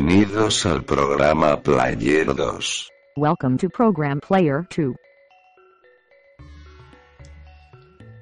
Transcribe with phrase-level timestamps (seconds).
[0.00, 2.88] Bienvenidos al programa Player 2.
[3.16, 4.94] Welcome to Program Player 2.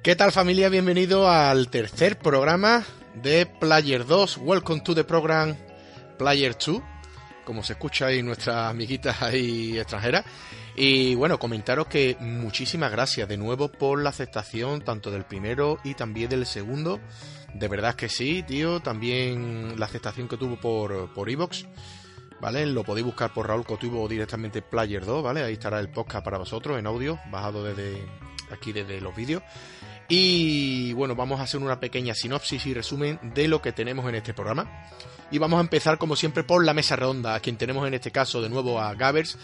[0.01, 0.69] ¿Qué tal familia?
[0.69, 2.83] Bienvenido al tercer programa
[3.21, 4.37] de Player 2.
[4.37, 5.55] Welcome to the program
[6.17, 6.81] Player 2.
[7.45, 10.25] Como se escucha ahí nuestras amiguitas ahí extranjeras.
[10.75, 15.93] Y bueno, comentaros que muchísimas gracias de nuevo por la aceptación tanto del primero y
[15.93, 16.99] también del segundo.
[17.57, 18.79] De verdad que sí, tío.
[18.79, 21.65] También la aceptación que tuvo por, por Evox.
[22.39, 22.67] ¿Vale?
[22.67, 25.43] Lo podéis buscar por Raúl Cotubo o directamente Player 2, ¿vale?
[25.43, 28.05] Ahí estará el podcast para vosotros en audio, bajado desde
[28.51, 29.41] aquí desde los vídeos.
[30.07, 34.15] Y bueno, vamos a hacer una pequeña sinopsis y resumen de lo que tenemos en
[34.15, 34.69] este programa.
[35.31, 38.11] Y vamos a empezar como siempre por la mesa redonda, a quien tenemos en este
[38.11, 39.37] caso de nuevo a Gavers.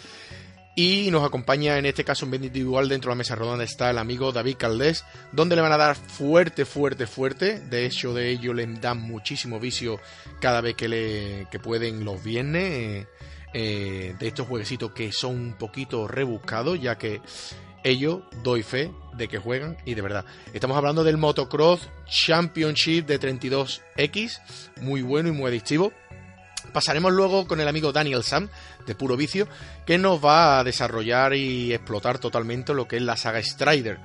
[0.75, 3.99] Y nos acompaña en este caso en individual dentro de la mesa redonda está el
[3.99, 7.59] amigo David Caldés, donde le van a dar fuerte, fuerte, fuerte.
[7.59, 9.99] De hecho, de ello le dan muchísimo vicio
[10.41, 12.63] cada vez que, le, que pueden los viernes.
[12.63, 13.07] eh,
[13.55, 17.21] eh, de estos jueguecitos que son un poquito rebuscados, ya que
[17.83, 20.25] ellos doy fe de que juegan y de verdad.
[20.53, 24.39] Estamos hablando del Motocross Championship de 32X,
[24.81, 25.93] muy bueno y muy adictivo.
[26.73, 28.49] Pasaremos luego con el amigo Daniel Sam,
[28.85, 29.47] de Puro Vicio,
[29.85, 33.99] que nos va a desarrollar y explotar totalmente lo que es la saga Strider.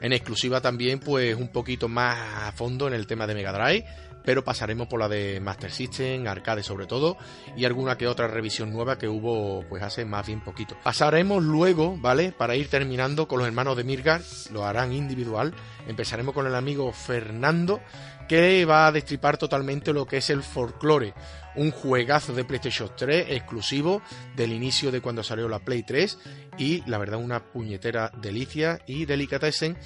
[0.00, 2.18] En exclusiva también, pues un poquito más
[2.48, 3.84] a fondo en el tema de Mega Drive,
[4.24, 7.16] pero pasaremos por la de Master System, arcade sobre todo,
[7.56, 10.76] y alguna que otra revisión nueva que hubo pues hace más bien poquito.
[10.82, 12.32] Pasaremos luego, ¿vale?
[12.32, 15.54] Para ir terminando con los hermanos de Mirgar, lo harán individual.
[15.86, 17.80] Empezaremos con el amigo Fernando,
[18.26, 21.12] que va a destripar totalmente lo que es el folklore,
[21.56, 24.02] un juegazo de PlayStation 3 exclusivo
[24.36, 26.18] del inicio de cuando salió la Play 3
[26.58, 29.76] y la verdad una puñetera delicia y delicatessen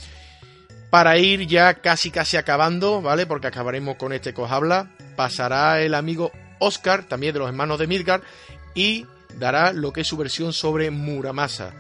[0.91, 3.27] para ir ya casi casi acabando, ¿vale?
[3.27, 4.91] Porque acabaremos con este habla.
[5.17, 8.23] Pasará el amigo Oscar, también de los hermanos de Midgard,
[8.75, 9.06] y
[9.37, 11.73] dará lo que es su versión sobre Muramasa.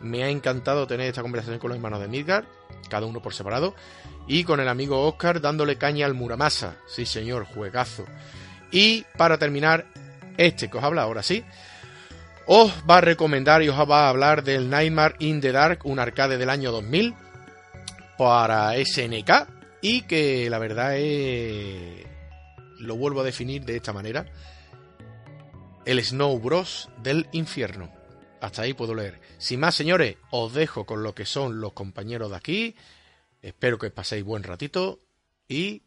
[0.00, 2.44] Me ha encantado tener esta conversación con los hermanos de Midgard,
[2.88, 3.74] cada uno por separado,
[4.26, 6.76] y con el amigo Oscar dándole caña al Muramasa.
[6.86, 8.04] Sí, señor, juegazo.
[8.74, 9.86] Y para terminar,
[10.36, 11.44] este que os habla ahora sí,
[12.46, 16.00] os va a recomendar y os va a hablar del Nightmare in the Dark, un
[16.00, 17.14] arcade del año 2000
[18.18, 19.30] para SNK
[19.80, 22.04] y que la verdad es
[22.80, 24.26] lo vuelvo a definir de esta manera
[25.84, 27.92] el Snow Bros del infierno.
[28.40, 29.20] Hasta ahí puedo leer.
[29.38, 32.74] Sin más señores os dejo con lo que son los compañeros de aquí.
[33.40, 34.98] Espero que paséis buen ratito
[35.48, 35.82] y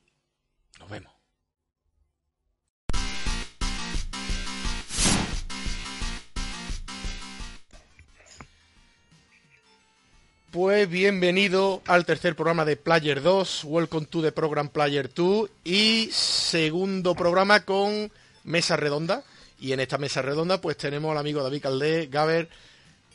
[10.57, 16.09] Pues bienvenido al tercer programa de Player 2, Welcome to the Program Player 2 y
[16.11, 18.11] segundo programa con
[18.43, 19.21] mesa redonda.
[19.59, 22.49] Y en esta mesa redonda pues tenemos al amigo David Caldé, Gaber.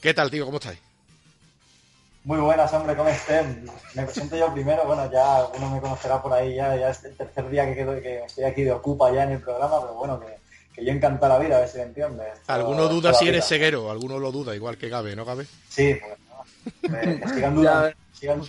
[0.00, 0.44] ¿Qué tal, tío?
[0.44, 0.79] ¿Cómo estáis?
[2.23, 3.69] Muy buenas, hombre, ¿cómo estén?
[3.95, 7.17] Me presento yo primero, bueno, ya uno me conocerá por ahí, ya, ya es el
[7.17, 10.21] tercer día que, quedo, que estoy aquí de Ocupa ya en el programa, pero bueno,
[10.21, 10.37] que,
[10.77, 12.38] que yo encanta la vida, a ver si me entiendes.
[12.47, 15.45] Alguno duda si eres ceguero, alguno lo duda, igual que Gabe, ¿no, Gabe?
[15.69, 16.22] Sí, pues.
[16.82, 18.41] Eh, sigan sigan.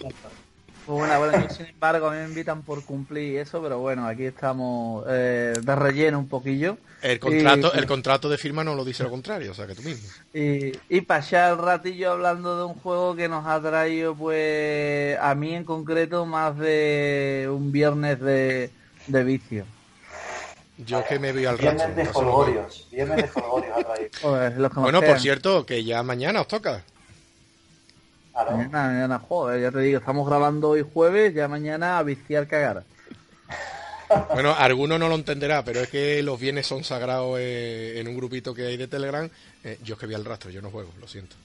[0.86, 4.06] Pues bueno, bueno, yo sin embargo a mí me invitan por cumplir eso, pero bueno,
[4.06, 6.78] aquí estamos eh, de relleno un poquillo.
[7.02, 9.76] El contrato, Y- el contrato de firma no lo dice lo contrario, o sea que
[9.76, 10.10] tú mismo.
[10.34, 15.34] Y, y pasar el ratillo hablando de un juego que nos ha traído, pues, a
[15.36, 18.70] mí en concreto, más de un viernes de,
[19.08, 19.66] de vicio.
[20.80, 21.96] Yo es que me voy al Viernes rato.
[21.96, 22.88] de no solo- Folgorios.
[22.92, 24.60] Viernes de Folgorios ha traído.
[24.60, 26.84] Nos Bueno, por cierto, que ya mañana os toca.
[28.34, 28.58] Claro.
[28.58, 32.84] Mañana, mañana, joder, ya te digo, estamos grabando hoy jueves, ya mañana a viciar cagar.
[34.34, 38.16] Bueno, alguno no lo entenderá, pero es que los bienes son sagrados eh, en un
[38.16, 39.30] grupito que hay de Telegram.
[39.64, 41.36] Eh, yo es que vi al rastro, yo no juego, lo siento.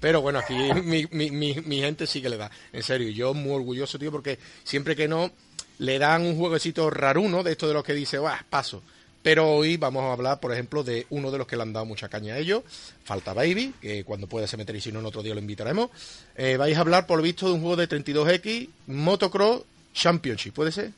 [0.00, 0.54] Pero bueno, aquí
[0.84, 2.50] mi, mi, mi, mi gente sí que le da.
[2.72, 5.30] En serio, yo muy orgulloso, tío, porque siempre que no,
[5.78, 8.36] le dan un jueguecito raruno de esto de los que dice, ¡guau!
[8.48, 8.82] Paso.
[9.24, 11.86] Pero hoy vamos a hablar, por ejemplo, de uno de los que le han dado
[11.86, 12.62] mucha caña a ellos.
[13.04, 15.88] Falta Baby, que cuando pueda se meter y si no, en otro día lo invitaremos.
[16.36, 19.62] Eh, vais a hablar, por lo visto, de un juego de 32X, Motocross
[19.94, 20.90] Championship, ¿puede ser?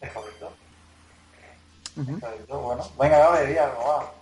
[0.00, 0.52] Es correcto.
[1.96, 2.60] Es correcto.
[2.60, 4.12] Bueno, venga, va.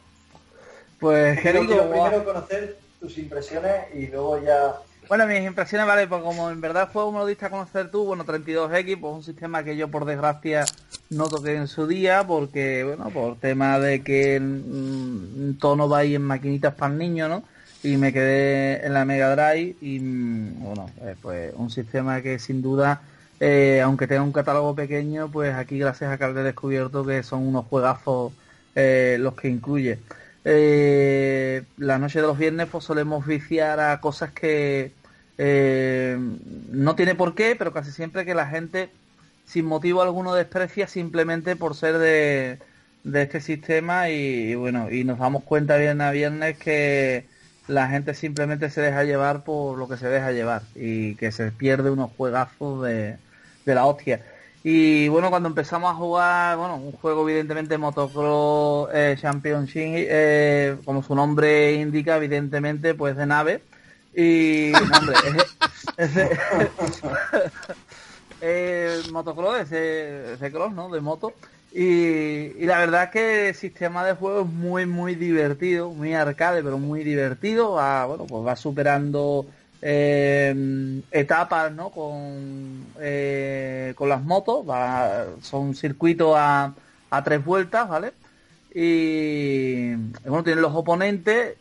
[1.01, 1.91] Pues, quiero guau.
[1.91, 4.77] primero conocer tus impresiones y luego ya...
[5.09, 7.91] Bueno, mis impresiones, vale, pues como en verdad el juego me lo diste a conocer
[7.91, 10.65] tú, bueno, 32X, pues un sistema que yo por desgracia
[11.11, 16.15] no toqué en su día, porque, bueno, por tema de que mm, todo va ahí
[16.15, 17.45] en maquinitas para el niño, ¿no?
[17.83, 22.39] Y me quedé en la Mega Drive y, mm, bueno, eh, pues un sistema que
[22.39, 23.03] sin duda,
[23.41, 27.47] eh, aunque tenga un catálogo pequeño, pues aquí gracias a Calde he descubierto que son
[27.47, 28.33] unos juegazos
[28.75, 29.99] eh, los que incluye.
[30.45, 34.93] Eh, la noche de los viernes pues solemos viciar a cosas que
[35.39, 36.19] eh,
[36.71, 38.91] no tiene por qué, pero casi siempre que la gente
[39.47, 42.59] sin motivo alguno desprecia simplemente por ser de,
[43.05, 47.27] de este sistema y, bueno, y nos damos cuenta bien a viernes que
[47.67, 51.53] la gente simplemente se deja llevar por lo que se deja llevar y que se
[51.53, 53.19] pierde unos juegazos de,
[53.65, 54.25] de la hostia.
[54.67, 59.77] Y bueno, cuando empezamos a jugar, bueno, un juego evidentemente Motocross eh, Championship,
[60.09, 63.69] eh, como su nombre indica, evidentemente, pues de nave.
[64.15, 65.17] Y, hombre,
[65.99, 66.39] es, es-
[69.11, 70.89] motocross, ese, ese cross, ¿no?
[70.91, 71.37] De moto.
[71.71, 76.15] Y, y la verdad es que el sistema de juego es muy, muy divertido, muy
[76.15, 77.73] arcade, pero muy divertido.
[77.73, 79.47] Va, bueno, pues va superando
[79.87, 81.91] eh, etapas, ¿no?
[81.91, 84.67] Con, eh, con las motos.
[84.69, 86.73] Va, son circuitos a,
[87.11, 88.13] a tres vueltas, ¿vale?
[88.75, 89.95] Y,
[90.25, 91.57] bueno, tienen los oponentes,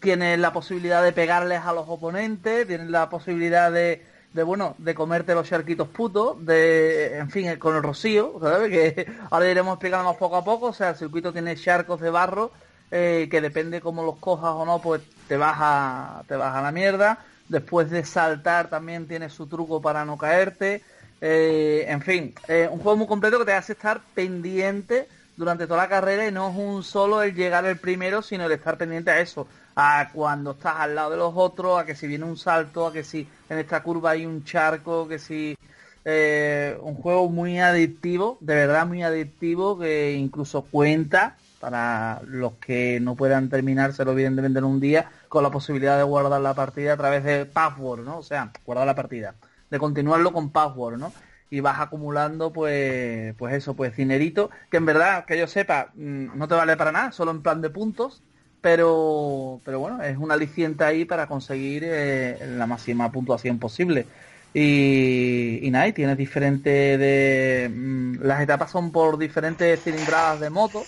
[0.00, 4.02] tienes la posibilidad de pegarles a los oponentes, tienes la posibilidad de,
[4.32, 8.40] de bueno, de comerte los charquitos putos, de, en fin, con el rocío.
[8.70, 12.52] Que ahora iremos explicando poco a poco, o sea, el circuito tiene charcos de barro,
[12.90, 17.18] eh, que depende cómo los cojas o no, pues te vas a, te la mierda.
[17.48, 20.82] Después de saltar también tiene su truco para no caerte.
[21.20, 25.82] Eh, en fin, eh, un juego muy completo que te hace estar pendiente durante toda
[25.82, 29.10] la carrera y no es un solo el llegar el primero, sino el estar pendiente
[29.10, 32.36] a eso, a cuando estás al lado de los otros, a que si viene un
[32.36, 35.56] salto, a que si en esta curva hay un charco, que si
[36.04, 43.00] eh, un juego muy adictivo, de verdad muy adictivo, que incluso cuenta para los que
[43.00, 46.96] no puedan terminárselo evidentemente en un día, con la posibilidad de guardar la partida a
[46.98, 48.18] través de password, ¿no?
[48.18, 49.34] O sea, guardar la partida,
[49.70, 51.10] de continuarlo con password, ¿no?
[51.48, 56.36] y vas acumulando pues pues eso pues dinerito que en verdad que yo sepa mm,
[56.36, 58.22] no te vale para nada solo en plan de puntos
[58.60, 64.06] pero pero bueno es un aliciente ahí para conseguir eh, la máxima puntuación posible
[64.52, 70.82] y, y nada tienes diferentes de mm, las etapas son por diferentes cilindradas de moto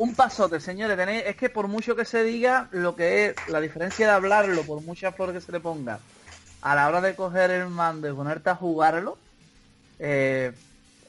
[0.00, 3.60] un pasote, señores, tenéis, es que por mucho que se diga, lo que es la
[3.60, 6.00] diferencia de hablarlo, por muchas flores que se le ponga,
[6.62, 9.18] a la hora de coger el mando y ponerte a jugarlo,
[9.98, 10.52] eh,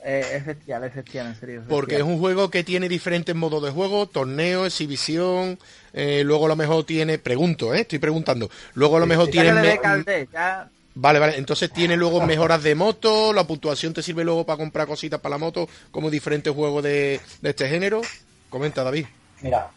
[0.04, 1.64] eh, es bestial, es bestial, en serio.
[1.70, 5.58] Porque es un juego que tiene diferentes modos de juego, torneo, exhibición,
[5.94, 7.82] eh, luego a lo mejor tiene, pregunto, ¿eh?
[7.82, 9.54] estoy preguntando, luego a lo mejor tiene...
[9.54, 14.46] me- ya- Vale, vale, entonces tiene luego mejoras de moto, la puntuación te sirve luego
[14.46, 18.02] para comprar cositas para la moto, como diferentes juegos de, de este género.
[18.52, 19.06] Comenta, David.
[19.40, 19.72] Mira,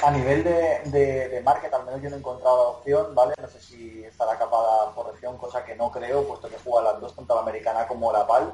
[0.00, 3.34] a nivel de, de, de market, al menos yo no he encontrado opción, ¿vale?
[3.38, 7.00] No sé si estará capada por región, cosa que no creo, puesto que juega las
[7.00, 8.52] dos, tanto la americana como la PAL.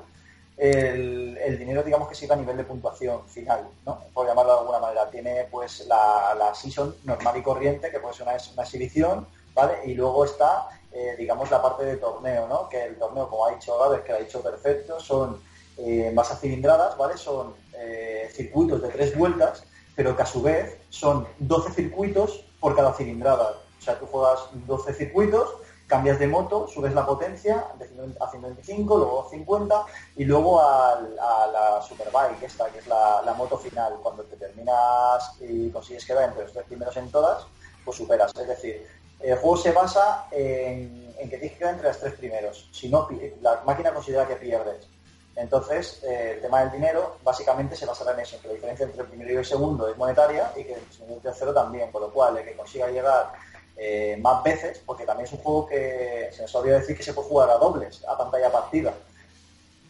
[0.56, 4.00] El, el dinero, digamos que sigue a nivel de puntuación final, ¿no?
[4.14, 5.10] Por llamarlo de alguna manera.
[5.10, 9.82] Tiene pues la, la season normal y corriente, que puede ser una, una exhibición, ¿vale?
[9.84, 12.70] Y luego está, eh, digamos, la parte de torneo, ¿no?
[12.70, 15.40] Que el torneo, como ha dicho Gabes, que lo ha dicho perfecto, son
[15.76, 17.16] eh, más a cilindradas, ¿vale?
[17.18, 22.76] Son eh, circuitos de tres vueltas, pero que a su vez son 12 circuitos por
[22.76, 23.50] cada cilindrada.
[23.78, 25.48] O sea, tú juegas 12 circuitos
[25.88, 29.84] cambias de moto, subes la potencia de 120 a 125, luego 50
[30.16, 31.00] y luego a
[31.50, 33.94] la Superbike, esta que es la, moto final.
[34.02, 37.46] Cuando te terminas y consigues quedar entre los tres primeros en todas,
[37.84, 38.32] pues superas.
[38.36, 38.86] Es decir,
[39.20, 42.68] el juego se basa en, en que tienes que quedar entre los tres primeros.
[42.70, 43.08] Si no,
[43.40, 44.86] la máquina considera que pierdes.
[45.38, 49.02] Entonces, eh, el tema del dinero básicamente se basará en eso, que la diferencia entre
[49.02, 51.92] el primero y el segundo es monetaria y que el segundo y el tercero también,
[51.92, 53.32] con lo cual el que consiga llegar
[53.76, 57.12] eh, más veces, porque también es un juego que se nos olvidó decir que se
[57.14, 58.92] puede jugar a dobles, a pantalla partida.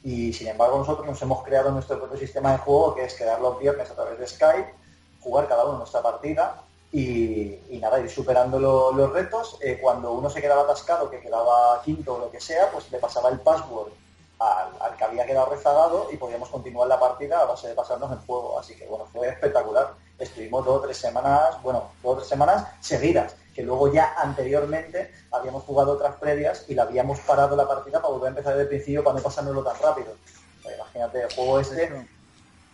[0.05, 3.41] Y sin embargo nosotros nos hemos creado nuestro propio sistema de juego que es quedar
[3.41, 4.75] los viernes a través de Skype,
[5.21, 6.63] jugar cada uno nuestra partida
[6.93, 9.59] y, nada, ir superando lo- los retos.
[9.63, 12.99] Eh, cuando uno se quedaba atascado, que quedaba quinto o lo que sea, pues le
[12.99, 13.91] pasaba el password
[14.39, 18.11] al, al que había quedado rezagado y podíamos continuar la partida a base de pasarnos
[18.13, 18.59] el juego.
[18.59, 19.95] Así que bueno, fue espectacular.
[20.19, 25.13] Estuvimos dos o tres semanas, bueno, dos o tres semanas seguidas, que luego ya anteriormente
[25.31, 28.63] habíamos jugado otras previas y la habíamos parado la partida para volver a empezar desde
[28.63, 30.13] el principio para no pasárnoslo tan rápido.
[30.59, 32.09] O sea, imagínate, el juego este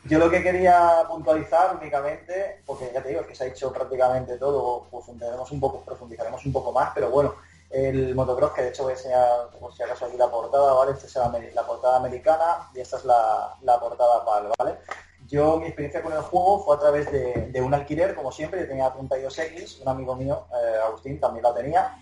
[0.07, 3.73] yo lo que quería puntualizar únicamente, porque ya te digo, es que se ha hecho
[3.73, 7.35] prácticamente todo, profundizaremos un poco, profundizaremos un poco más, pero bueno,
[7.75, 10.93] el motocross, que de hecho voy a enseñar, por si acaso aquí la portada, ¿vale?
[10.93, 14.79] Esta es la, portada americana y esta es la, la portada PAL, ¿vale?
[15.27, 18.61] Yo, mi experiencia con el juego fue a través de, de un alquiler, como siempre,
[18.61, 21.99] yo tenía 32X, un amigo mío, eh, Agustín, también la tenía,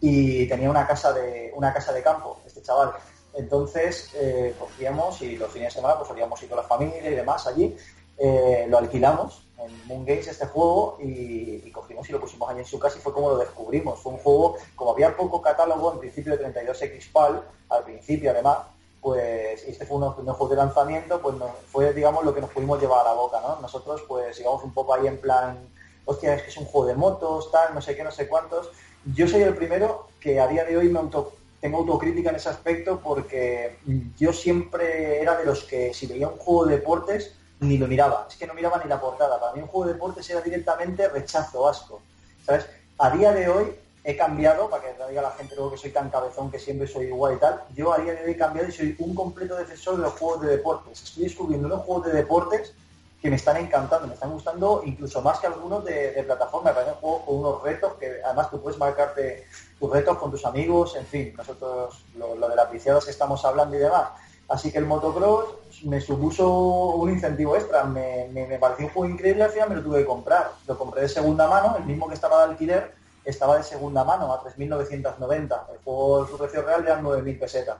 [0.00, 2.92] y tenía una casa de, una casa de campo, este chaval.
[3.32, 7.14] Entonces eh, cogíamos y los fines de semana pues solíamos ir con la familia y
[7.14, 7.74] demás allí.
[8.18, 12.64] Eh, lo alquilamos en Moon Games este juego y, cogimos y lo pusimos allí en
[12.66, 13.98] su casa y fue como lo descubrimos.
[14.00, 18.58] Fue un juego, como había poco catálogo en principio de 32X PAL, al principio además,
[19.00, 22.50] pues este fue los primeros juegos de lanzamiento, pues nos- fue digamos lo que nos
[22.50, 23.60] pudimos llevar a la boca, ¿no?
[23.60, 25.58] Nosotros pues íbamos un poco ahí en plan,
[26.06, 28.70] hostia, es que es un juego de motos, tal, no sé qué, no sé cuántos.
[29.14, 32.48] Yo soy el primero que a día de hoy me auto, tengo autocrítica en ese
[32.48, 33.78] aspecto porque
[34.18, 38.26] yo siempre era de los que si veía un juego de deportes ni lo miraba,
[38.28, 39.38] es que no miraba ni la portada.
[39.40, 42.00] Para mí un juego de deportes era directamente rechazo, asco.
[42.44, 42.66] ¿Sabes?
[42.98, 45.90] A día de hoy he cambiado, para que no diga la gente luego que soy
[45.90, 48.68] tan cabezón que siempre soy igual y tal, yo a día de hoy he cambiado
[48.68, 51.02] y soy un completo defensor de los juegos de deportes.
[51.02, 52.74] Estoy descubriendo unos juegos de deportes
[53.22, 56.74] que me están encantando, me están gustando incluso más que algunos de, de plataforma, me
[56.74, 59.46] parecen juegos con unos retos que además tú puedes marcarte
[59.80, 63.42] tus retos con tus amigos, en fin, nosotros lo, lo de las viciadas que estamos
[63.46, 64.10] hablando y demás.
[64.48, 66.48] Así que el motocross me supuso
[66.96, 70.00] un incentivo extra, me, me, me pareció un juego increíble, al final me lo tuve
[70.00, 70.52] que comprar.
[70.66, 72.92] Lo compré de segunda mano, el mismo que estaba de alquiler,
[73.24, 75.62] estaba de segunda mano a 3.990.
[75.72, 77.76] El juego, su precio real eran 9.000 pesetas.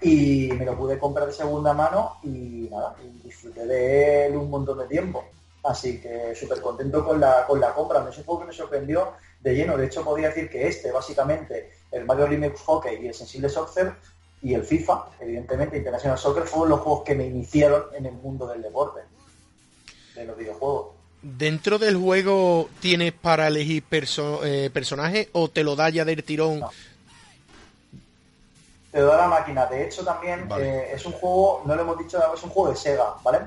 [0.00, 4.78] Y me lo pude comprar de segunda mano y nada, disfruté de él un montón
[4.78, 5.24] de tiempo.
[5.64, 8.04] Así que súper contento con la, con la compra.
[8.08, 9.76] Es un juego que me sorprendió de lleno.
[9.76, 13.94] De hecho, podría decir que este, básicamente, el Mario Remix Hockey y el Sensible Soccer
[14.42, 18.46] y el FIFA, evidentemente, International Soccer, fueron los juegos que me iniciaron en el mundo
[18.46, 19.00] del deporte,
[20.14, 20.88] de los videojuegos.
[21.22, 26.24] ¿Dentro del juego tienes para elegir perso- eh, personaje o te lo da ya del
[26.24, 26.58] tirón?
[26.60, 26.70] No.
[28.90, 29.64] te da la máquina.
[29.66, 30.68] De hecho, también Vale.
[30.68, 33.38] eh, es un juego, no lo hemos dicho, es un juego de Sega, ¿vale?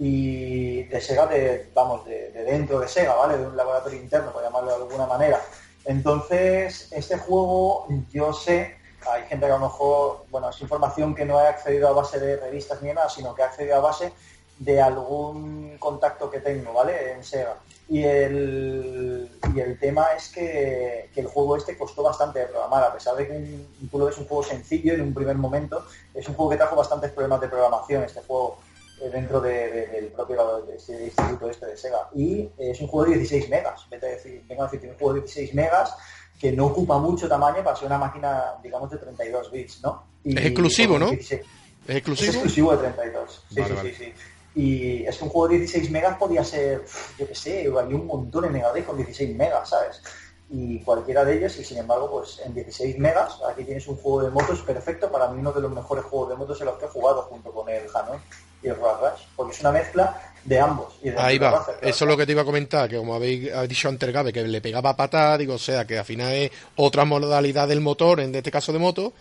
[0.00, 3.36] Y de Sega, de, vamos, de, de dentro de Sega, ¿vale?
[3.38, 5.40] De un laboratorio interno, por llamarlo de alguna manera.
[5.84, 8.78] Entonces, este juego, yo sé,
[9.08, 12.18] hay gente que a lo mejor, bueno, es información que no he accedido a base
[12.18, 14.12] de revistas ni nada, sino que he accedido a base
[14.58, 17.12] de algún contacto que tengo, ¿vale?
[17.12, 17.56] En Sega.
[17.88, 22.84] Y el, y el tema es que, que el juego este costó bastante de programar,
[22.84, 25.84] a pesar de que un- tú lo ves un juego sencillo en un primer momento,
[26.14, 28.58] es un juego que trajo bastantes problemas de programación, este juego
[29.02, 32.08] eh, dentro de- de- del propio este instituto este de Sega.
[32.14, 34.98] Y es un juego de 16 megas, vete a decir, vengo a decir, tiene un
[35.00, 35.96] juego de 16 megas
[36.40, 40.04] que no ocupa mucho tamaño para ser una máquina, digamos, de 32 bits, ¿no?
[40.24, 41.10] Y- Es exclusivo, ¿no?
[41.10, 41.46] 16 ¿Es
[41.90, 42.32] es exclusivo?
[42.32, 43.42] exclusivo de 32.
[43.48, 43.94] Sí, Vale, sí, vale.
[43.94, 44.12] sí, sí.
[44.54, 46.84] Y es que un juego de 16 megas podía ser,
[47.18, 50.02] yo qué sé, había un montón de megadrive con 16 megas, ¿sabes?
[50.50, 54.22] Y cualquiera de ellos, y sin embargo, pues en 16 megas, aquí tienes un juego
[54.24, 56.86] de motos perfecto, para mí uno de los mejores juegos de motos en los que
[56.86, 58.20] he jugado junto con el Hanon
[58.62, 60.94] y el Rash, porque es una mezcla de ambos.
[61.02, 61.80] Y de Ahí va, claro.
[61.82, 64.32] eso es lo que te iba a comentar, que como habéis ha dicho antes Gabe,
[64.32, 68.20] que le pegaba patada, digo, o sea, que al final es otra modalidad del motor,
[68.20, 69.12] en este caso de moto,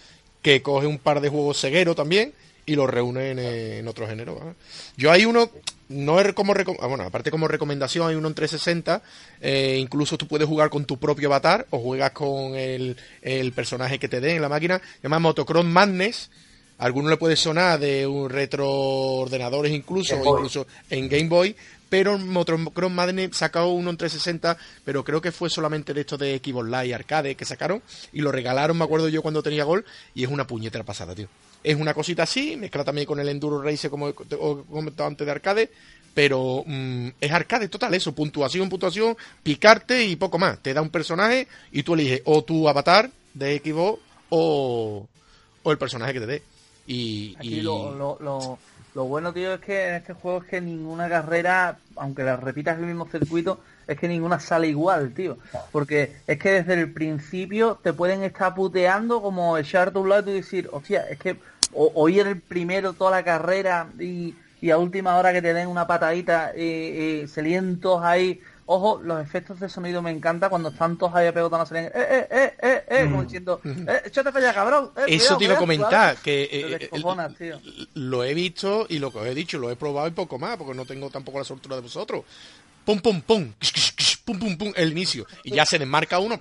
[0.42, 2.34] que coge un par de juegos cegueros también
[2.66, 4.56] y los reúne en, en otro género.
[4.96, 5.50] Yo hay uno,
[5.90, 9.02] no es como, ah, bueno, aparte como recomendación, hay uno en 360,
[9.42, 13.98] eh, incluso tú puedes jugar con tu propio avatar o juegas con el, el personaje
[13.98, 16.30] que te den en la máquina, se llama Motocross Madness,
[16.80, 21.56] a alguno le puede sonar de un retro ordenadores incluso, incluso en Game Boy,
[21.90, 26.40] pero Motocross Madness sacó uno en 360, pero creo que fue solamente de estos de
[26.44, 27.82] Xbox Live Arcade que sacaron
[28.14, 29.84] y lo regalaron, me acuerdo yo cuando tenía gol,
[30.16, 31.28] y es una puñetera pasada, tío.
[31.62, 35.32] Es una cosita así, mezcla también con el Enduro Race como he comentado antes de
[35.32, 35.72] arcade,
[36.14, 40.60] pero mm, es arcade total eso, puntuación, puntuación, picarte y poco más.
[40.60, 45.08] Te da un personaje y tú eliges o tu avatar de Xbox o,
[45.64, 46.44] o el personaje que te dé.
[46.92, 50.46] Y, Aquí y- lo, lo, lo, lo bueno, tío, es que en este juego es
[50.50, 55.38] que ninguna carrera, aunque la repitas el mismo circuito, es que ninguna sale igual, tío.
[55.72, 60.32] Porque es que desde el principio te pueden estar puteando como echarte a un lado
[60.32, 61.40] y decir, hostia, es que
[62.10, 65.86] ir el primero toda la carrera y, y a última hora que te den una
[65.88, 67.42] patadita y, y se
[68.04, 68.42] ahí.
[68.72, 72.54] Ojo, los efectos de sonido me encanta cuando están todos ahí apegotados, eh, eh, eh,
[72.62, 74.92] eh, eh, como diciendo, eh, échate para allá, cabrón.
[74.96, 76.90] eh, Eso cuidado, te iba a cuidado", comentar, que eh,
[77.36, 77.60] tío.
[77.96, 80.56] lo he visto y lo que os he dicho, lo he probado y poco más,
[80.56, 82.24] porque no tengo tampoco la soltura de vosotros.
[82.86, 83.54] Pum, pum, pum,
[84.26, 85.26] pum, pum, pum, el inicio.
[85.44, 86.38] Y ya se desmarca uno.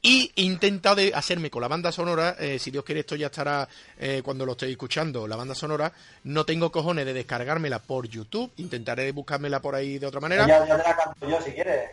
[0.00, 3.26] Y he intentado de hacerme con la banda sonora, eh, si Dios quiere esto ya
[3.26, 5.92] estará eh, cuando lo estéis escuchando, la banda sonora,
[6.24, 10.46] no tengo cojones de descargármela por YouTube, intentaré buscármela por ahí de otra manera.
[10.46, 11.90] Ya, ya te la canto yo si quieres.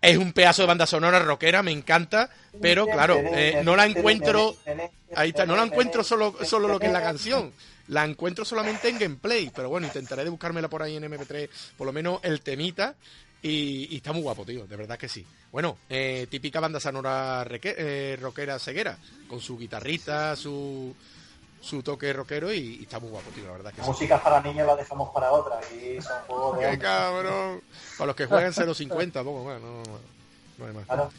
[0.00, 2.28] Es un pedazo de banda sonora rockera, me encanta,
[2.60, 4.54] pero claro, eh, no la encuentro.
[5.14, 7.52] Ahí está, no la encuentro solo, solo lo que es la canción.
[7.88, 11.48] La encuentro solamente en gameplay, pero bueno, intentaré de buscármela por ahí en MP3,
[11.78, 12.94] por lo menos el temita.
[13.46, 15.24] Y, y está muy guapo, tío, de verdad que sí.
[15.52, 18.98] Bueno, eh, típica banda sonora reque- eh, rockera ceguera,
[19.28, 20.92] con su guitarrita, su,
[21.62, 23.88] su toque rockero y, y está muy guapo, tío, la verdad que sí.
[23.88, 25.60] Músicas para niños las dejamos para otra.
[25.72, 26.80] Y son juegos de ¡Qué hombres.
[26.80, 27.60] cabrón!
[27.96, 29.98] Para los que juegan 0.50, poco más, no, no,
[30.58, 30.86] no hay más.
[30.86, 31.10] Claro.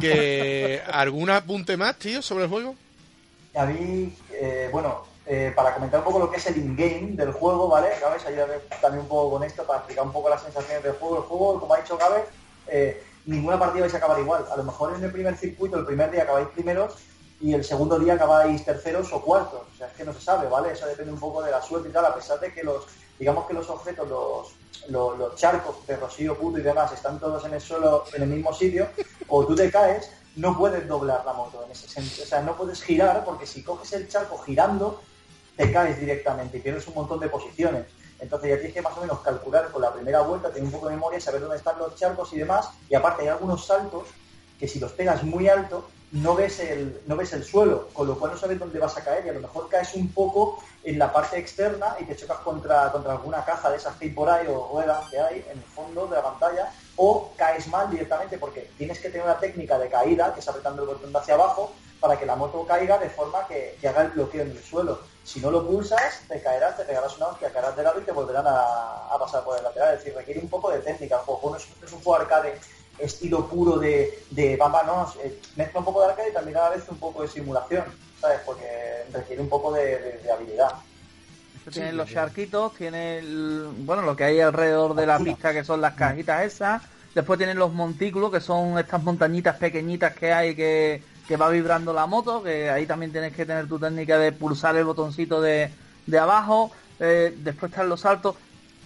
[0.00, 2.74] Que, ¿Algún apunte más, tío, sobre el juego?
[3.54, 7.32] A mí, eh, bueno, eh, para comentar un poco lo que es el in-game del
[7.32, 7.90] juego, ¿vale?
[8.00, 11.18] Gabes, ayúdame también un poco con esto para explicar un poco las sensaciones del juego.
[11.18, 12.24] El juego, como ha dicho Gabes,
[12.66, 14.44] eh, ninguna partida vais a acabar igual.
[14.50, 16.94] A lo mejor en el primer circuito, el primer día acabáis primeros
[17.40, 19.62] y el segundo día acabáis terceros o cuartos.
[19.72, 20.72] O sea, es que no se sabe, ¿vale?
[20.72, 22.86] Eso depende un poco de la suerte y tal, a pesar de que los,
[23.18, 24.54] digamos que los objetos, los,
[24.88, 28.28] los, los charcos de rocío puto y demás están todos en el suelo, en el
[28.28, 28.88] mismo sitio,
[29.28, 32.24] o tú te caes, no puedes doblar la moto en ese sentido.
[32.24, 35.00] O sea, no puedes girar porque si coges el charco girando,
[35.56, 37.86] te caes directamente y pierdes un montón de posiciones.
[38.18, 40.88] Entonces ya tienes que más o menos calcular con la primera vuelta, tener un poco
[40.88, 42.70] de memoria, saber dónde están los charcos y demás.
[42.88, 44.08] Y aparte hay algunos saltos
[44.58, 48.18] que si los pegas muy alto no ves el, no ves el suelo, con lo
[48.18, 50.98] cual no sabes dónde vas a caer y a lo mejor caes un poco en
[50.98, 54.28] la parte externa y te chocas contra, contra alguna caja de esas que hay por
[54.28, 58.38] ahí o ruedas que hay en el fondo de la pantalla o caes mal directamente
[58.38, 61.72] porque tienes que tener una técnica de caída que es apretando el botón hacia abajo
[62.00, 64.98] para que la moto caiga de forma que haga el bloqueo en el suelo.
[65.22, 68.12] Si no lo pulsas, te caerás, te pegarás una hostia, caerás de lado y te
[68.12, 69.94] volverán a, a pasar por el lateral.
[69.94, 71.16] Es decir, requiere un poco de técnica.
[71.16, 72.58] El juego no es, no es un juego arcade
[72.98, 76.70] estilo puro de, de vámonos, eh, mezcla un poco de arcade y también a la
[76.70, 78.40] vez un poco de simulación, ¿sabes?
[78.44, 78.66] Porque
[79.10, 80.84] requiere un poco de, de- de habilidad.
[81.52, 85.64] Esto tiene los charquitos, tiene el- bueno lo que hay alrededor de la pista que
[85.64, 86.82] son las cajitas esas.
[87.14, 91.92] Después tienen los montículos que son estas montañitas pequeñitas que hay que, que va vibrando
[91.92, 95.70] la moto, que ahí también tienes que tener tu técnica de pulsar el botoncito de,
[96.04, 96.72] de abajo.
[96.98, 98.34] Eh, después están los saltos.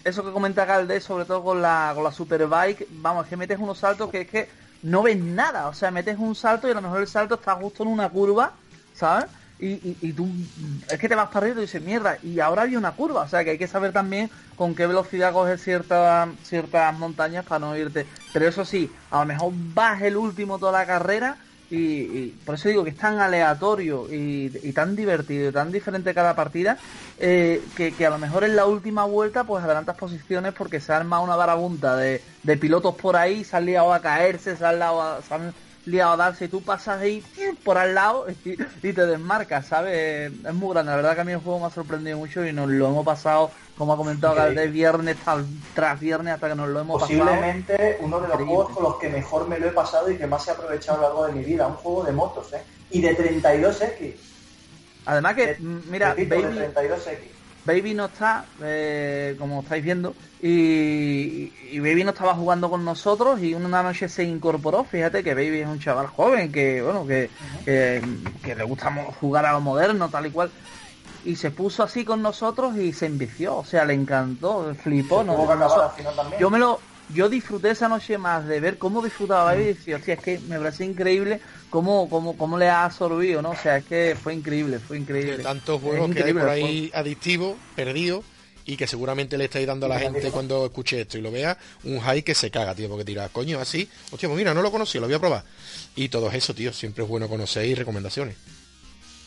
[0.05, 3.59] Eso que comenta Galdés, sobre todo con la, con la Superbike, vamos, es que metes
[3.59, 4.51] unos saltos que es que
[4.83, 5.69] no ves nada.
[5.69, 8.11] O sea, metes un salto y a lo mejor el salto está justo en una
[8.11, 8.53] curva,
[8.95, 9.25] ¿sabes?
[9.59, 10.29] Y, y, y tú,
[10.91, 13.23] es que te vas para arriba y dices, mierda, y ahora había una curva.
[13.23, 17.61] O sea, que hay que saber también con qué velocidad coger ciertas ciertas montañas para
[17.61, 18.05] no irte.
[18.35, 21.39] Pero eso sí, a lo mejor vas el último toda la carrera
[21.71, 26.37] y, por eso digo que es tan aleatorio y, tan divertido y tan diferente cada
[26.37, 26.79] partida
[27.19, 31.21] eh, que, a lo mejor en la última vuelta pues adelantas posiciones porque se arma
[31.21, 32.21] una varabunta de,
[32.61, 36.63] pilotos por ahí, se han liado a caerse, se han liado a, darse y tú
[36.63, 37.23] pasas ahí
[37.63, 40.33] por al lado y, y te desmarcas, ¿sabes?
[40.45, 42.53] Es muy grande, la verdad que a mí el juego me ha sorprendido mucho y
[42.53, 44.61] nos lo hemos pasado, como ha comentado, Increíble.
[44.63, 47.25] de viernes tras, tras viernes hasta que nos lo hemos pasado.
[47.25, 48.55] Posiblemente uno de los Increíble.
[48.57, 51.01] juegos con los que mejor me lo he pasado y que más he aprovechado a
[51.01, 51.67] lo largo de mi vida.
[51.67, 52.63] Un juego de motos, ¿eh?
[52.91, 54.15] Y de 32X.
[55.07, 57.31] Además que, De- mm, mira, repito, Baby, de 32X.
[57.67, 63.41] Baby no está, eh, como estáis viendo, y, y Baby no estaba jugando con nosotros
[63.43, 64.85] y una noche se incorporó.
[64.85, 67.31] Fíjate que Baby es un chaval joven que, bueno, que,
[67.65, 68.03] que,
[68.43, 70.53] que le gusta jugar a lo moderno, tal y cual.
[71.25, 75.25] Y se puso así con nosotros y se envició, o sea, le encantó, flipó.
[75.25, 75.37] ¿no?
[76.39, 76.81] yo me lo,
[77.13, 80.39] yo disfruté esa noche más de ver cómo disfrutaba Baby y decía, hostia, es que
[80.41, 83.51] me parece increíble cómo, cómo, cómo le ha absorbido, ¿no?
[83.51, 85.39] O sea, es que fue increíble, fue increíble.
[85.39, 88.25] De tantos juegos que hay por ahí adictivos, perdidos,
[88.67, 91.59] y que seguramente le estáis dando a la gente cuando escuche esto y lo vea
[91.85, 94.71] un hype que se caga, tío, porque dirá, coño, así, hostia, pues mira, no lo
[94.71, 95.45] conocí, lo voy a probar.
[95.97, 98.37] Y todo eso, tío, siempre es bueno conocer y recomendaciones.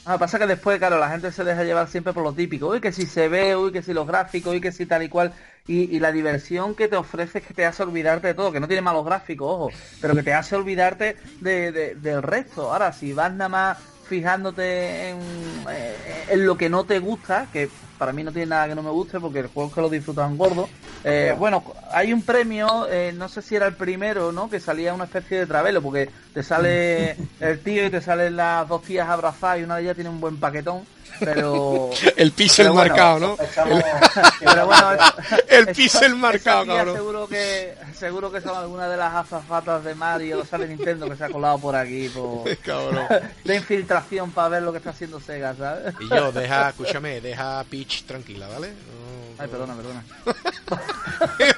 [0.10, 2.70] Ah, pasa que después, claro, la gente se deja llevar siempre por lo típico.
[2.70, 5.10] Uy, que si se ve, uy, que si los gráficos, uy, que si tal y
[5.10, 5.36] cual.
[5.66, 8.68] Y, la diversión que te ofrece es que te hace olvidarte de todo, que no
[8.70, 12.72] tiene malos gráficos, ojo, pero que te hace olvidarte de, de- del resto.
[12.72, 17.76] Ahora, si vas nada más fijándote en, eh, en lo que no te gusta, que
[17.98, 19.90] para mí no tiene nada que no me guste, porque el juego es que lo
[19.90, 20.70] disfrutan gordo.
[21.04, 24.50] Eh, bueno, hay un premio, eh, no sé si era el primero, ¿no?
[24.50, 28.68] Que salía una especie de travelo, porque te sale el tío y te salen las
[28.68, 30.84] dos tías abrazadas y una de ellas tiene un buen paquetón,
[31.26, 31.90] pero...
[32.16, 33.38] El pixel Pero bueno, marcado, ¿no?
[33.38, 33.84] Echamos-
[34.40, 34.90] Pero bueno,
[35.48, 36.96] El pixel marcado, cabrón.
[36.96, 41.10] Seguro que, seguro que son algunas de las azafatas de Mario, o sea, de Nintendo
[41.10, 42.58] que se ha colado por aquí, por...
[42.60, 43.08] Cabrón.
[43.44, 45.94] de infiltración para ver lo que está haciendo Sega, ¿sabes?
[46.00, 48.70] Y yo, deja, escúchame, deja a Peach tranquila, ¿vale?
[48.70, 49.08] No-
[49.40, 50.04] Ay, perdona, perdona.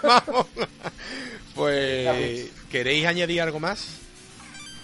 [0.04, 0.48] Vamos.
[1.56, 3.86] Pues, ¿queréis añadir algo más?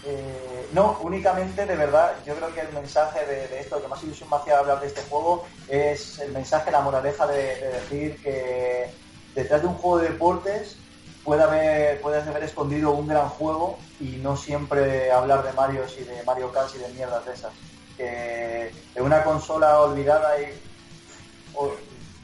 [0.05, 0.44] Eh,
[0.75, 4.29] no, únicamente de verdad, yo creo que el mensaje de, de esto, que más ilusión
[4.29, 8.91] me hacía hablar de este juego, es el mensaje, la moraleja de, de decir que
[9.33, 10.77] detrás de un juego de deportes
[11.23, 16.03] puede haber, puedes haber escondido un gran juego y no siempre hablar de Mario y
[16.03, 17.53] de Mario Kart y de mierdas de esas.
[17.97, 20.45] Que en una consola olvidada y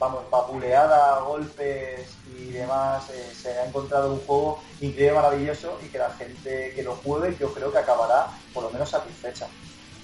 [0.02, 5.98] vamos, vapuleada, golpes y demás, eh, se ha encontrado un juego increíble, maravilloso y que
[5.98, 9.46] la gente que lo juegue yo creo que acabará por lo menos satisfecha.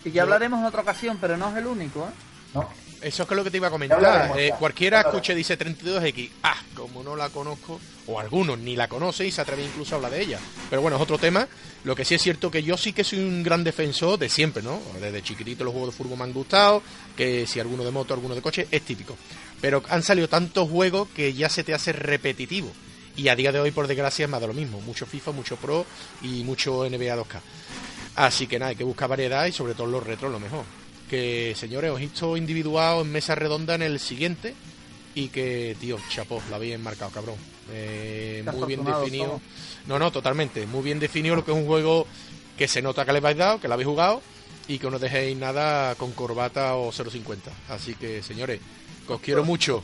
[0.04, 2.12] Y ya hablaremos en otra ocasión, pero no es el único, ¿eh?
[2.54, 2.68] ¿no?
[3.00, 4.32] Eso es que lo que te iba a comentar.
[4.36, 6.30] Eh, cualquiera escuche dice 32X.
[6.42, 9.96] Ah, como no la conozco, o algunos ni la conocen y se atreven incluso a
[9.96, 10.38] hablar de ella.
[10.68, 11.46] Pero bueno, es otro tema.
[11.84, 14.62] Lo que sí es cierto que yo sí que soy un gran defensor de siempre,
[14.62, 14.80] ¿no?
[15.00, 16.82] Desde chiquitito los juegos de fútbol me han gustado,
[17.16, 19.16] que si alguno de moto, alguno de coche, es típico.
[19.60, 22.70] Pero han salido tantos juegos que ya se te hace repetitivo.
[23.16, 24.80] Y a día de hoy, por desgracia, es más de lo mismo.
[24.80, 25.84] Mucho FIFA, mucho Pro
[26.22, 27.40] y mucho NBA 2K.
[28.16, 30.64] Así que nada, hay que buscar variedad y sobre todo los retros lo mejor.
[31.08, 34.54] Que señores, os he visto individuados en mesa redonda en el siguiente
[35.14, 37.36] y que, tío, chapó, la habéis marcado, cabrón.
[37.72, 39.26] Eh, muy bien definido.
[39.26, 39.42] somos.
[39.86, 40.66] No, no, totalmente.
[40.66, 42.06] Muy bien definido lo que es un juego
[42.56, 44.22] que se nota que le habéis dado, que lo habéis jugado
[44.68, 47.36] y que no dejéis nada con corbata o 0.50.
[47.70, 48.60] Así que, señores,
[49.06, 49.82] que os quiero mucho.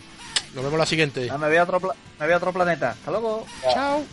[0.55, 1.29] Nos vemos la siguiente.
[1.31, 2.91] Ah, me voy a otro, me voy a otro planeta.
[2.91, 3.47] Hasta luego.
[3.73, 4.05] Chao.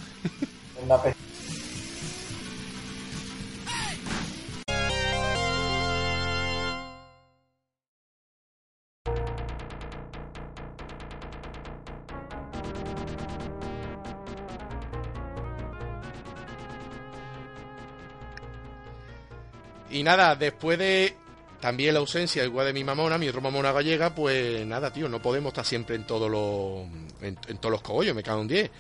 [19.91, 21.13] Y nada, después de
[21.60, 25.21] también la ausencia igual de mi mamona, mi otra mamona gallega, pues nada, tío, no
[25.21, 26.88] podemos estar siempre en todos los
[27.21, 28.71] en, en todos los cogollos, me cago en 10.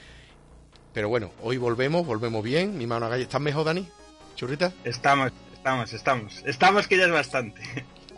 [0.93, 2.77] Pero bueno, hoy volvemos, volvemos bien.
[2.77, 3.87] Mi mamona gallega, ¿estás mejor, Dani?
[4.35, 4.73] ¿Churrita?
[4.83, 6.41] Estamos, estamos, estamos.
[6.45, 7.61] Estamos que ya es bastante.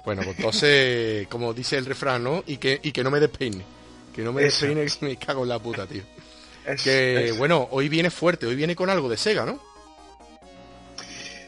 [0.05, 2.43] Bueno, pues entonces, como dice el refrán, ¿no?
[2.47, 3.63] Y que, y que no me despeine.
[4.15, 4.65] Que no me Eso.
[4.65, 6.03] despeine, que me cago en la puta, tío.
[6.65, 9.59] Es- Que bueno, hoy viene fuerte, hoy viene con algo de Sega, ¿no?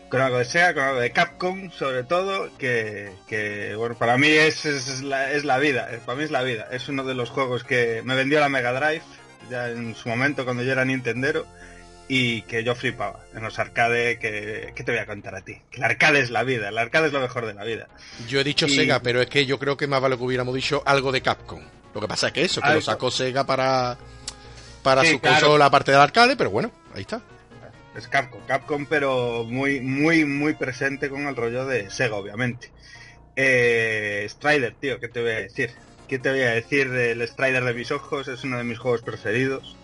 [0.10, 4.28] Con algo de Sega, con algo de Capcom, sobre todo, que, que, bueno, para mí
[4.28, 6.68] es, es, la, es la vida, eh, para mí es la vida.
[6.72, 9.02] Es uno de los juegos que me vendió la Mega Drive,
[9.50, 11.46] ya en su momento cuando yo era Nintendero,
[12.08, 15.60] y que yo flipaba en los arcades, que, ¿qué te voy a contar a ti?
[15.72, 17.88] Que el arcade es la vida, el arcade es lo mejor de la vida.
[18.28, 20.54] Yo he dicho Y- Sega, pero es que yo creo que más vale que hubiéramos
[20.54, 21.62] dicho algo de Capcom.
[21.96, 22.80] Lo que pasa es que eso, que Algo.
[22.80, 23.98] lo sacó Sega para,
[24.84, 25.40] para Sí, su claro.
[25.40, 27.22] consola parte del arcade, pero bueno, ahí está.
[27.96, 32.72] Es Capcom, Capcom, pero muy, muy, muy presente con el rollo de Sega, obviamente.
[33.38, 35.72] Eh, Strider, tío, ¿qué te voy a decir?
[36.08, 38.28] ¿Qué te voy a decir del Strider de mis ojos?
[38.28, 39.78] Es uno de mis juegos preferidos.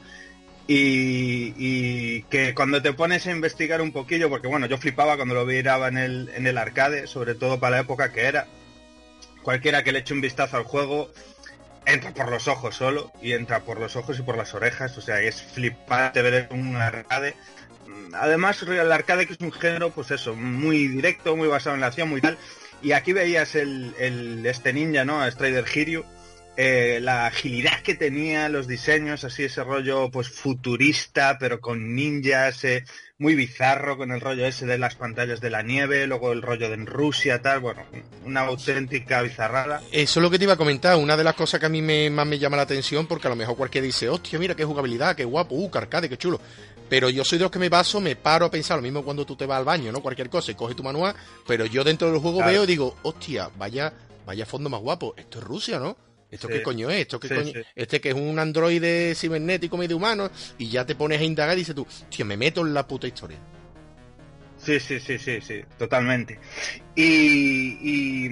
[0.68, 5.34] Y, y que cuando te pones a investigar un poquillo, porque bueno, yo flipaba cuando
[5.34, 8.46] lo miraba en el, en el arcade, sobre todo para la época que era.
[9.42, 11.10] Cualquiera que le eche un vistazo al juego,
[11.86, 15.02] entra por los ojos solo, y entra por los ojos y por las orejas, o
[15.02, 17.36] sea, es flipante ver un arcade
[18.14, 21.88] además el arcade que es un género pues eso muy directo muy basado en la
[21.88, 22.38] acción muy tal.
[22.84, 26.04] Y aquí veías el, este ninja no Strider Hiryu
[26.58, 32.64] eh, la agilidad que tenía los diseños así ese rollo pues futurista pero con ninjas
[32.66, 32.84] eh,
[33.20, 36.68] muy bizarro con el rollo ese de las pantallas de la nieve luego el rollo
[36.68, 37.86] de en Rusia tal bueno
[38.26, 39.82] una auténtica bizarrada.
[39.92, 41.82] Eso es lo que te iba a comentar, una de las cosas que a mí
[41.82, 44.64] me, más me llama la atención, porque a lo mejor cualquiera dice, hostia, mira qué
[44.64, 46.40] jugabilidad, qué guapo, uh, arcade, qué chulo.
[46.92, 49.26] Pero yo soy de los que me baso, me paro a pensar, lo mismo cuando
[49.26, 50.02] tú te vas al baño, ¿no?
[50.02, 51.16] Cualquier cosa y coges tu manual,
[51.48, 52.52] pero yo dentro del juego Claro.
[52.52, 53.94] veo y digo, hostia, vaya,
[54.26, 55.96] vaya fondo más guapo, esto es Rusia, ¿no?
[56.30, 56.54] ¿Esto Sí.
[56.56, 57.00] qué coño es?
[57.00, 57.52] ¿Esto qué Sí, coño?
[57.54, 57.60] sí.
[57.78, 61.62] Este que es un androide cibernético medio humano y ya te pones a indagar y
[61.62, 63.38] dices tú, tío, me meto en la puta historia.
[64.64, 66.40] Sí, sí, sí, sí, sí, totalmente.
[66.96, 68.30] Y,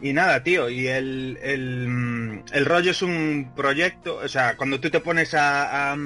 [0.00, 4.88] y, nada, tío, y el, el, el rollo es un proyecto, o sea, cuando tú
[4.90, 5.96] te pones a, a,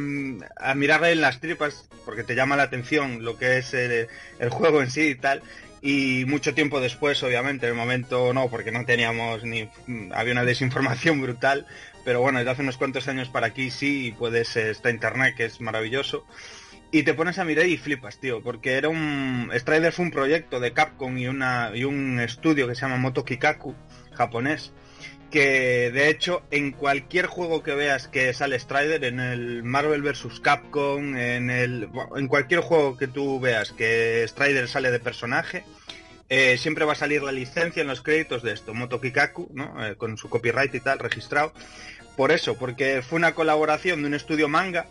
[0.74, 4.08] mirarle en las tripas, porque te llama la atención lo que es el,
[4.50, 5.42] juego en sí y tal,
[5.82, 9.68] y mucho tiempo después, obviamente, en el momento no, porque no teníamos ni,
[10.12, 11.66] había una desinformación brutal,
[12.04, 15.36] pero bueno, desde hace unos cuantos años para aquí sí, y puedes, eh, está internet,
[15.36, 16.26] que es maravilloso.
[16.92, 19.50] Y te pones a mirar y flipas, tío, porque era un...
[19.54, 23.24] Strider fue un proyecto de Capcom y, una, y un estudio que se llama Moto
[23.24, 23.76] Kikaku,
[24.12, 24.72] japonés,
[25.30, 30.40] que de hecho en cualquier juego que veas que sale Strider, en el Marvel vs.
[30.40, 31.88] Capcom, en el...
[32.16, 35.62] en cualquier juego que tú veas que Strider sale de personaje,
[36.28, 39.86] eh, siempre va a salir la licencia en los créditos de esto, Moto Kikaku, ¿no?
[39.86, 41.52] Eh, con su copyright y tal registrado.
[42.16, 44.86] Por eso, porque fue una colaboración de un estudio manga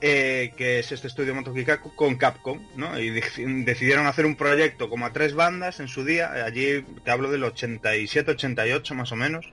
[0.00, 2.98] eh, que es este estudio Moto Kikaku, con Capcom, ¿no?
[2.98, 6.84] Y dec- decidieron hacer un proyecto como a tres bandas en su día, eh, allí
[7.04, 9.46] te hablo del 87-88 más o menos,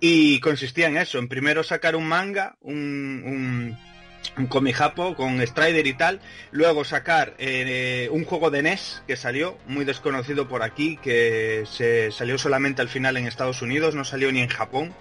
[0.00, 3.78] y consistía en eso, en primero sacar un manga, un, un,
[4.38, 9.58] un japo con Strider y tal, luego sacar eh, un juego de NES que salió,
[9.66, 14.30] muy desconocido por aquí, que se salió solamente al final en Estados Unidos, no salió
[14.32, 14.94] ni en Japón,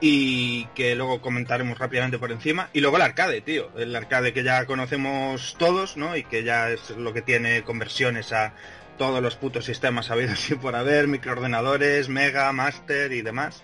[0.00, 2.70] y que luego comentaremos rápidamente por encima.
[2.72, 3.70] Y luego el arcade, tío.
[3.76, 6.16] El arcade que ya conocemos todos, ¿no?
[6.16, 8.54] Y que ya es lo que tiene conversiones a
[8.98, 13.62] todos los putos sistemas habidos y por haber, microordenadores, Mega, Master y demás.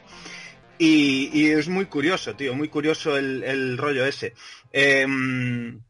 [0.79, 4.35] Y, es muy curioso, tío, muy curioso el, el rollo ese.
[4.72, 5.81] Em,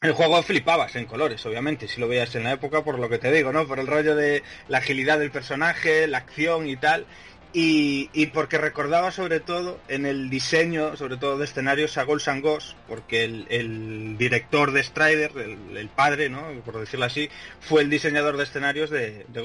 [0.00, 3.18] el juego flipabas en colores, obviamente, si lo veías en la época, por lo que
[3.18, 3.66] te digo, ¿no?
[3.66, 7.06] Por el rollo de la agilidad del personaje, la acción y tal.
[7.56, 12.44] Y, porque recordaba sobre todo en el diseño, sobre todo de escenarios, a Ghosts and
[12.88, 16.42] porque el, director de Strider, el, padre, ¿no?
[16.64, 19.42] Por decirlo así, fue el diseñador de escenarios de, de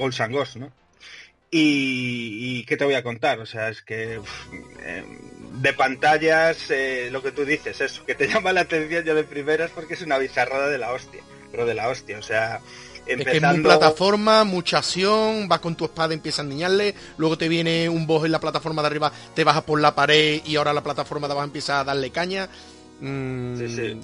[0.56, 0.72] ¿no?
[1.52, 4.20] Y, y qué te voy a contar, o sea, es que
[4.82, 5.04] eh,
[5.54, 9.24] de pantallas, eh, lo que tú dices, eso, que te llama la atención ya de
[9.24, 12.60] primeras porque es una bizarrada de la hostia, pero de la hostia, o sea,
[13.18, 17.36] Es que es muy plataforma, mucha acción, vas con tu espada, empiezas a niñarle, luego
[17.38, 20.56] te viene un boss en la plataforma de arriba, te bajas por la pared y
[20.56, 22.48] ahora la plataforma de abajo empieza a darle caña.
[23.00, 24.00] Mm, Sí, sí.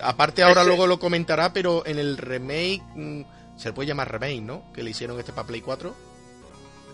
[0.00, 3.22] Aparte ahora Ese- luego lo comentará, pero en el remake, mm,
[3.56, 4.64] se le puede llamar remake, ¿no?
[4.72, 5.94] Que le hicieron este para Play 4.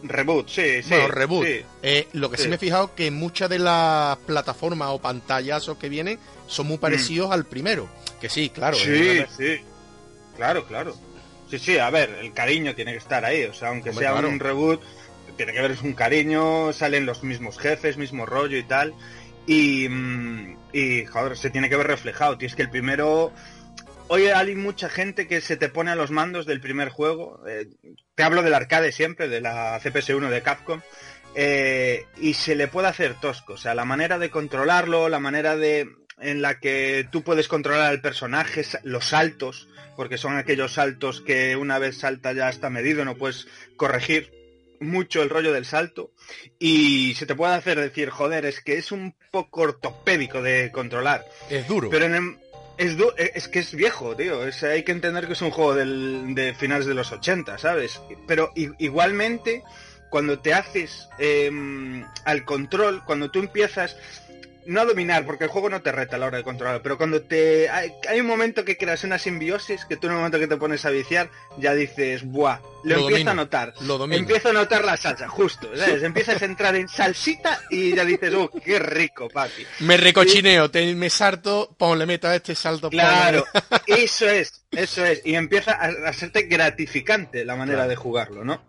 [0.03, 0.89] Reboot, sí, sí.
[0.89, 1.47] bueno, reboot.
[1.47, 1.61] sí.
[1.83, 2.45] Eh, lo que sí.
[2.45, 2.49] Sí.
[2.49, 7.31] me he fijado que muchas de las plataformas o pantallazos que vienen son muy parecidos
[7.33, 7.87] al primero.
[8.21, 8.77] Que sí, claro.
[8.79, 8.81] Mm.
[8.81, 9.57] sí, sí.
[10.37, 10.95] Claro, claro.
[11.51, 14.13] Sí, sí, a ver, el cariño tiene que estar ahí, o sea, aunque Hombre, sea
[14.13, 14.29] claro.
[14.29, 14.81] un reboot,
[15.37, 18.95] tiene que ver es un cariño, salen los mismos jefes, mismo rollo y tal.
[19.47, 23.33] Y, mm, y joder, se tiene que ver reflejado, tío, es que el primero...
[24.13, 27.41] Hoy hay mucha gente que se te pone a los mandos del primer juego.
[27.49, 27.69] eh,
[28.17, 30.81] te hablo del arcade siempre, de la CPS1 de Capcom.
[31.37, 33.53] eh, y se le puede hacer tosco.
[33.55, 35.89] O sea, la manera de controlarlo, la manera de
[36.21, 41.57] en la que tú puedes controlar al personaje, los saltos, porque son aquellos saltos que
[41.57, 44.33] una vez salta ya está medido, no puedes corregir
[44.81, 46.11] mucho el rollo del salto
[46.59, 51.25] y se te puede hacer decir, joder, es que es un poco ortopédico de controlar.
[51.51, 51.91] Es duro.
[51.91, 52.37] Pero en el-
[52.79, 54.47] es, du- es que es viejo, tío.
[54.47, 58.01] Es, hay que entender que es un juego del- de finales de los 80, ¿sabes?
[58.27, 59.63] Pero igualmente,
[60.09, 63.97] cuando te haces em, al control, cuando tú empiezas,
[64.71, 67.23] no dominar, porque el juego no te reta a la hora de controlar, pero cuando
[67.23, 67.69] te...
[67.69, 70.57] Hay, hay un momento que creas una simbiosis, que tú en el momento que te
[70.57, 71.29] pones a viciar,
[71.59, 73.75] ya dices, buah, lo, Lo empiezo domino, a notar.
[73.81, 74.05] lo.
[74.13, 76.03] Empiezo a notar la salsa, justo, ¿sabes?
[76.03, 79.67] Empiezas a entrar en salsita y ya dices, oh, qué rico, papi.
[79.81, 82.89] Me recochineo, te, me salto, pon, le meto a este salto.
[82.91, 83.45] Claro,
[83.87, 85.23] eso es, eso es.
[85.25, 87.91] Y empieza a, a serte gratificante la manera Claro.
[87.91, 88.63] de jugarlo, ¿no?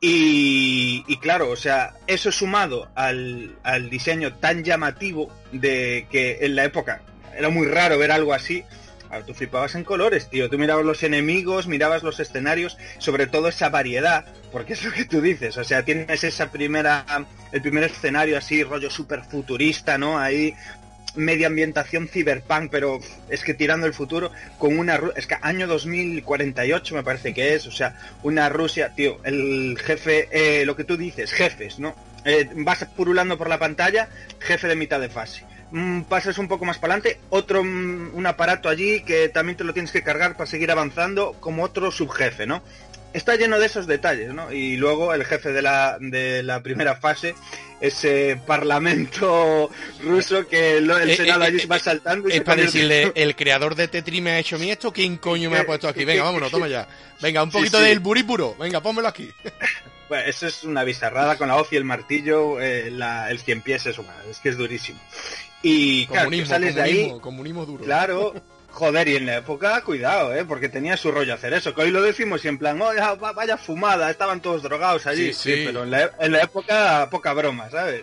[0.00, 6.54] Y, y claro, o sea, eso sumado al, al diseño tan llamativo de que en
[6.56, 7.02] la época
[7.36, 8.64] era muy raro ver algo así.
[9.26, 10.50] Tú flipabas en colores, tío.
[10.50, 15.06] Tú mirabas los enemigos, mirabas los escenarios, sobre todo esa variedad, porque es lo que
[15.06, 15.56] tú dices.
[15.56, 17.06] O sea, tienes esa primera,
[17.52, 20.18] el primer escenario así, rollo super futurista, ¿no?
[20.18, 20.54] Ahí
[21.16, 26.94] media ambientación cyberpunk, pero es que tirando el futuro con una es que año 2048
[26.94, 30.96] me parece que es, o sea, una Rusia, tío, el jefe, eh, lo que tú
[30.96, 31.94] dices, jefes, ¿no?
[32.24, 34.08] Eh, vas purulando por la pantalla,
[34.40, 35.44] jefe de mitad de fase.
[35.72, 39.64] Mm, pasas un poco más para adelante, otro mm, un aparato allí que también te
[39.64, 42.62] lo tienes que cargar para seguir avanzando como otro subjefe, ¿no?
[43.16, 44.52] Está lleno de esos detalles, ¿no?
[44.52, 47.34] Y luego el jefe de la, de la primera fase,
[47.80, 49.70] ese parlamento
[50.02, 52.62] ruso que lo- el Eh, Senado eh, allí eh, se va saltando y Es para
[52.62, 55.66] decirle, el creador de Tetris me ha hecho a mí esto, ¿quién coño me ha
[55.66, 56.04] puesto aquí?
[56.04, 56.86] Venga, vámonos, toma ya.
[57.20, 57.84] Venga, un Sí, poquito sí.
[57.84, 58.54] del buripuro.
[58.58, 59.30] Venga, pónmelo aquí.
[60.08, 63.86] Bueno, eso es una bizarrada con la hoz y el martillo, la- el cien pies,
[63.86, 65.00] eso, es que es durísimo.
[65.62, 67.82] Y claro, Comunismo, sales de ahí, comunismo duro.
[67.84, 68.32] claro,
[68.76, 71.90] joder, y en la época, cuidado, eh, porque tenía su rollo hacer eso, que hoy
[71.90, 75.54] lo decimos y en plan, oh, ya, va- vaya fumada, estaban todos drogados allí, Sí,
[75.56, 75.62] sí.
[75.66, 78.02] pero en la, en la época poca broma, ¿sabes?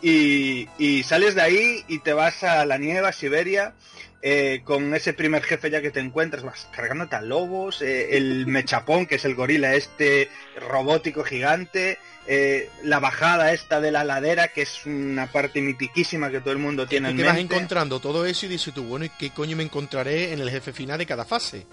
[0.00, 3.74] Y, y sales de ahí y te vas a la nieve, a Siberia,
[4.22, 8.46] eh, con ese primer jefe ya que te encuentras, vas cargándote a lobos, eh, el
[8.46, 10.28] mechapón, que es el gorila este
[10.68, 16.40] robótico gigante, eh, la bajada esta de la ladera, que es una parte mitiquísima que
[16.40, 17.54] todo el mundo tiene Tú en te vas mente.
[17.54, 20.72] encontrando todo eso y dices tú, bueno, ¿y qué coño me encontraré en el jefe
[20.72, 21.66] final de cada fase?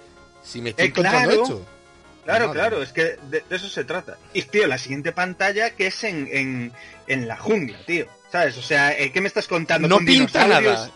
[0.43, 1.43] Si me estoy Eh, encontrando claro.
[1.43, 1.65] esto.
[2.25, 4.17] Claro, Madre claro, es que de, de eso se trata.
[4.33, 6.71] Y tío, la siguiente pantalla que es en, en,
[7.07, 8.05] en la jungla, tío.
[8.31, 8.55] ¿Sabes?
[8.57, 9.87] O sea, eh, ¿qué me estás contando?
[9.87, 10.91] No Con pinta nada.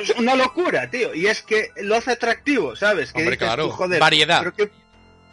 [0.00, 1.14] Es una locura, tío.
[1.14, 3.12] Y es que lo hace atractivo, ¿sabes?
[3.12, 4.38] Que Hombre, dices claro, tú, joder, variedad.
[4.42, 4.70] pero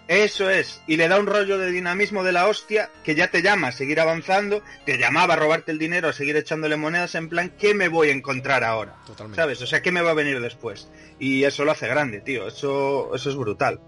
[0.08, 0.82] Eso es.
[0.86, 3.72] Y le da un rollo de dinamismo de la hostia que ya te llama a
[3.72, 7.74] seguir avanzando, te llamaba a robarte el dinero, a seguir echándole monedas en plan, ¿qué
[7.74, 8.98] me voy a encontrar ahora?
[9.08, 9.42] Totalmente.
[9.42, 9.62] ¿Sabes?
[9.62, 10.90] O sea, ¿qué me va a venir después?
[11.20, 12.48] Y eso lo hace grande, tío.
[12.48, 13.80] Eso, eso es brutal.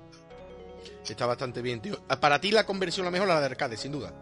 [1.08, 2.00] Está bastante bien, tío.
[2.08, 4.14] Ah, Para ti la conversión la mejor la de arcade, sin duda.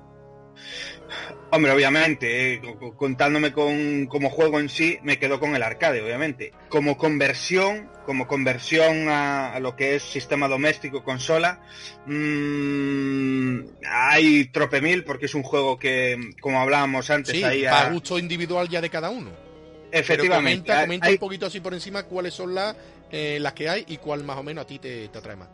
[1.51, 5.61] Hombre, obviamente, eh, co- co- contándome con como juego en sí, me quedo con el
[5.63, 6.51] arcade, obviamente.
[6.69, 11.61] Como conversión, como conversión a, a lo que es sistema doméstico, consola,
[12.07, 17.87] mm, hay trope mil porque es un juego que, como hablábamos antes, Sí, ahí para
[17.87, 19.29] a- gusto individual ya de cada uno.
[19.29, 22.75] Pero efectivamente, comenta, hay- comenta hay- un poquito así por encima cuáles son las,
[23.11, 25.49] eh, las que hay y cuál más o menos a ti te, te atrae más.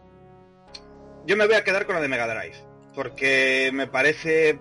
[1.25, 2.55] yo me voy a quedar con la de Mega Drive,
[2.93, 4.59] porque me parece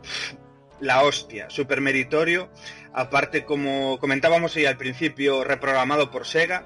[0.80, 2.50] la hostia, súper meritorio,
[2.92, 6.64] aparte como comentábamos ahí al principio, reprogramado por Sega,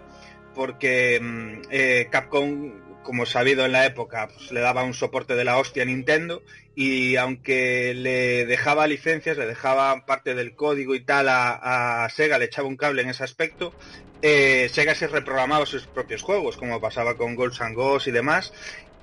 [0.54, 2.72] porque mm, eh, Capcom,
[3.02, 6.42] como sabido en la época, pues, le daba un soporte de la hostia a Nintendo,
[6.74, 12.46] y aunque le dejaba licencias, le dejaba parte del código y tal a, Sega, le
[12.46, 13.74] echaba un cable en ese aspecto,
[14.20, 18.52] eh, Sega se reprogramaba sus propios juegos, como pasaba con Ghosts and Ghosts y demás,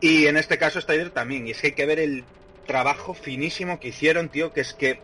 [0.01, 1.47] y en este caso Strider también.
[1.47, 2.23] Y es que hay que ver el
[2.69, 4.99] trabajo finísimo que hicieron, tío, que es que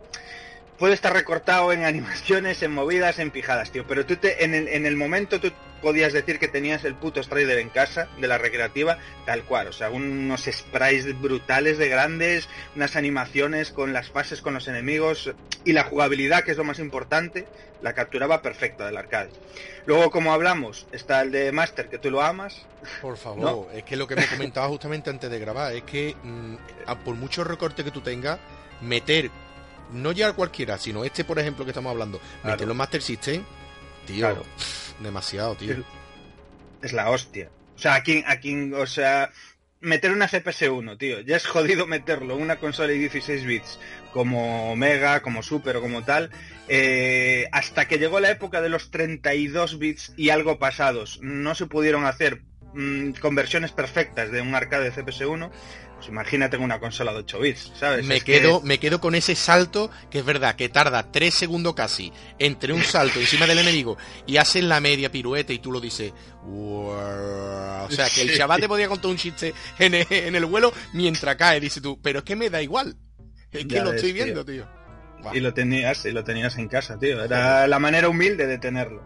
[0.78, 3.86] puede estar recortado en animaciones, en movidas, en pijadas, tío.
[3.88, 7.22] Pero tú te, en, el, en el momento tú podías decir que tenías el puto
[7.22, 9.68] Strider en casa, de la recreativa, tal cual.
[9.68, 15.32] O sea, unos sprites brutales de grandes, unas animaciones con las fases con los enemigos
[15.64, 17.46] y la jugabilidad, que es lo más importante,
[17.82, 19.30] la capturaba perfecta del arcade.
[19.86, 22.66] Luego, como hablamos, está el de Master, que tú lo amas,
[23.02, 26.56] Por favor, es que lo que me comentaba justamente antes de grabar es que mm,
[27.04, 28.40] por mucho recorte que tú tengas,
[28.82, 29.30] meter,
[29.94, 32.56] no ya cualquiera, sino este, por ejemplo, que estamos hablando, Claro.
[32.56, 33.44] meterlo en Master System,
[34.06, 34.44] tío, Claro.
[35.00, 35.84] demasiado, tío.
[36.82, 37.50] es la hostia.
[37.76, 39.32] O sea, aquí, aquí, o sea,
[39.82, 43.80] meter una CPS1, tío, ya es jodido meterlo una consola de 16 bits
[44.14, 46.30] como Mega, como Super o como tal,
[46.68, 51.66] eh, hasta que llegó la época de los 32 bits y algo pasados, no se
[51.68, 52.42] pudieron hacer
[52.74, 55.50] mm, conversiones perfectas de un arcade de CPS1,
[56.06, 58.06] pues imagínate una consola de 8 bits, ¿sabes?
[58.06, 61.34] Me Es que- quedo, me quedo con ese salto, que es verdad, que tarda tres
[61.34, 65.72] segundos casi entre un salto encima del enemigo y hacen la media pirueta y tú
[65.72, 66.14] lo dices.
[66.48, 70.74] O sea, que el chaval te podía contar un chiste en el, en el vuelo
[70.94, 72.96] mientras cae, dice tú, pero es que me da igual.
[73.52, 74.68] Es que Ya lo ves, estoy viendo, tío.
[75.34, 77.24] Y lo tenías, y lo tenías en casa, tío.
[77.24, 79.04] Era la manera humilde de tenerlo.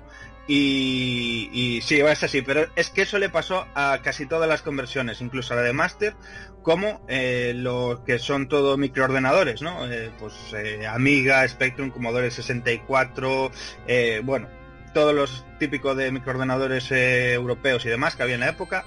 [0.51, 4.63] Y, y sí, es así, pero es que eso le pasó a casi todas las
[4.63, 6.15] conversiones, incluso a la de Master,
[6.63, 9.87] como eh, lo que son todo microordenadores, ¿no?
[9.87, 13.51] Eh, pues eh, Amiga, Spectrum, Commodore 64,
[13.85, 14.49] eh, bueno,
[14.91, 18.85] todos los típicos de microordenadores eh, europeos y demás que había en la época,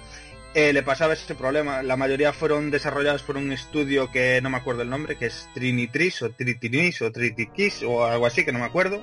[0.54, 1.84] le pasaba ese problema.
[1.84, 5.48] La mayoría fueron desarrollados por un estudio que no me acuerdo el nombre, que es
[5.54, 9.02] Trinitris o Tritinis o Tritikis o algo así, que no me acuerdo.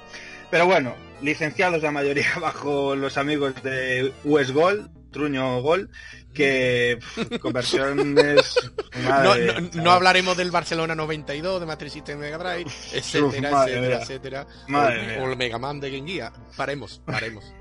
[0.51, 5.89] Pero bueno, licenciados la mayoría bajo los amigos de US Gold, Truño Gold,
[6.33, 8.55] que pff, conversiones...
[9.03, 13.97] No, madre, no- no hablaremos del Barcelona 92, de Master System Mega Drive, etcétera, etcétera,
[14.01, 14.47] etcétera.
[14.67, 16.31] Madre o, el Mega Man de Game Gear.
[16.55, 17.51] Paremos, paremos.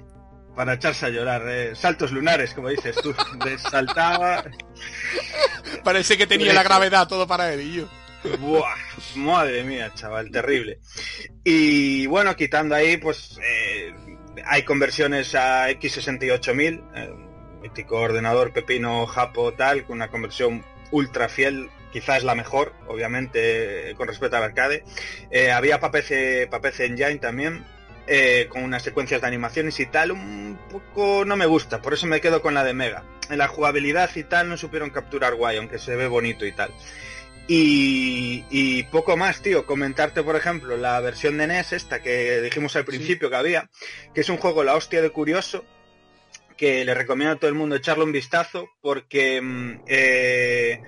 [0.54, 4.44] Para echarse a llorar, eh, saltos lunares, como dices tú, de saltaba...
[5.84, 7.88] Parece que tenía la gravedad todo para él y yo.
[8.40, 8.74] Buah,
[9.16, 10.78] madre mía, chaval, terrible.
[11.44, 13.94] Y bueno, quitando ahí, pues eh,
[14.44, 17.10] hay conversiones a X68000, eh,
[17.62, 24.08] mítico ordenador pepino japo tal, con una conversión ultra fiel, quizás la mejor, obviamente, con
[24.08, 24.84] respecto al arcade.
[25.30, 27.64] Eh, había para PC, pa' PC Engine también,
[28.06, 32.06] eh, con unas secuencias de animaciones y tal, un poco no me gusta, por eso
[32.06, 33.04] me quedo con la de Mega.
[33.28, 36.72] En la jugabilidad y tal no supieron capturar guay, aunque se ve bonito y tal.
[37.50, 39.64] Y, y poco más, tío.
[39.64, 43.70] Comentarte, por ejemplo, la versión de NES, esta que dijimos al principio que había,
[44.14, 45.64] que es un juego la hostia de curioso,
[46.58, 50.82] que le recomiendo a todo el mundo echarle un vistazo, porque mm, eh,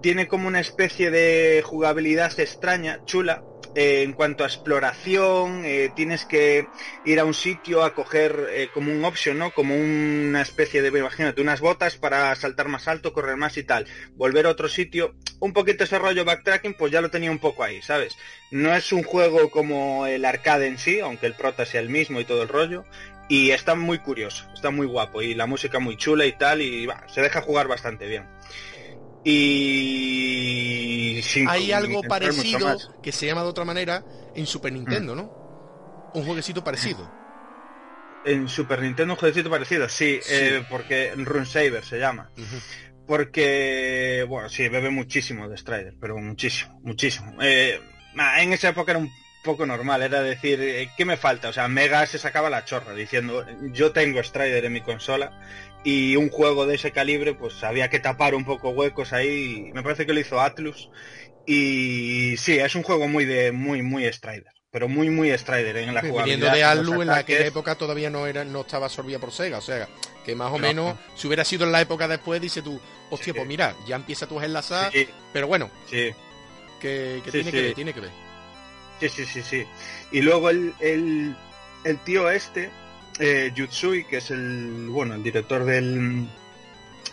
[0.00, 3.44] tiene como una especie de jugabilidad extraña, chula,
[3.74, 6.66] en cuanto a exploración, eh, tienes que
[7.04, 9.52] ir a un sitio a coger eh, como un option, ¿no?
[9.52, 13.86] Como una especie de, imagínate, unas botas para saltar más alto, correr más y tal.
[14.14, 17.64] Volver a otro sitio, un poquito ese rollo backtracking, pues ya lo tenía un poco
[17.64, 18.16] ahí, ¿sabes?
[18.50, 22.20] No es un juego como el arcade en sí, aunque el prota sea el mismo
[22.20, 22.84] y todo el rollo.
[23.28, 26.86] Y está muy curioso, está muy guapo y la música muy chula y tal, y
[27.06, 28.26] se deja jugar bastante bien.
[29.24, 34.04] Y sin Hay algo parecido que se llama de otra manera
[34.34, 35.30] en Super Nintendo, ¿no?
[36.12, 37.12] Un jueguecito parecido.
[38.24, 40.34] En Super Nintendo un jueguecito parecido, sí, Sí.
[40.34, 41.12] eh, porque
[41.82, 42.30] se llama.
[43.06, 47.36] Porque, bueno, sí, bebe muchísimo de Strider, pero muchísimo, muchísimo.
[47.42, 47.80] Eh,
[48.14, 49.10] nah, en esa época era un
[49.42, 51.48] poco normal, era decir, eh, ¿qué me falta?
[51.48, 55.32] O sea, Mega se sacaba la chorra diciendo, yo tengo Strider en mi consola
[55.84, 59.70] y un juego de ese calibre, pues había que tapar un poco huecos ahí.
[59.74, 60.90] Me parece que lo hizo Atlus.
[61.44, 64.52] Y sí, es un juego muy de, muy, muy Strider.
[64.70, 66.24] Pero muy, muy Strider en la jugabilidad.
[66.24, 69.30] Viniendo de en Alu en la aquella época todavía no era no estaba absorbida por
[69.32, 69.86] Sega, o sea,
[70.24, 70.60] que más o No.
[70.66, 72.80] menos si hubiera sido en la época después dice tú,
[73.10, 73.36] hostia, Sí.
[73.36, 76.10] pues mira, ya empieza tú a enlazar, Sí, pero bueno, sí.
[76.80, 77.50] que, que Sí, tiene sí.
[77.50, 78.10] que ver, tiene que ver.
[79.00, 79.66] Sí, sí, sí, sí.
[80.10, 81.36] Y luego el, el,
[81.84, 82.70] el tío este,
[83.22, 86.26] eh, Yutsui, que es el, bueno, el director del,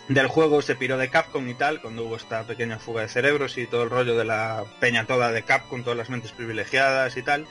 [0.08, 3.56] del juego, se piró de Capcom y tal, cuando hubo esta pequeña fuga de cerebros
[3.58, 7.22] y todo el rollo de la peña toda de Capcom, todas las mentes privilegiadas y
[7.22, 7.46] tal.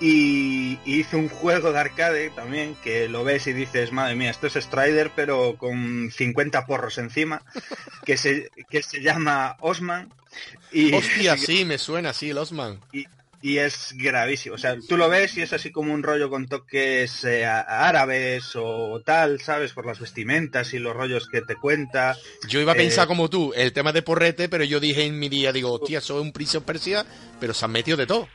[0.00, 4.30] Y, y hizo un juego de arcade también, que lo ves y dices, madre mía,
[4.30, 7.40] esto es Strider, pero con 50 porros encima,
[8.04, 10.12] que se, que se llama Osman.
[10.72, 12.80] Y, Hostia, sí, me suena así el Osman.
[12.92, 13.06] y
[13.58, 14.54] es gravísimo.
[14.54, 18.52] O sea, tú lo ves y es así como un rollo con toques eh, árabes
[18.54, 19.74] o tal, ¿sabes?
[19.74, 22.16] Por las vestimentas y los rollos que te cuenta.
[22.48, 25.18] Yo iba a pensar Eh, como tú, el tema de porrete, pero yo dije en
[25.18, 27.04] mi día, digo, hostia, soy un Prince of Persia,
[27.38, 28.28] pero se han metido de todo.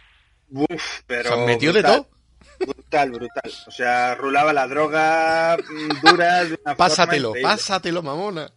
[0.52, 1.30] Uf, pero...
[1.30, 2.08] se han metido de todo.
[2.60, 3.52] Brutal, brutal.
[3.68, 8.52] O sea, rulaba la droga mm, dura de una Pásatelo, pásatelo, mamona.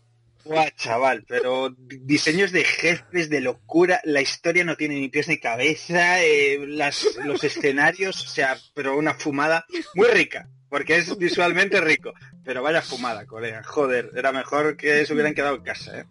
[0.45, 5.29] Buah, chaval, pero di- diseños de jefes de locura, la historia no tiene ni pies
[5.29, 9.65] ni cabeza, eh, las, los escenarios, o sea, pero una fumada
[9.95, 12.13] muy rica, porque es visualmente rico,
[12.45, 16.05] pero vaya fumada, colega, joder, era mejor que se hubieran quedado en casa, ¿eh?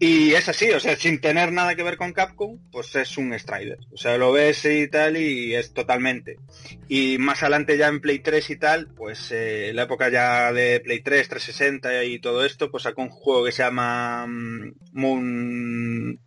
[0.00, 3.32] Y es así, o sea, sin tener nada que ver con Capcom, pues es un
[3.38, 3.78] Strider.
[3.92, 6.38] O sea, lo ves y tal y es totalmente.
[6.88, 10.80] Y más adelante ya en Play 3 y tal, pues eh, la época ya de
[10.80, 16.20] Play 3, 360 y todo esto, pues sacó un juego que se llama mm, Moon...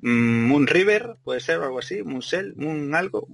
[0.00, 3.28] mm, Moon River, puede ser algo así, Moon Cell, Moon algo,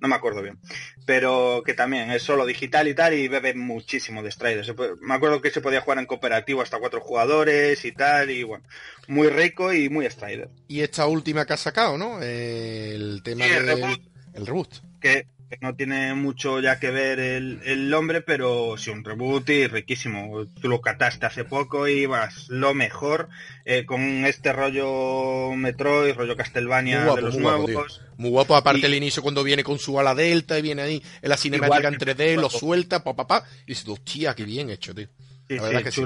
[0.00, 0.58] no me acuerdo bien.
[1.04, 4.74] Pero que también es solo digital y tal y bebe muchísimo de Strider.
[5.00, 8.64] Me acuerdo que se podía jugar en cooperativo hasta cuatro jugadores y tal y bueno,
[9.08, 10.48] muy rico y muy Strider.
[10.68, 12.20] Y esta última que ha sacado, ¿no?
[12.22, 14.00] El tema Sí, el del reboot.
[14.34, 14.74] el reboot.
[15.00, 19.48] que, que no tiene mucho ya que ver el, el nombre, pero sí un reboot
[19.50, 20.46] y riquísimo.
[20.60, 23.28] Tú lo cataste hace poco y vas lo mejor
[23.64, 28.00] eh, con este rollo Metroid, rollo Castlevania guapo, de los muy guapo, nuevos.
[28.16, 31.02] Muy guapo, aparte Y- el inicio cuando viene con su ala delta y viene ahí
[31.22, 32.58] en la cinemática Igual en que- 3D, lo guapo.
[32.58, 35.06] suelta, pa, pa, pa, y dices, hostia, qué bien hecho, tío.
[35.48, 36.00] Sí, La verdad sí, que sí.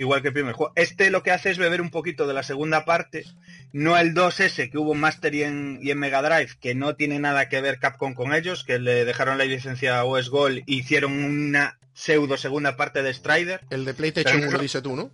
[0.00, 0.72] Igual que el primer juego.
[0.76, 3.26] Este lo que hace es beber un poquito de la segunda parte,
[3.72, 6.96] no el 2S que hubo en Master y en, y en Mega Drive, que no
[6.96, 10.58] tiene nada que ver Capcom con ellos, que le dejaron la licencia a OS Gold
[10.58, 13.60] e hicieron una pseudo segunda parte de Strider.
[13.68, 15.10] El de PlayStation Pero 1 no- dice tú, ¿no?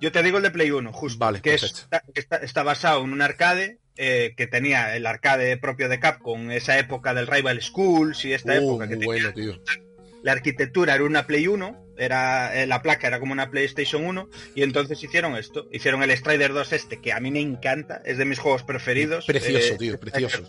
[0.00, 1.18] Yo te digo el de Play 1, justo.
[1.18, 5.88] Vale, que está, está- está basado en un arcade eh, que tenía el arcade propio
[5.88, 9.62] de Capcom, esa época del Rival Schools y esta Uh, época que tenía- bueno, tío.
[10.22, 14.28] la arquitectura era una Play 1, era eh, la placa era como una PlayStation 1
[14.54, 18.18] y entonces hicieron esto, hicieron el Strider 2 este que a mí me encanta, es
[18.18, 19.26] de mis juegos preferidos.
[19.26, 20.42] Precioso, Eh, tío, precioso.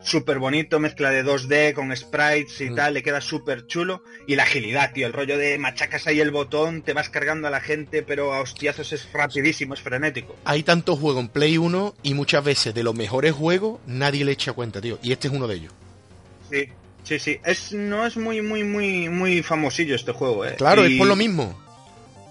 [0.00, 2.74] Súper bonito, mezcla de 2D con sprites y Mm.
[2.76, 4.04] tal, le queda súper chulo.
[4.28, 7.50] Y la agilidad, tío, el rollo de machacas ahí el botón, te vas cargando a
[7.50, 10.36] la gente, pero a hostiazos es rapidísimo, es frenético.
[10.44, 14.30] Hay tantos juegos en Play 1 y muchas veces de los mejores juegos nadie le
[14.32, 15.00] echa cuenta, tío.
[15.02, 15.72] Y este es uno de ellos.
[16.48, 16.68] Sí,
[17.08, 17.40] sí, sí.
[17.44, 20.54] Es, no es muy, muy, muy, muy famosillo este juego, eh.
[20.56, 21.58] Claro, Y- es por lo mismo.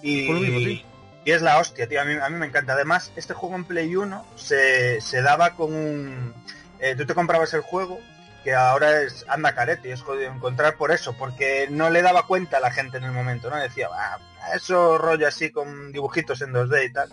[0.04, 0.86] Y, por lo mismo, sí.
[1.26, 2.00] y es la hostia, tío.
[2.02, 2.74] A mí, a mí me encanta.
[2.74, 6.34] Además, este juego en Play 1 se, se daba con un...
[6.80, 8.00] eh, tú te comprabas el juego,
[8.44, 12.28] que ahora es anda carete, y es jodido encontrar por eso, porque no le daba
[12.28, 13.58] cuenta a la gente en el momento, ¿no?
[13.58, 14.20] Decía, "Ah,
[14.56, 17.10] eso rollo así con dibujitos en 2D y tal.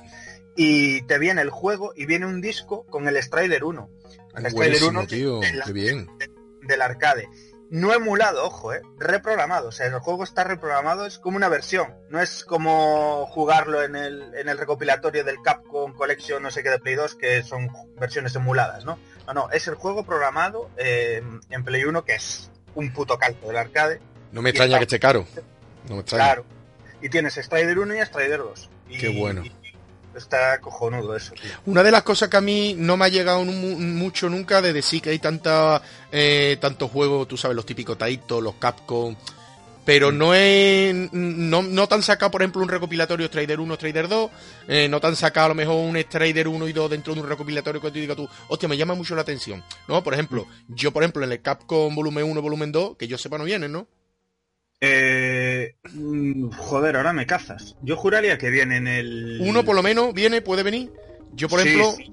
[0.56, 3.88] Y te viene el juego y viene un disco con el Strider 1.
[4.36, 5.40] El Strider Buenísimo, 1 tío.
[5.40, 6.08] de la- Qué bien.
[6.62, 7.26] del arcade.
[7.74, 9.70] No emulado, ojo, eh, reprogramado.
[9.70, 11.92] O sea, el juego está reprogramado, es como una versión.
[12.08, 16.70] No es como jugarlo en el, en el recopilatorio del Capcom Collection, no sé qué
[16.70, 17.68] de Play 2, que son
[17.98, 18.96] versiones emuladas, ¿no?
[19.26, 21.20] No, no, es el juego programado eh,
[21.50, 24.00] en Play 1, que es un puto calco del arcade.
[24.30, 25.26] No me extraña que esté caro.
[25.88, 26.24] No me extraña.
[26.26, 26.44] Claro.
[27.02, 28.70] Y tienes Strider 1 y Strider 2.
[28.88, 29.42] Y- Qué bueno.
[29.44, 29.63] y
[30.18, 31.50] está cojonudo eso, tío.
[31.66, 34.72] Una de las cosas que a mí no me ha llegado mu- mucho nunca de
[34.72, 35.80] decir que hay tanta,
[36.12, 39.14] eh, tantos juegos, tú sabes, los típicos Taito, los Capcom,
[39.84, 40.16] pero Mm.
[40.18, 44.30] no es, no, no te han sacado, por ejemplo, un recopilatorio Strider 1, Strider 2,
[44.66, 47.20] eh, no te han sacado a lo mejor un Strider 1 y 2 dentro de
[47.20, 50.02] un recopilatorio que te diga tú, hostia, me llama mucho la atención, ¿no?
[50.02, 50.74] Por ejemplo, Mm.
[50.74, 53.72] yo, por ejemplo, en el Capcom volumen 1, volumen 2, que yo sepa no vienen,
[53.72, 53.86] ¿no?
[54.86, 57.76] Eh, mm, joder, ahora me cazas.
[57.82, 59.38] Yo juraría que viene en el...
[59.40, 60.92] Uno por lo menos viene, puede venir.
[61.32, 62.04] Yo, por Sí, ejemplo, Sí,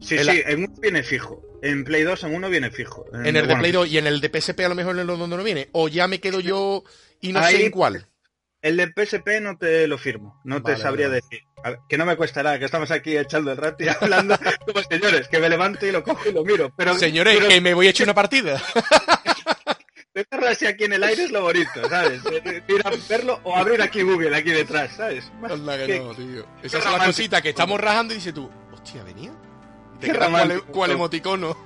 [0.00, 1.42] sí, en sí, en uno viene fijo.
[1.62, 3.04] En Play 2 en uno viene fijo.
[3.12, 5.06] en el de Play 2 y en el de PSP a lo mejor en el
[5.06, 5.68] donde no viene.
[5.72, 6.82] O ya me quedo yo
[7.20, 8.06] y no Ahí- sé en cuál.
[8.62, 11.20] El de PSP no te lo firmo, no te sabría vale.
[11.20, 11.40] decir.
[11.64, 14.36] A ver, que no me cuesta nada, que estamos aquí echando el rato y hablando
[14.66, 16.72] como señores, que me levanto y lo cojo y lo miro.
[16.76, 18.60] Pero, Señores, pero que me voy a echar una partida.
[20.48, 22.20] así aquí en el aire es lo bonito, ¿sabes?
[22.68, 25.30] Ir a verlo o abrir aquí Google, aquí detrás, ¿sabes?
[25.48, 26.42] Anda que no, tío.
[26.44, 27.04] son las romántico.
[27.06, 29.30] cositas que estamos rajando y dices tú, hostia, venía.
[30.00, 30.66] Te Qué cual, romántico.
[30.72, 31.56] cual emoticono.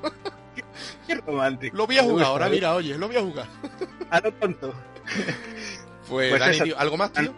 [1.07, 1.77] Qué romántico.
[1.77, 2.51] Lo voy a jugar ahora, ¿eh?
[2.51, 3.47] mira, oye, lo voy a jugar.
[4.11, 4.75] A lo tonto.
[6.09, 7.35] Pues, Pues Dani, tío, ¿algo más, tío?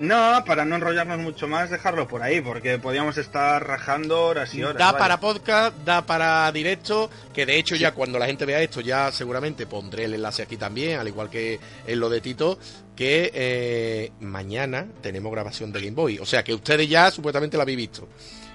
[0.00, 4.62] No, para no enrollarnos mucho más, dejarlo por ahí, porque podíamos estar rajando horas y
[4.62, 4.78] horas.
[4.78, 8.80] Da para podcast, da para directo, que de hecho ya cuando la gente vea esto
[8.80, 12.58] ya seguramente pondré el enlace aquí también, al igual que en lo de Tito,
[12.96, 16.18] que eh, mañana tenemos grabación de Game Boy.
[16.18, 18.08] O sea que ustedes ya supuestamente la habéis visto.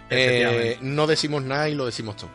[0.09, 2.31] Eh, no decimos nada y lo decimos todo.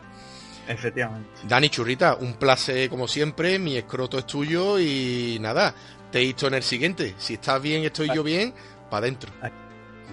[0.69, 1.29] Efectivamente.
[1.43, 5.75] Dani Churrita, un placer como siempre, mi escroto es tuyo y nada,
[6.11, 7.15] te he visto en el siguiente.
[7.17, 8.53] Si estás bien, estoy yo bien,
[8.91, 9.31] para adentro.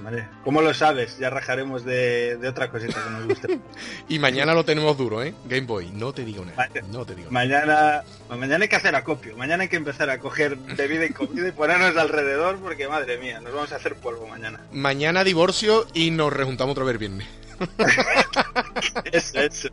[0.02, 0.28] Vale.
[0.44, 1.18] ¿Cómo lo sabes?
[1.18, 3.58] Ya rajaremos de, de otra cosita que nos guste.
[4.08, 5.34] Y mañana lo tenemos duro, ¿eh?
[5.46, 6.68] Game Boy, no te digo nada.
[6.88, 7.44] No te digo nada.
[7.44, 9.36] mañana, mañana hay que hacer acopio.
[9.36, 13.40] Mañana hay que empezar a coger bebida y comida y ponernos alrededor porque madre mía,
[13.40, 14.60] nos vamos a hacer polvo mañana.
[14.72, 17.26] Mañana divorcio y nos rejuntamos otra vez viernes.
[19.12, 19.68] Eso, eso.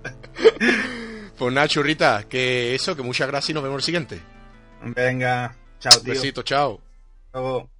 [1.38, 4.20] Pues nada, churrita, que eso, que muchas gracias y nos vemos el siguiente.
[4.82, 6.14] Venga, chao, tío.
[6.14, 6.82] Besito, chao.
[7.28, 7.75] Hasta luego.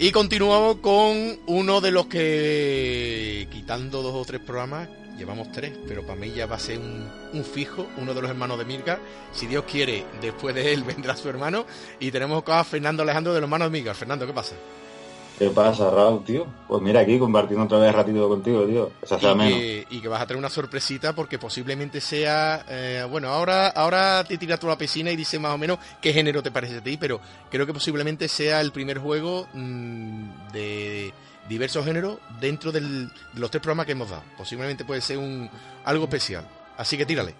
[0.00, 4.88] Y continuamos con uno de los que, quitando dos o tres programas,
[5.18, 8.30] llevamos tres, pero para mí ya va a ser un, un fijo, uno de los
[8.30, 9.00] hermanos de Mirka.
[9.32, 11.66] Si Dios quiere, después de él vendrá su hermano.
[11.98, 13.92] Y tenemos acá a Fernando Alejandro de los hermanos de Mirka.
[13.92, 14.54] Fernando, ¿qué pasa?
[15.38, 16.46] ¿Qué pasa, Raúl, tío?
[16.66, 18.90] Pues mira, aquí compartiendo otra vez ratito contigo, tío.
[19.16, 19.20] Y,
[19.52, 24.24] que, y que vas a tener una sorpresita porque posiblemente sea eh, bueno ahora ahora
[24.24, 26.78] te tiras tú a la piscina y dices más o menos qué género te parece
[26.78, 27.20] a ti pero
[27.50, 31.12] creo que posiblemente sea el primer juego mm, de
[31.48, 35.48] diversos géneros dentro del- de los tres programas que hemos dado posiblemente puede ser un
[35.84, 36.44] algo especial
[36.76, 37.34] así que tírale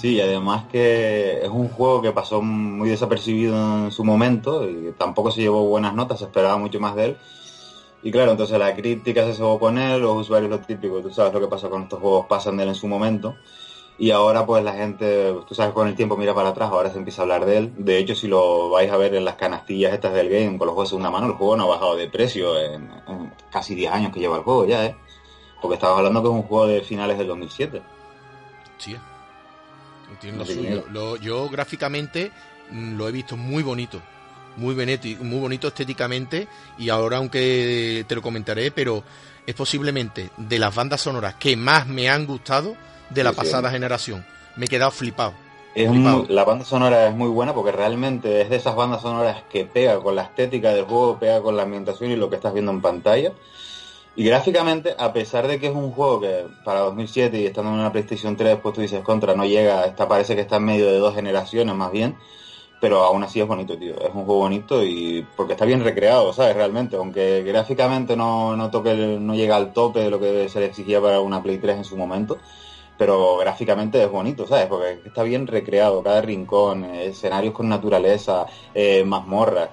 [0.00, 5.32] Sí, además que es un juego que pasó muy desapercibido en su momento y tampoco
[5.32, 7.16] se llevó buenas notas, se esperaba mucho más de él.
[8.04, 11.32] Y claro, entonces la crítica se cebó con él, los usuarios lo típico, tú sabes
[11.32, 13.34] lo que pasa con estos juegos, pasan de él en su momento.
[13.98, 16.98] Y ahora pues la gente, tú sabes, con el tiempo mira para atrás, ahora se
[16.98, 17.72] empieza a hablar de él.
[17.78, 20.74] De hecho, si lo vais a ver en las canastillas estas del game, con los
[20.74, 22.88] juegos de segunda mano, el juego no ha bajado de precio en,
[23.50, 24.96] casi 10 años que lleva el juego ya, ¿eh?
[25.60, 27.82] Porque estamos hablando que es un juego de finales del 2007.
[28.76, 28.96] sí
[30.20, 32.30] tiene lo suyo Lo- yo gráficamente
[32.70, 34.00] mm, lo he visto muy bonito
[34.56, 36.48] muy bonito, muy bonito estéticamente
[36.78, 39.04] y ahora aunque te lo comentaré, pero
[39.46, 42.74] es posiblemente de las bandas sonoras que más me han gustado
[43.08, 43.38] de la Sí, sí.
[43.44, 44.26] pasada generación.
[44.56, 45.32] Me he quedado flipado.
[45.76, 46.18] Es Flipado.
[46.24, 49.64] muy- la banda sonora es muy buena porque realmente es de esas bandas sonoras que
[49.64, 52.72] pega con la estética del juego, pega con la ambientación y lo que estás viendo
[52.72, 53.32] en pantalla.
[54.18, 57.78] Y gráficamente, a pesar de que es un juego que para 2007 y estando en
[57.78, 60.86] una PlayStation 3, pues tú dices contra, no llega, está, parece que está en medio
[60.86, 62.16] de dos generaciones más bien,
[62.80, 63.94] pero aún así es bonito, tío.
[63.94, 66.56] Es un juego bonito y porque está bien recreado, ¿sabes?
[66.56, 70.66] Realmente, aunque gráficamente no, no toque, no llega al tope de lo que se le
[70.66, 72.38] exigía para una Play 3 en su momento,
[72.96, 74.66] pero gráficamente es bonito, ¿sabes?
[74.66, 79.68] Porque está bien recreado, cada rincón, eh, escenarios con naturaleza, eh, mazmorras.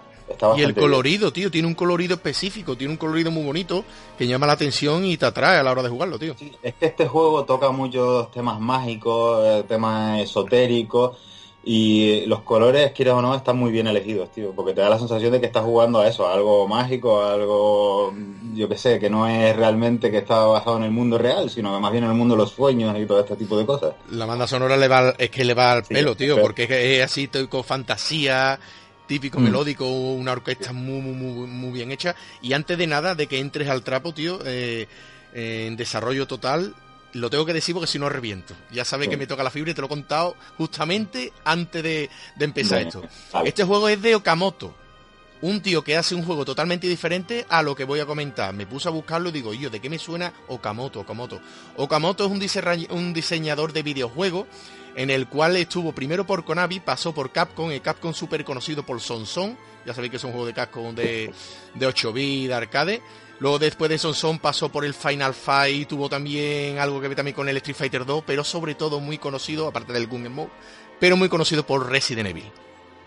[0.58, 0.86] Y el bien.
[0.86, 3.86] colorido, tío, tiene un colorido específico, tiene un colorido muy bonito
[4.18, 6.36] que llama la atención y te atrae a la hora de jugarlo, tío.
[6.38, 11.18] Sí, es que este juego toca muchos temas mágicos, eh, temas esotéricos
[11.68, 15.00] y los colores, quieras o no, están muy bien elegidos, tío, porque te da la
[15.00, 18.14] sensación de que estás jugando a eso, a algo mágico, a algo,
[18.54, 21.74] yo qué sé, que no es realmente que está basado en el mundo real, sino
[21.74, 23.96] que más bien en el mundo de los sueños y todo este tipo de cosas.
[24.12, 27.04] La banda sonora le va, es que le va al Sí, pelo, tío, porque es,
[27.04, 28.60] así, típico fantasía,
[29.08, 29.44] típico Mm.
[29.44, 32.16] melódico, una orquesta muy, muy, muy, bien hecha.
[32.42, 34.88] Y antes de nada, de que entres al trapo, tío, eh,
[35.34, 36.74] en desarrollo total,
[37.14, 38.54] lo tengo que decir porque si no reviento.
[38.72, 39.12] Ya sabes Sí.
[39.12, 42.82] que me toca la fibra y te lo he contado justamente antes de, de empezar
[42.82, 43.04] esto.
[43.32, 43.50] vale.
[43.50, 44.76] Este juego es de Okamoto.
[45.42, 48.54] Un tío que hace un juego totalmente diferente a lo que voy a comentar.
[48.54, 51.02] Me puse a buscarlo y digo, yo, ¿de qué me suena Okamoto?
[51.02, 51.40] Okamoto.
[51.76, 54.48] Okamoto es un, un diseñador de videojuegos
[54.96, 59.02] en el cual estuvo primero por Konami, pasó por Capcom, el Capcom súper conocido por
[59.02, 59.58] Sonson.
[59.86, 61.32] Ya sabéis que es un juego de Capcom de,
[61.74, 63.02] de 8 bits, de arcade.
[63.40, 67.36] Luego después de Sonson pasó por el Final Fight, tuvo también algo que ver también
[67.36, 70.52] con el Street Fighter 2, pero sobre todo muy conocido, aparte del Gun Mode,
[71.02, 72.50] pero muy conocido por Resident Evil.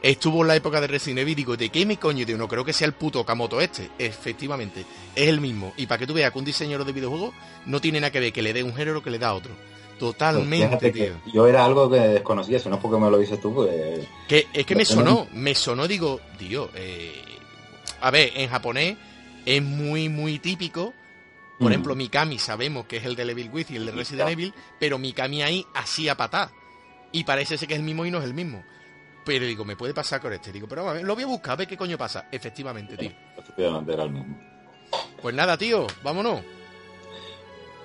[0.03, 2.27] Estuvo en la época de Resident Evil y digo, ¿de qué me coño?
[2.27, 3.91] Digo, no creo que sea el puto Okamoto este.
[3.99, 4.85] Efectivamente,
[5.15, 5.73] es el mismo.
[5.77, 7.35] Y para que tú veas que un diseñador de videojuegos
[7.67, 9.53] no tiene nada que ver que le dé un género que le da otro.
[9.99, 11.15] Totalmente, tío.
[11.33, 14.07] yo era algo que desconocía, si no es porque me lo dices tú, pues...
[14.29, 17.23] Que, es que me sonó, me sonó, digo, tío, eh,
[18.01, 18.97] a ver, en japonés
[19.45, 20.95] es muy, muy típico.
[21.59, 21.73] Por Mm.
[21.73, 24.29] ejemplo, Mikami sabemos que es el de Evil Witch y el de Resident.
[24.31, 26.53] Evil, pero Mikami ahí hacía patá.
[27.11, 28.63] Y parece ser que es el mismo y no es el mismo.
[29.25, 30.53] Pero digo, me puede pasar con este.
[30.53, 32.29] Digo, pero vamos a ver, lo voy a buscar, a ver qué coño pasa.
[32.31, 33.11] Efectivamente, tío.
[33.37, 34.39] Efectivamente, era el mismo.
[35.21, 36.43] Pues nada, tío, vámonos.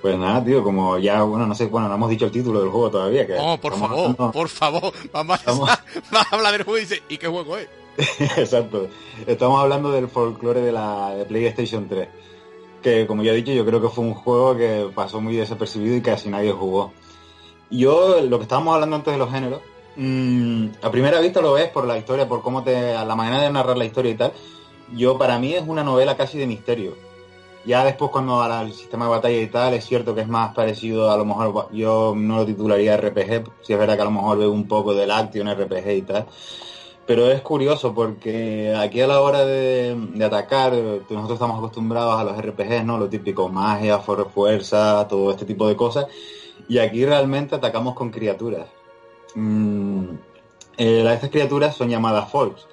[0.04, 2.70] Pues nada, tío, como ya, bueno, no sé, bueno, no hemos dicho el título del
[2.70, 3.26] juego todavía.
[3.26, 4.94] Que No, por favor, hablando- por favor.
[5.12, 5.82] Vamos a
[6.32, 7.68] hablar del juego y dice, ¿y qué juego es?
[8.38, 8.88] Exacto.
[9.26, 12.08] Estamos hablando del folclore de la de PlayStation 3.
[12.84, 15.96] Que como ya he dicho, yo creo que fue un juego que pasó muy desapercibido
[15.96, 16.92] y casi nadie jugó.
[17.70, 19.62] Yo, lo que estábamos hablando antes de los géneros,
[19.96, 22.94] mm, a primera vista lo ves por la historia, por cómo te.
[22.94, 24.34] a la manera de narrar la historia y tal.
[24.94, 26.96] Yo, para mí, es una novela casi de misterio.
[27.66, 30.54] Ya después, cuando ahora el sistema de batalla y tal, es cierto que es más
[30.54, 34.12] parecido, a lo mejor yo no lo titularía RPG, si es verdad que a lo
[34.12, 36.28] mejor veo un poco del Action RPG y tal.
[37.06, 42.38] Pero es curioso porque aquí a la hora de, atacar, nosotros estamos acostumbrados a los
[42.38, 42.98] RPGs, ¿no?
[42.98, 46.08] Lo típico, magia, fuerza, todo este tipo de cosas.
[46.70, 48.68] Y aquí realmente atacamos con criaturas.
[49.36, 50.06] Mm,
[50.78, 52.68] eh, estas criaturas son llamadas folks.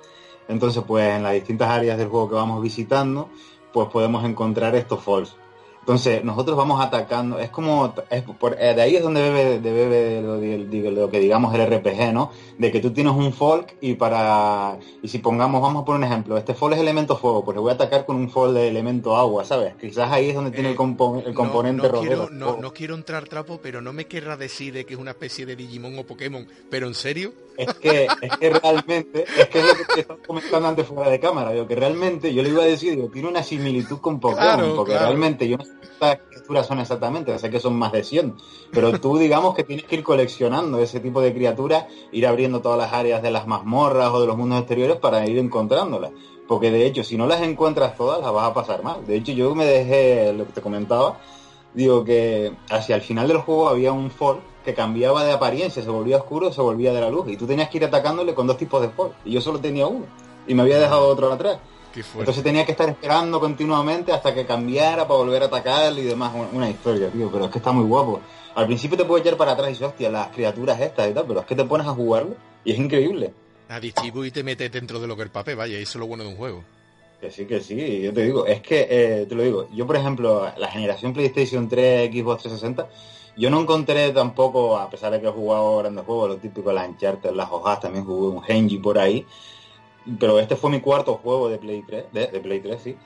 [0.48, 3.30] Entonces, pues en las distintas áreas del juego que vamos visitando,
[3.72, 5.36] pues podemos encontrar estos folks.
[5.90, 9.72] Entonces, nosotros vamos atacando, es como, es por- eh, de ahí es donde bebe, de
[9.72, 12.30] bebe lo, de- de- lo que digamos el RPG, ¿no?
[12.58, 16.04] De que tú tienes un folk y para, y si pongamos, vamos a poner un
[16.04, 18.68] ejemplo, este folk es elemento fuego, pues le voy a atacar con un folk de
[18.68, 19.74] elemento agua, ¿sabes?
[19.80, 22.06] Quizás ahí es donde tiene Eh, el, compo- el No, componente no, rodeo.
[22.06, 25.10] quiero, no, no quiero entrar trapo, pero no me querrá decir de que es una
[25.10, 26.46] especie de Digimon o Pokémon.
[26.70, 30.20] Pero en serio, Es que, es que realmente, es que es lo que te estaba
[30.24, 33.28] comentando antes fuera de cámara, digo, que realmente yo le iba a decir, digo, tiene
[33.28, 35.08] una similitud con Pokémon, Claro, porque claro.
[35.08, 38.36] realmente yo no cuántas criaturas son exactamente, sé que son más de 100,
[38.72, 42.78] pero tú digamos que tienes que ir coleccionando ese tipo de criaturas, ir abriendo todas
[42.78, 46.12] las áreas de las mazmorras o de los mundos exteriores para ir encontrándolas.
[46.48, 49.06] Porque de hecho, si no las encuentras todas, las vas a pasar mal.
[49.06, 51.20] De hecho, yo me dejé, lo que te comentaba,
[51.74, 55.88] digo que hacia el final del juego había un folk que cambiaba de apariencia, se
[55.88, 58.58] volvía oscuro, se volvía de la luz, y tú tenías que ir atacándole con dos
[58.58, 60.06] tipos de folk, y yo solo tenía uno,
[60.46, 61.58] y me había dejado otro atrás.
[61.94, 66.32] Entonces tenía que estar esperando continuamente hasta que cambiara para volver a atacarle y demás,
[66.52, 68.20] una, historia, tío, pero es que está muy guapo.
[68.54, 71.24] Al principio te puedes echar para atrás y dices, hostia, las criaturas estas y tal,
[71.26, 73.32] pero es que te pones a jugarlo y es increíble.
[73.68, 76.24] Adictivo y te metes dentro de lo que el papel, vaya, eso es lo bueno
[76.24, 76.64] de un juego.
[77.20, 79.96] Que sí, que sí, yo te digo, es que, eh, te lo digo, yo por
[79.96, 82.88] ejemplo, la generación PlayStation 3, Xbox 360,
[83.36, 86.88] yo no encontré tampoco, a pesar de que he jugado grandes juegos, lo típico, las
[86.88, 89.26] Uncharted, las hojas, también jugué un Genji por ahí,
[90.18, 92.96] pero este fue mi cuarto juego de Play 3, de, de Play 3, sí,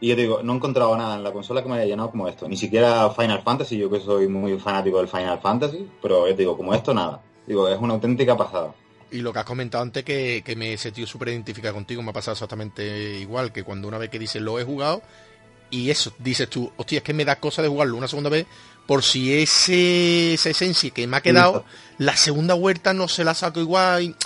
[0.00, 2.10] y yo te digo, no he encontrado nada en la consola que me haya llenado
[2.10, 6.26] como esto, ni siquiera Final Fantasy, yo que soy muy fanático del Final Fantasy, pero
[6.26, 7.20] yo te digo, como esto, nada.
[7.46, 8.72] Digo, es una auténtica pasada.
[9.10, 12.10] Y lo que has comentado antes, que, que me he sentido súper identificado contigo, me
[12.10, 15.02] ha pasado exactamente igual, que cuando una vez que dices lo he jugado,
[15.68, 18.46] y eso, dices tú, hostia, es que me da cosa de jugarlo una segunda vez,
[18.86, 21.64] por si ese, esa esencia que me ha quedado,
[21.98, 24.02] la segunda vuelta no se la saco igual.
[24.02, 24.16] y-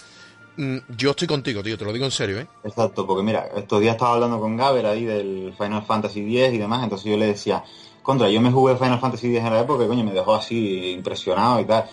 [0.56, 2.46] yo estoy contigo, tío, te lo digo en serio, ¿eh?
[2.64, 6.58] Exacto, porque mira, estos días estaba hablando con Gaber ahí del Final Fantasy X y
[6.58, 7.64] demás, entonces yo le decía,
[8.02, 11.60] contra, yo me jugué Final Fantasy X en la época, coño, me dejó así impresionado
[11.60, 11.84] y tal.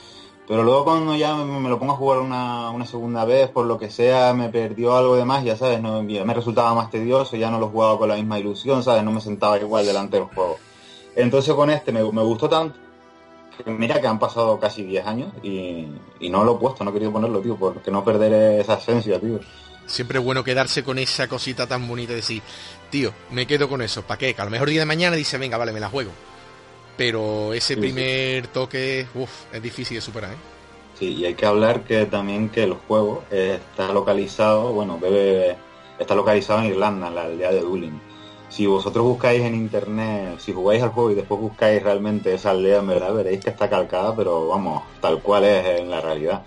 [0.47, 3.89] Pero luego cuando ya me, lo pongo a jugar una, segunda vez, por lo que
[3.89, 7.57] sea, me perdió algo de más, ya sabes, no, me resultaba más tedioso, ya no
[7.57, 9.03] lo jugaba con la misma ilusión, ¿sabes?
[9.03, 10.57] No me sentaba igual delante del juego.
[11.15, 12.77] Entonces con este me, gustó tanto,
[13.65, 15.87] mira que han pasado casi 10 años y,
[16.19, 19.19] y no lo he puesto, no he querido ponerlo, tío, porque no perder esa esencia,
[19.19, 19.39] tío.
[19.85, 22.43] Siempre es bueno quedarse con esa cosita tan bonita y decir,
[22.89, 24.33] tío, me quedo con eso, ¿para qué?
[24.33, 26.17] Que a lo mejor día de mañana dice, venga, vale, me la juego.
[26.97, 30.43] Pero ese Sí, primer toque, uff, es difícil de superar, ¿eh?
[30.93, 35.63] Sí, y hay que hablar que también que el juego está localizado, bueno, bebe,
[35.97, 38.01] está localizado en Irlanda, en la aldea de Dublín.
[38.51, 42.79] Si vosotros buscáis en internet, si jugáis al juego y después buscáis realmente esa aldea,
[42.79, 46.43] en verdad veréis que está calcada, pero vamos, tal cual es en la realidad.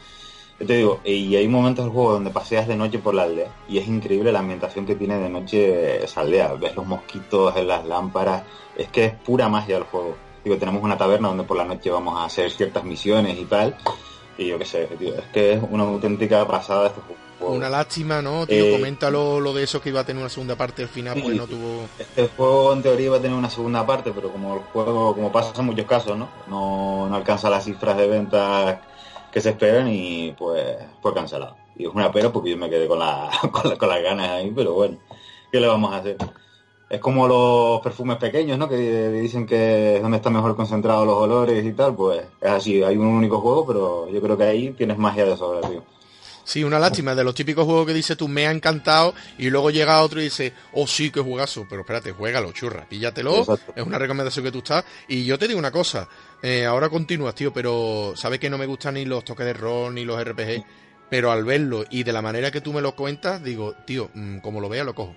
[0.60, 3.48] Yo te digo, y hay momentos del juego donde paseas de noche por la aldea
[3.70, 6.52] y es increíble la ambientación que tiene de noche esa aldea.
[6.52, 8.42] Ves los mosquitos en las lámparas,
[8.76, 10.14] es que es pura magia el juego.
[10.44, 13.74] Digo, tenemos una taberna donde por la noche vamos a hacer ciertas misiones y tal.
[14.36, 17.23] Y yo qué sé, tío, es que es una auténtica pasada este juego.
[17.52, 18.46] Una lástima, ¿no?
[18.46, 21.14] Tío, Eh, coméntalo lo de eso que iba a tener una segunda parte al final,
[21.22, 21.36] pues Sí.
[21.36, 21.88] no tuvo...
[21.98, 25.30] Este juego en teoría iba a tener una segunda parte, pero como el juego, como
[25.32, 26.28] pasa en muchos casos, ¿no?
[26.48, 28.78] No, no alcanza las cifras de ventas
[29.32, 31.56] que se esperan y pues fue cancelado.
[31.76, 34.28] Y es una pena porque yo me quedé con, la, con, la- con las ganas
[34.30, 34.98] ahí, pero bueno,
[35.50, 36.16] ¿qué le vamos a hacer?
[36.88, 38.68] Es como los perfumes pequeños, ¿no?
[38.68, 42.82] Que dicen que es donde están mejor concentrados los olores y tal, pues es así,
[42.82, 45.82] hay un único juego, pero yo creo que ahí tienes magia de sobra, tío.
[46.44, 49.70] Sí, una lástima, de los típicos juegos que dices tú, me ha encantado, y luego
[49.70, 53.72] llega otro y dice, oh sí, qué juegazo, pero espérate, juégalo, churra, píllatelo, Exacto.
[53.74, 56.06] es una recomendación que tú estás, y yo te digo una cosa,
[56.42, 59.94] eh, ahora continúas, tío, pero sabes que no me gustan ni los toques de rol,
[59.94, 60.64] ni los RPG,
[61.08, 64.38] pero al verlo, y de la manera que tú me lo cuentas, digo, tío, mm,
[64.38, 65.14] como lo vea, lo cojo.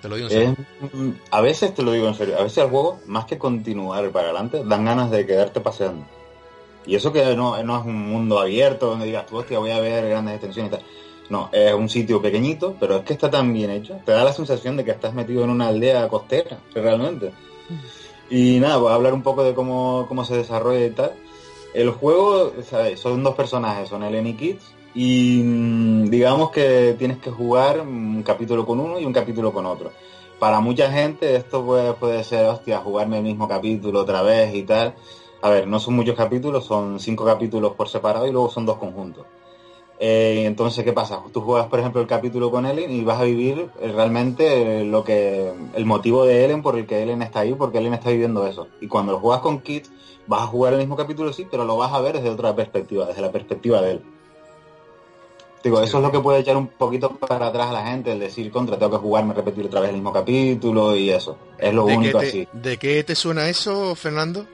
[0.00, 0.56] Te lo digo en serio.
[0.92, 4.08] Mm, a veces te lo digo en serio, a veces el juego, más que continuar
[4.10, 6.06] para adelante, dan ganas de quedarte paseando.
[6.86, 10.08] Y eso que no, es un mundo abierto donde digas, tú hostia, voy a ver
[10.08, 10.84] grandes extensiones y tal.
[11.28, 13.98] No, es un sitio pequeñito, pero es que está tan bien hecho.
[14.04, 17.32] Te da la sensación de que estás metido en una aldea costera, realmente.
[18.30, 21.12] Y nada, voy a hablar un poco de cómo, cómo se desarrolla y tal.
[21.74, 23.00] El juego, ¿sabes?
[23.00, 24.64] son dos personajes, son Ellen y Kids.
[24.94, 29.66] Y mm, digamos que tienes que jugar un capítulo con uno y un capítulo con
[29.66, 29.92] otro.
[30.38, 34.62] Para mucha gente esto puede, puede ser, hostia, jugarme el mismo capítulo otra vez y
[34.62, 34.94] tal.
[35.42, 38.78] A ver, no son muchos capítulos, son cinco capítulos por separado y luego son dos
[38.78, 39.26] conjuntos.
[39.98, 41.22] Eh, entonces, ¿qué pasa?
[41.32, 44.84] Tú juegas, por ejemplo, el capítulo con Ellen y vas a vivir eh, realmente eh,
[44.84, 48.10] lo que el motivo de Ellen por el que Ellen está ahí, porque Ellen está
[48.10, 48.68] viviendo eso.
[48.80, 49.86] Y cuando lo juegas con Kit,
[50.26, 53.06] vas a jugar el mismo capítulo, sí, pero lo vas a ver desde otra perspectiva,
[53.06, 54.02] desde la perspectiva de él.
[55.64, 58.20] Digo, eso es lo que puede echar un poquito para atrás a la gente, el
[58.20, 61.36] decir, contra, tengo que jugarme, repetir otra vez el mismo capítulo y eso.
[61.58, 62.48] Es lo ¿De qué, único te, así.
[62.52, 64.46] de qué te suena eso, Fernando?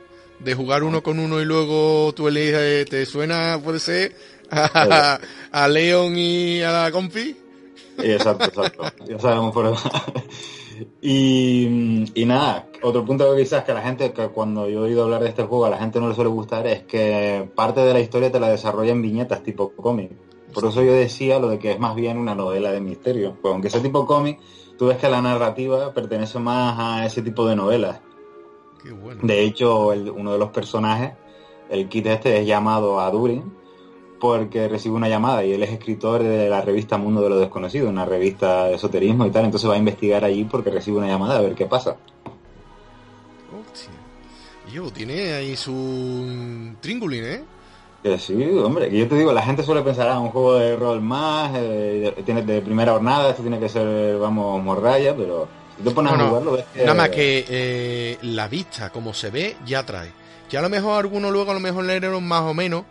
[0.44, 4.14] ¿De jugar uno con uno y luego tú eliges, te suena, puede ser,
[4.50, 5.20] a,
[5.52, 7.36] a Leon y a la compi?
[7.98, 8.82] Exacto, exacto.
[9.06, 9.74] Ya sabemos por
[11.00, 14.88] y, y nada, otro punto que quizás que a la gente, que cuando yo he
[14.88, 17.80] oído hablar de este juego, a la gente no le suele gustar, es que parte
[17.80, 20.10] de la historia te la desarrolla en viñetas tipo cómic.
[20.52, 23.36] Por eso yo decía lo de que es más bien una novela de misterio.
[23.40, 24.38] Pues aunque sea tipo cómic,
[24.78, 28.00] tú ves que la narrativa pertenece más a ese tipo de novelas.
[28.82, 29.20] Qué bueno.
[29.22, 31.12] De hecho, el- uno de los personajes,
[31.70, 33.42] el kit este, es llamado a Durin
[34.20, 37.88] porque recibe una llamada y él es escritor de la revista Mundo de lo Desconocido,
[37.88, 41.38] una revista de esoterismo y tal, entonces va a investigar allí porque recibe una llamada
[41.38, 41.96] a ver qué pasa.
[43.52, 43.90] Hostia.
[44.72, 47.44] Yo, tiene ahí su tringulín, ¿eh?
[48.04, 50.76] Que sí, hombre, que yo te digo, la gente suele pensar, ah, un juego de
[50.76, 55.82] rol más, eh, tiene de primera jornada, esto tiene que ser, vamos, morralla, pero si
[55.82, 56.80] te pones a jugarlo, ves que...
[56.80, 60.10] Nada más que eh, la vista, como se ve, ya trae.
[60.50, 62.84] Ya a lo mejor algunos luego a lo mejor leyeron más o menos,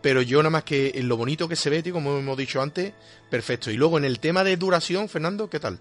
[0.00, 2.60] pero yo nada más que en lo bonito que se ve, tío, como hemos dicho
[2.60, 2.92] antes,
[3.30, 3.70] perfecto.
[3.70, 5.78] Y luego en el tema de duración, Fernando, ¿qué tal?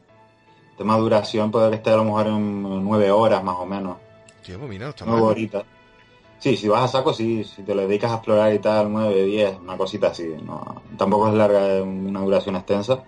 [0.82, 3.98] tema de duración puede estar a lo mejor en nueve horas más o menos.
[4.44, 5.64] Tío, pues mira, no está Nueve horitas.
[6.40, 9.26] Sí, si vas a saco, sí, si te lo dedicas a explorar y tal, 9,
[9.26, 10.28] 10, una cosita así.
[10.44, 13.04] No, tampoco es larga, una duración extensa.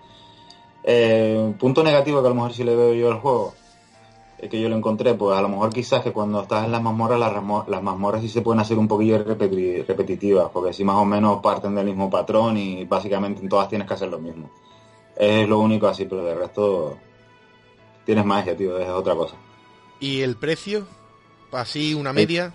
[0.84, 3.54] Eh, punto negativo que a lo mejor sí le veo yo al juego.
[4.38, 6.82] es que yo lo encontré, pues a lo mejor quizás que cuando estás en las
[6.82, 11.04] mazmorras, las, mazmorras sí se pueden hacer un poquillo repeti- repetitivas, porque si más o
[11.06, 14.50] menos parten del mismo patrón y básicamente en todas tienes que hacer lo mismo.
[15.16, 16.98] Es lo único así, pero de resto
[18.04, 19.36] tienes magia, tío, es otra cosa.
[20.00, 20.86] ¿Y el precio?
[21.52, 22.52] Así, una media.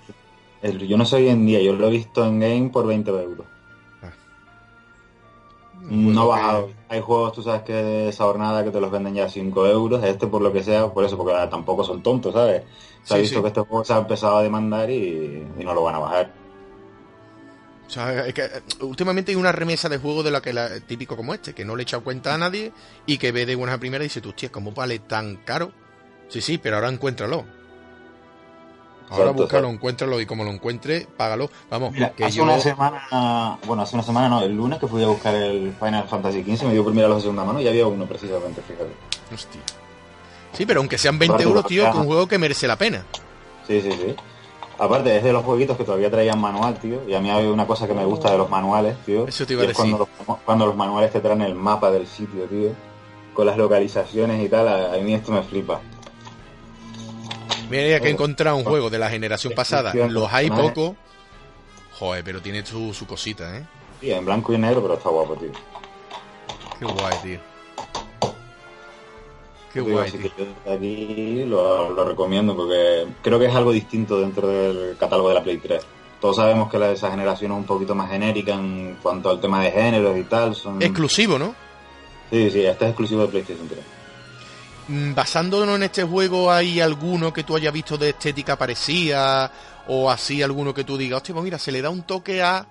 [0.61, 3.09] El- yo no sé hoy en día, yo lo he visto en game por 20
[3.09, 3.47] euros.
[5.81, 6.67] No Juego bajado.
[6.67, 9.29] que- Hay juegos, tú sabes que de esa jornada que te los venden ya a
[9.29, 10.03] 5 euros.
[10.03, 12.63] Este, por lo que sea, por eso, porque tampoco son tontos, ¿sabes?
[13.03, 13.41] Se ha visto sí.
[13.41, 16.33] que este juego se ha empezado a demandar y, y no lo van a bajar.
[17.87, 18.49] O sea, es que, eh,
[18.81, 21.75] últimamente hay una remesa de juegos de la que la, típico como este, que no
[21.75, 22.71] le he echado cuenta a nadie
[23.07, 25.71] y que ve de buena primera y dice, tú, hostia, ¿cómo vale tan caro?
[26.27, 27.45] Sí, sí, pero ahora encuéntralo.
[29.09, 31.49] Ahora búscalo, encuéntralo y como lo encuentre, págalo.
[31.69, 32.43] Vamos, Mira, que hace yo...
[32.43, 36.07] una semana, bueno, hace una semana no, el lunes que fui a buscar el Final
[36.07, 38.91] Fantasy XV, me dio por mirarlo de segunda mano y había uno precisamente, fíjate.
[39.33, 39.61] Hostia.
[40.53, 43.05] Sí, pero aunque sean 20 Aparte, euros, tío, que un juego que merece la pena.
[43.67, 44.15] Sí, sí, sí.
[44.79, 47.01] Aparte, es de los jueguitos que todavía traían manual, tío.
[47.07, 49.27] Y a mí hay una cosa que me gusta de los manuales, tío.
[49.27, 50.25] Eso te iba a es cuando decir.
[50.27, 52.71] los, cuando los manuales te traen el mapa del sitio, tío.
[53.33, 55.81] Con las localizaciones y tal, a, a mí esto me flipa.
[57.69, 59.93] Mira, que he encontrado un juego de la generación pasada.
[59.93, 60.73] Los hay personaje.
[60.73, 60.95] poco.
[61.99, 63.63] Joder, pero tiene su, su cosita, ¿eh?
[63.99, 65.51] Sí, en blanco y negro, pero está guapo, tío.
[66.79, 67.39] Qué guay, tío.
[69.73, 70.35] Qué guay, así tío.
[70.35, 74.95] que yo desde aquí lo, lo recomiendo porque creo que es algo distinto dentro del
[74.97, 75.83] catálogo de la Play 3.
[76.21, 79.39] Todos sabemos que la de esa generación es un poquito más genérica en cuanto al
[79.39, 80.55] tema de géneros y tal.
[80.55, 80.81] Son...
[80.81, 81.53] Exclusivo, ¿no?
[82.31, 83.79] Sí, sí, este es exclusivo de PlayStation 3.
[84.89, 89.51] Mm, Basándonos en este juego, ¿hay alguno que tú hayas visto de estética parecida?
[89.87, 92.67] O así alguno que tú digas, hostia, pues mira, se le da un toque a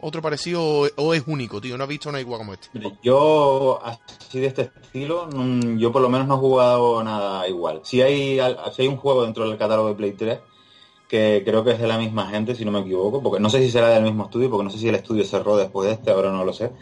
[0.00, 0.62] otro parecido
[0.96, 1.76] o, es único, tío.
[1.76, 2.70] No has visto nada igual como este.
[3.02, 7.82] Yo, así de este estilo, mm, yo por lo menos no he jugado nada igual.
[7.84, 8.38] Si hay,
[8.74, 10.38] si hay un juego dentro del catálogo de Play 3
[11.06, 13.60] que creo que es de la misma gente, si no me equivoco, porque no sé
[13.60, 16.10] si será del mismo estudio, porque no sé si el estudio cerró después de este,
[16.10, 16.72] ahora no lo sé,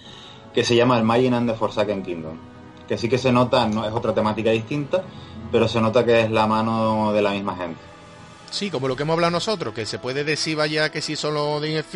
[0.54, 2.53] que se llama el Magic and the Forsaken Kingdom.
[2.88, 5.02] Que sí que se nota, no es otra temática distinta,
[5.50, 7.80] pero se nota que es la mano de la misma gente.
[8.50, 11.58] Sí, como lo que hemos hablado nosotros, que se puede decir vaya que si solo
[11.60, 11.92] DNF,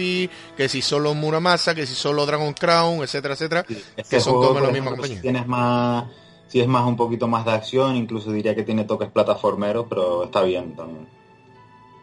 [0.57, 4.55] que si solo Muramasa, que si solo Dragon Crown, etcétera, etcétera, Este que son juego,
[4.55, 5.17] como la misma compañía.
[5.17, 6.07] si tienes más,
[6.49, 10.25] si es más un poquito más de acción, incluso diría que tiene toques plataformeros, pero
[10.25, 11.07] está bien también.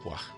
[0.05, 0.34] Buah.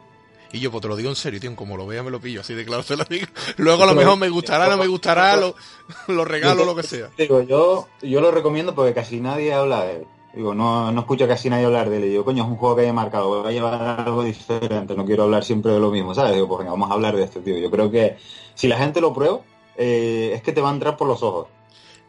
[0.52, 2.42] Y yo, pues te lo digo en serio, tío, como lo vea me lo pillo,
[2.42, 3.28] así de claro te lo digo.
[3.58, 5.56] Luego a lo mejor me gustará, no me gustará, lo,
[6.08, 7.10] lo regalo, lo que sea.
[7.18, 10.08] Digo, yo, yo lo recomiendo porque casi nadie habla de él.
[10.34, 12.06] Digo, no, no escucho casi nadie hablar de él.
[12.06, 15.06] Y digo, coño, es un juego que haya marcado, voy a llevar algo diferente, no
[15.06, 16.36] quiero hablar siempre de lo mismo, ¿sabes?
[16.36, 17.58] Digo, pues venga, vamos a hablar de esto, tío.
[17.58, 18.18] Yo creo que
[18.54, 19.40] si la gente lo prueba,
[19.76, 21.48] eh, es que te va a entrar por los ojos.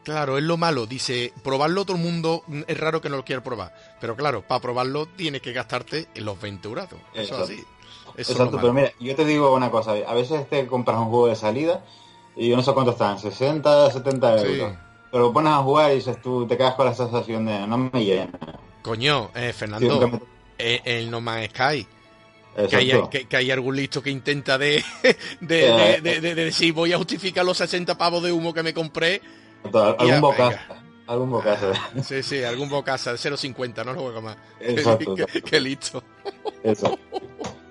[0.04, 0.86] Claro, es lo malo.
[0.86, 3.74] Dice, probarlo todo el mundo es raro que no lo quiera probar.
[4.00, 6.88] Pero claro, para probarlo tienes que gastarte en los 20 euros.
[7.12, 7.64] Eso es así.
[8.18, 11.28] Eso Exacto, pero mira, yo te digo una cosa, a veces te compras un juego
[11.28, 11.84] de salida
[12.36, 14.46] y yo no sé cuánto están, 60, 70 Sí.
[14.46, 14.76] euros.
[15.10, 17.78] Pero lo pones a jugar y dices tú, te quedas con la sensación de no
[17.78, 18.30] me llena.
[18.82, 20.20] Coño, eh, Fernando,
[20.58, 21.86] eh, el No Man's Sky.
[22.68, 23.10] Que hay, Exacto.
[23.10, 24.82] que, que hay algún listo que intenta de,
[25.40, 28.52] de, Eh, de, de- de- de decir voy a justificar los 60 pavos de humo
[28.52, 29.22] que me compré.
[29.72, 30.66] Algún Ya, venga.
[31.06, 31.72] Algún bocazo.
[32.02, 34.36] Sí, sí, algún bocasa de 0,50, no lo juego más.
[34.60, 35.48] Exacto, Qué- exacto.
[35.50, 36.02] qué listo.
[36.62, 36.98] Eso.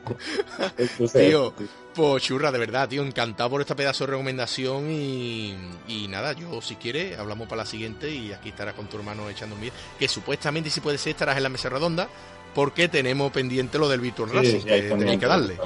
[1.13, 1.53] Tío,
[1.93, 5.55] pues churra, de verdad, tío, encantado por esta pedazo de recomendación y,
[5.87, 9.29] y nada, yo si quieres hablamos para la siguiente y aquí estarás con tu hermano
[9.29, 12.07] echando un que supuestamente si puede ser estarás en la mesa redonda
[12.53, 15.57] porque tenemos pendiente lo del Virtual Sí, Racing, sí, que tenéis que darle.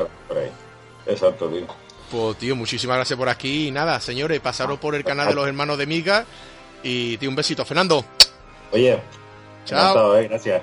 [1.06, 1.66] Exacto, tío.
[2.10, 5.48] Pues tío, muchísimas gracias por aquí y nada, señores, pasaros por el canal de los
[5.48, 6.26] hermanos de Miga
[6.84, 8.04] y tío, un besito, Fernando.
[8.72, 9.00] Oye,
[9.66, 9.80] Chao.
[9.80, 10.62] encantado, eh, gracias.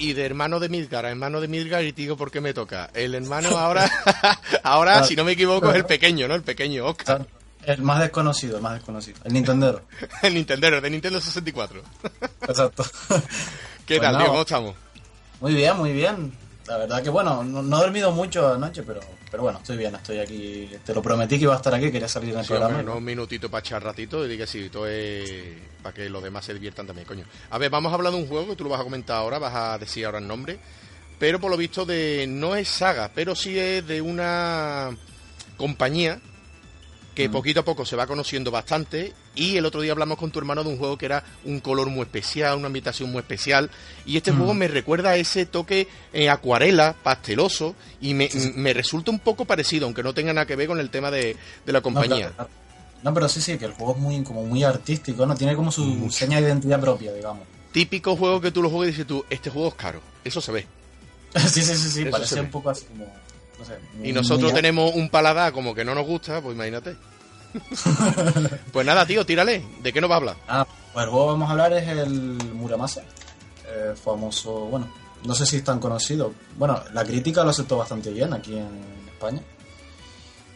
[0.00, 2.54] Y de hermano de Milgar a hermano de Milgar y te digo por qué me
[2.54, 2.90] toca.
[2.94, 3.88] El hermano ahora,
[4.64, 6.34] ahora, si no me equivoco, es el pequeño, ¿no?
[6.34, 7.26] El pequeño Oscar.
[7.64, 9.18] El más desconocido, el más desconocido.
[9.24, 9.82] El Nintendero.
[10.22, 11.82] El Nintendo, el de Nintendo 64.
[12.48, 12.84] Exacto.
[13.84, 14.18] ¿Qué Pues tal, no.
[14.20, 14.28] tío?
[14.28, 14.74] ¿Cómo estamos?
[15.42, 16.32] Muy bien, muy bien.
[16.70, 19.92] La verdad que bueno, no, no he dormido mucho anoche, pero, pero bueno, estoy bien,
[19.96, 20.70] estoy aquí.
[20.84, 22.76] Te lo prometí que iba a estar aquí, quería salir en el Sí, programa.
[22.78, 25.28] hombre, no un minutito para echar ratito y diga sí, todo es
[25.82, 27.24] para que los demás se diviertan también, coño.
[27.50, 29.40] A ver, vamos a hablar de un juego que tú lo vas a comentar ahora,
[29.40, 30.60] vas a decir ahora el nombre,
[31.18, 34.96] pero por lo visto de no es saga, pero sí es de una
[35.56, 36.20] compañía
[37.22, 37.32] que Mm.
[37.32, 40.64] poquito a poco se va conociendo bastante y el otro día hablamos con tu hermano
[40.64, 43.70] de un juego que era un color muy especial, una ambientación muy especial
[44.06, 44.36] y este Mm.
[44.38, 49.18] juego me recuerda a ese toque eh, acuarela, pasteloso y me, Sí, me resulta un
[49.18, 52.30] poco parecido, aunque no tenga nada que ver con el tema de, de la compañía.
[52.34, 52.50] claro.
[53.02, 55.34] No, pero sí, sí, que el juego es muy, como muy artístico, ¿no?
[55.34, 57.44] Tiene como su seña de identidad propia, digamos.
[57.72, 60.52] Típico juego que tú lo juegas y dices tú, este juego es caro, eso se
[60.52, 60.66] ve.
[61.36, 63.06] sí, sí, sí, sí, Eso parece un poco así como...
[63.60, 66.96] No sé, Y nosotros tenemos un paladar como que no nos gusta, pues imagínate.
[68.72, 69.64] pues nada, tío, tírale.
[69.82, 70.36] ¿De qué nos va a hablar?
[70.48, 72.10] Ah, pues el juego que vamos a hablar es el
[72.54, 73.02] Muramasa,
[73.66, 74.90] eh, famoso, bueno,
[75.24, 76.32] no sé si es tan conocido.
[76.56, 78.68] Bueno, la crítica lo aceptó bastante bien aquí en
[79.08, 79.42] España.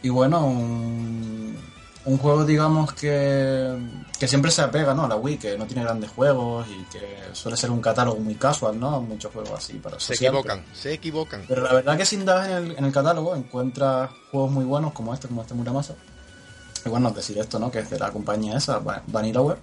[0.01, 1.57] Y bueno, un,
[2.05, 3.75] un juego, digamos, que,
[4.19, 5.05] que siempre se apega ¿no?
[5.05, 7.01] a la Wii, que no tiene grandes juegos y que
[7.33, 9.01] suele ser un catálogo muy casual, ¿no?
[9.01, 11.43] Muchos juegos así para Se social, equivocan, se equivocan.
[11.47, 14.93] Pero la verdad que si indagas en el, en el catálogo encuentras juegos muy buenos
[14.93, 15.95] como este, como este Muramasa.
[16.85, 17.71] Y bueno, decir esto, ¿no?
[17.71, 19.59] Que es de la compañía esa, Va- Vanillaware.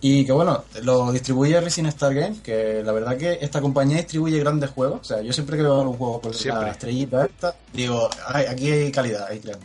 [0.00, 4.38] Y que bueno, lo distribuye Rising Star Games, que la verdad que esta compañía distribuye
[4.38, 5.00] grandes juegos.
[5.00, 6.66] O sea, yo siempre que veo un juego con Siempre.
[6.66, 9.64] la estrellita esta, digo, "Ay, aquí hay calidad, ahí creemos.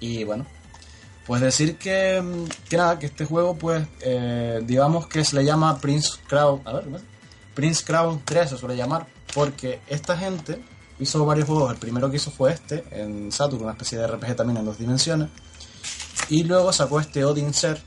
[0.00, 0.44] Y bueno,
[1.26, 5.44] pues decir que, mm, que nada, que este juego, pues, eh, digamos que se le
[5.44, 6.60] llama Prince Crown.
[6.64, 6.84] A ver.
[7.54, 10.62] Prince Crown 3 se suele llamar, porque esta gente
[10.98, 11.72] hizo varios juegos.
[11.72, 14.78] El primero que hizo fue este, en Saturn, una especie de RPG también en dos
[14.78, 15.28] dimensiones.
[16.28, 17.80] Y luego sacó este Odin Ser,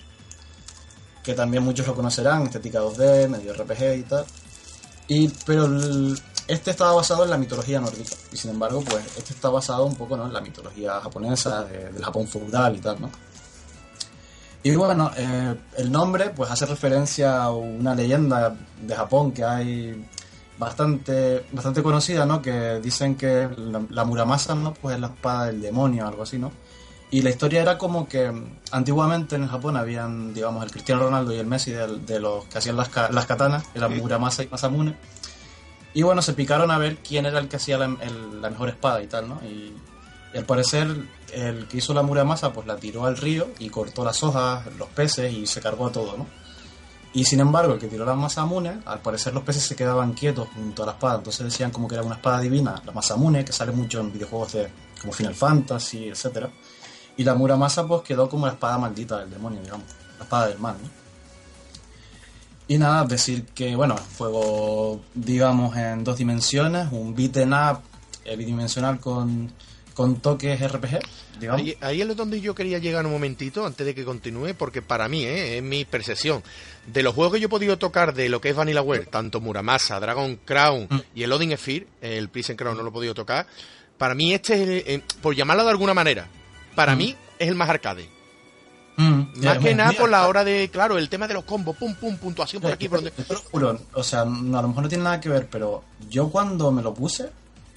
[1.23, 4.25] que también muchos lo conocerán, estética 2D, medio RPG y tal.
[5.09, 5.67] Y, pero
[6.47, 8.15] este estaba basado en la mitología nórdica.
[8.31, 10.25] Y sin embargo, pues este está basado un poco ¿no?
[10.27, 13.09] en la mitología japonesa, de- del Japón feudal y tal, ¿no?
[14.68, 20.05] Y bueno, eh, el nombre pues hace referencia a una leyenda de Japón que hay
[20.57, 22.41] bastante bastante conocida, ¿no?
[22.41, 24.74] Que dicen que la, la Muramasa, ¿no?
[24.74, 26.51] Pues es la espada del demonio, algo así, ¿no?
[27.09, 28.30] Y la historia era como que
[28.72, 32.57] antiguamente en Japón habían, digamos, el Cristiano Ronaldo y el Messi de, de los que
[32.57, 34.95] hacían las, las katanas, eran Muramasa y Masamune.
[35.93, 38.68] Y bueno, se picaron a ver quién era el que hacía la, el- la mejor
[38.70, 39.39] espada y tal, ¿no?
[39.45, 39.74] Y,
[40.39, 40.88] al parecer
[41.33, 44.89] el que hizo la Muramasa pues la tiró al río y cortó las hojas, los
[44.89, 46.25] peces y se cargó a todo, ¿no?
[47.13, 50.49] Y sin embargo, el que tiró la Masamune, al parecer los peces se quedaban quietos
[50.53, 53.53] junto a la espada, entonces decían como que era una espada divina, la Masamune, que
[53.53, 54.69] sale mucho en videojuegos de
[55.01, 56.49] como Final Fantasy, etcétera.
[57.15, 60.59] Y la Muramasa pues quedó como la espada maldita del demonio, digamos, la espada del
[60.59, 60.89] mal, ¿no?
[62.69, 67.79] Y nada, decir que, bueno, juego, digamos, en dos dimensiones, un beaten up
[68.25, 69.51] eh, bidimensional con,
[69.98, 71.00] con toques RPG,
[71.39, 71.60] digamos.
[71.60, 75.08] Ahí, ahí es donde yo quería llegar un momentito antes de que continúe, porque para
[75.10, 75.58] mí, ¿eh?
[75.58, 76.43] es mi percepción.
[76.86, 80.00] De los juegos que yo he podido tocar de lo que es Vanillaware, tanto Muramasa,
[80.00, 81.00] Dragon Crown Mm.
[81.16, 83.48] y el Odin Sphere, el Prison Crown no lo he podido tocar,
[83.98, 86.28] para mí este es, el, por llamarlo de alguna manera,
[86.76, 86.98] para Mm.
[87.00, 88.08] mí es el más arcade.
[88.98, 91.43] Mm, ya, Más que nada mira, por la hora de, claro, el tema de los
[91.43, 93.12] combos, pum, pum, puntuación por aquí, por donde...
[93.12, 96.30] Te lo juro, o sea, a lo mejor no tiene nada que ver, pero yo
[96.30, 97.30] cuando me lo puse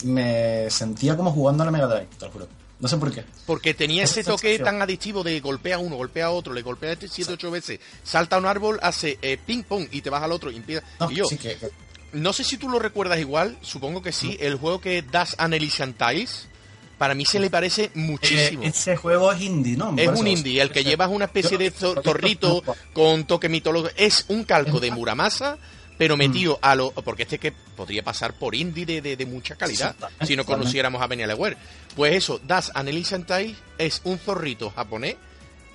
[0.05, 2.49] me sentía como jugando a la Mega Drive, te lo juro.
[2.79, 3.25] No sé por qué.
[3.45, 6.91] Porque tenía ese toque tan adictivo de golpea a uno, golpea a otro, le golpea
[6.91, 10.09] a este 7, 8 veces, salta a un árbol, hace eh, ping pong y te
[10.09, 10.83] vas al otro y empieza.
[10.99, 11.69] No, y yo, sí que, que-
[12.15, 15.53] no sé si tú lo recuerdas igual, supongo que sí, el juego que Das an
[15.53, 16.49] Elysian Tiles,
[16.97, 18.63] para mí se le parece muchísimo.
[18.65, 19.93] eh, ese juego es indie, ¿no?
[19.93, 22.63] Me Es un indie, el que llevas una especie de zorrito
[22.95, 23.93] con toque mitológico.
[23.97, 25.59] Es un calco de Muramasa,
[26.01, 26.93] pero metido a lo.
[26.93, 30.47] Porque este que podría pasar por indie de, de- de mucha calidad, Sí, si no
[30.47, 31.59] conociéramos a Benelaware.
[31.95, 35.17] Pues eso, Das an Elysian Tiles es un zorrito japonés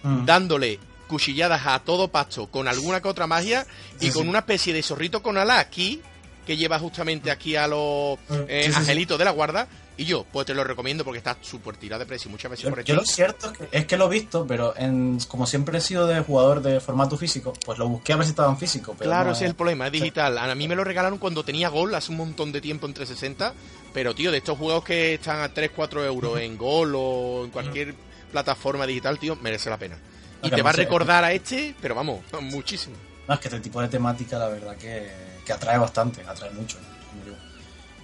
[0.03, 0.26] Mm.
[0.26, 3.65] dándole cuchilladas a todo pasto con alguna que otra magia
[3.99, 4.30] y Sí, con sí.
[4.30, 6.01] una especie de zorrito con ala aquí
[6.46, 8.18] que lleva justamente aquí a los
[8.48, 9.68] eh, angelitos de la guarda
[9.98, 12.70] y yo pues te lo recomiendo porque está súper tirado de precio muchas veces Yo,
[12.70, 15.78] por yo lo cierto es que, es que lo he visto, pero en, como siempre
[15.78, 18.58] he sido de jugador de formato físico, pues lo busqué a ver si estaba en
[18.58, 18.93] físico.
[18.98, 20.38] Pero Claro, no- ese es el problema, es digital.
[20.38, 23.54] A mí me lo regalaron cuando tenía Gol hace un montón de tiempo en 360,
[23.93, 27.96] pero tío, de estos juegos que están a 3-4 euros en Gol o en cualquier
[28.32, 29.98] plataforma digital, tío, merece la pena.
[30.43, 30.84] Y te va a no sé.
[30.84, 32.98] recordar a este, pero vamos, muchísimo.
[33.30, 35.10] No, es que este tipo de temática la verdad que,
[35.46, 36.78] que atrae bastante, atrae mucho.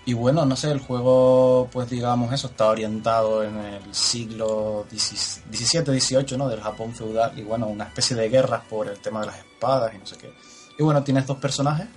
[0.03, 6.37] Y bueno, no sé, el juego, pues digamos eso, está orientado en el siglo XVII-XVIII,
[6.37, 6.49] ¿no?
[6.49, 9.93] Del Japón feudal y bueno, una especie de guerras por el tema de las espadas
[9.93, 10.33] y no sé qué.
[10.79, 11.87] Y bueno, tienes dos personajes.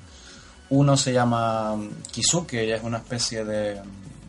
[0.69, 1.77] Uno se llama
[2.11, 3.81] Kisuke, ella es una especie de,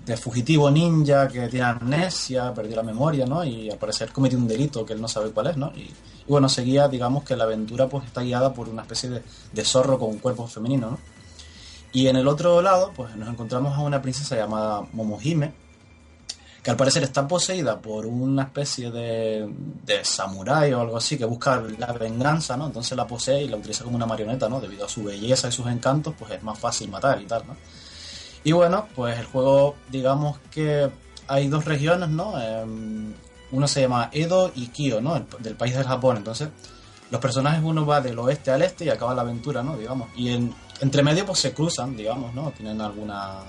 [0.05, 3.43] de fugitivo ninja que tiene amnesia, perdió la memoria, ¿no?
[3.43, 5.73] Y al parecer cometió un delito que él no sabe cuál es, ¿no?
[5.75, 5.91] Y,
[6.27, 9.65] y bueno, seguía, digamos que la aventura pues está guiada por una especie de, de
[9.65, 10.99] zorro con un cuerpo femenino, ¿no?
[11.93, 15.53] Y en el otro lado, pues nos encontramos a una princesa llamada Momohime,
[16.61, 19.47] que al parecer está poseída por una especie de,
[19.85, 22.65] de samurái o algo así que busca la venganza, ¿no?
[22.65, 24.59] Entonces la posee y la utiliza como una marioneta, ¿no?
[24.59, 27.55] Debido a su belleza y sus encantos, pues es más fácil matar y tal, ¿no?
[28.43, 30.89] Y bueno, pues el juego, digamos que
[31.27, 32.41] hay dos regiones, ¿no?
[32.41, 33.13] Em,
[33.51, 35.15] uno se llama Edo y Kyo, ¿no?
[35.15, 36.17] El- del país del Japón.
[36.17, 36.49] Entonces,
[37.11, 39.77] los personajes uno va del oeste al este y acaba la aventura, ¿no?
[39.77, 40.09] Digamos.
[40.15, 42.51] Y en, entre medio pues se cruzan, digamos, ¿no?
[42.51, 43.39] Tienen alguna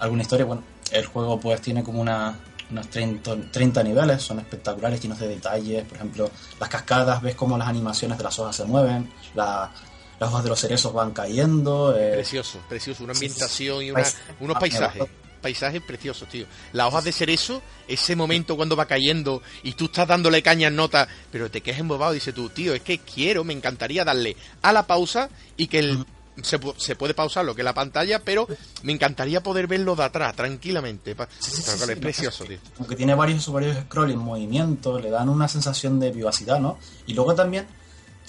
[0.00, 0.44] alguna historia.
[0.46, 2.38] Bueno, el juego pues tiene como una,
[2.70, 5.84] unos 30, 30 niveles, son espectaculares, llenos de detalles.
[5.84, 9.70] Por ejemplo, las cascadas, ves cómo las animaciones de las hojas se mueven, la-
[10.18, 11.96] las hojas de los cerezos van cayendo.
[11.96, 13.02] eh, Precioso, precioso.
[13.04, 14.04] Una ambientación y una-
[14.40, 15.02] unos ah, paisajes.
[15.42, 16.46] Paisajes preciosos, tío.
[16.72, 20.76] Las hojas de cerezo, ese momento cuando va cayendo y tú estás dándole caña en
[20.76, 24.36] nota, pero te quedas embobado y dices tú, tío, es que quiero, me encantaría darle
[24.62, 26.06] a la pausa y que el,
[26.40, 28.46] se, se puede pausar lo que es la pantalla, pero
[28.82, 31.14] me encantaría poder verlo de atrás, tranquilamente.
[31.38, 32.58] Sí, sí, es precioso, tío.
[32.76, 36.78] como que tiene varios, varios scrolling, movimientos, le dan una sensación de vivacidad, ¿no?
[37.06, 37.66] Y luego también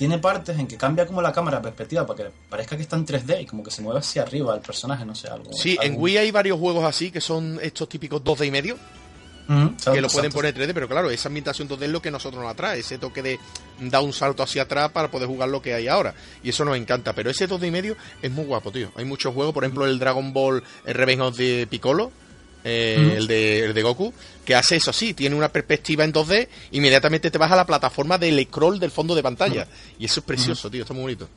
[0.03, 2.97] tiene partes en que cambia como la cámara de perspectiva para que parezca que está
[2.97, 5.53] en 3D y como que se mueve hacia arriba el personaje, no sé, algo.
[5.53, 9.53] Sí, en Wii hay varios juegos así que son estos típicos 2D y medio, que
[9.53, 10.35] exacto, lo pueden exacto.
[10.35, 12.97] poner 3D, pero claro, esa ambientación 2D es lo que a nosotros nos atrae, ese
[12.97, 13.39] toque de
[13.79, 16.13] dar un salto hacia atrás para poder jugar lo que hay ahora.
[16.43, 18.91] Y eso nos encanta, pero ese 2D y medio es muy guapo, tío.
[18.97, 22.11] Hay muchos juegos, por ejemplo, el Dragon Ball el Revenge of the Piccolo,
[22.63, 24.13] eh, el, de, el de Goku,
[24.45, 28.17] que hace eso sí, tiene una perspectiva en 2D, inmediatamente te vas a la plataforma
[28.17, 29.67] del scroll del fondo de pantalla.
[29.99, 31.27] Y eso es precioso, tío, está muy bonito.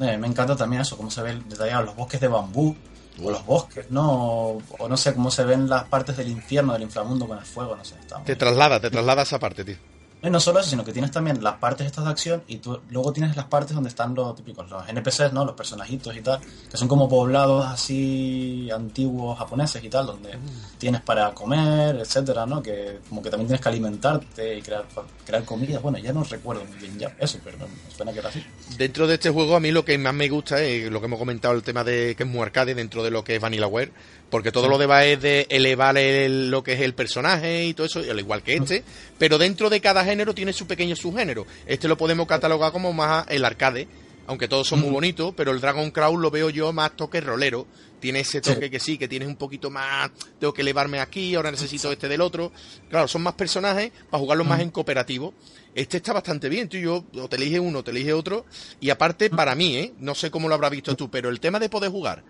[0.00, 2.74] Eh, me encanta también eso, cómo se ven detallados los bosques de bambú,
[3.22, 4.10] o los bosques, ¿no?
[4.10, 7.44] O, o no sé, cómo se ven las partes del infierno, del inframundo con el
[7.44, 7.96] fuego, no sé.
[8.00, 9.76] Está Te traslada, te traslada a esa parte, tío.
[10.22, 12.56] No, y no solo eso, sino que tienes también las partes estas de acción y
[12.56, 15.44] tú luego tienes las partes donde están los típicos, los NPCs, ¿no?
[15.44, 16.40] Los personajitos y tal,
[16.70, 20.38] que son como poblados así antiguos japoneses y tal, donde
[20.78, 22.62] tienes para comer, etcétera, ¿no?
[22.62, 24.84] Que como que también tienes que alimentarte y crear,
[25.24, 25.78] crear comida.
[25.78, 28.44] Bueno, ya no recuerdo muy bien ya eso, pero me suena que era así.
[28.76, 31.18] Dentro de este juego a mí lo que más me gusta es lo que hemos
[31.18, 33.92] comentado, el tema de que es muy arcade dentro de lo que es Vanillaware,
[34.30, 37.86] porque todo lo demás es de elevar el- lo que es el personaje y todo
[37.86, 38.84] eso, al igual que este,
[39.18, 41.46] pero dentro de cada género tiene su pequeño subgénero.
[41.66, 43.88] Este lo podemos catalogar como más el arcade,
[44.26, 47.66] aunque todos son muy bonitos, pero el Dragon Crown lo veo yo más toque rolero.
[47.98, 48.70] Tiene ese toque Sí.
[48.70, 52.22] que sí, que tienes un poquito más, tengo que elevarme aquí, ahora necesito este del
[52.22, 52.50] otro.
[52.88, 55.34] Claro, son más personajes para jugarlos más en cooperativo.
[55.74, 58.46] Este está bastante bien, tú y yo, o te elige uno, o te elige otro.
[58.80, 59.92] Y aparte, para mí, ¿eh?
[59.98, 62.22] no sé cómo lo habrás visto tú, pero el tema de poder jugar,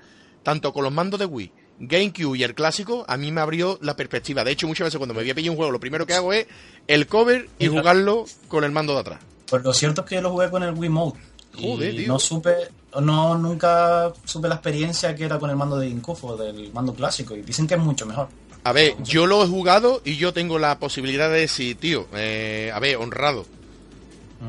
[0.42, 3.96] tanto con los mandos de Wii, GameCube y el clásico, a mí me abrió la
[3.96, 4.44] perspectiva.
[4.44, 6.32] De hecho, muchas veces cuando me voy a pillar un juego, lo primero que hago
[6.32, 6.46] es
[6.86, 9.20] el cover y jugarlo con el mando de atrás.
[9.48, 11.18] Pues lo cierto es que yo lo jugué con el Wiimote.
[11.60, 12.08] Joder, y tío.
[12.08, 12.54] no supe,
[13.00, 17.34] no, nunca supe la experiencia que era con el mando de Incufo, del mando clásico,
[17.34, 18.28] y dicen que es mucho mejor.
[18.62, 22.70] A ver, yo lo he jugado y yo tengo la posibilidad de decir, tío, eh,
[22.72, 23.46] a ver, honrado.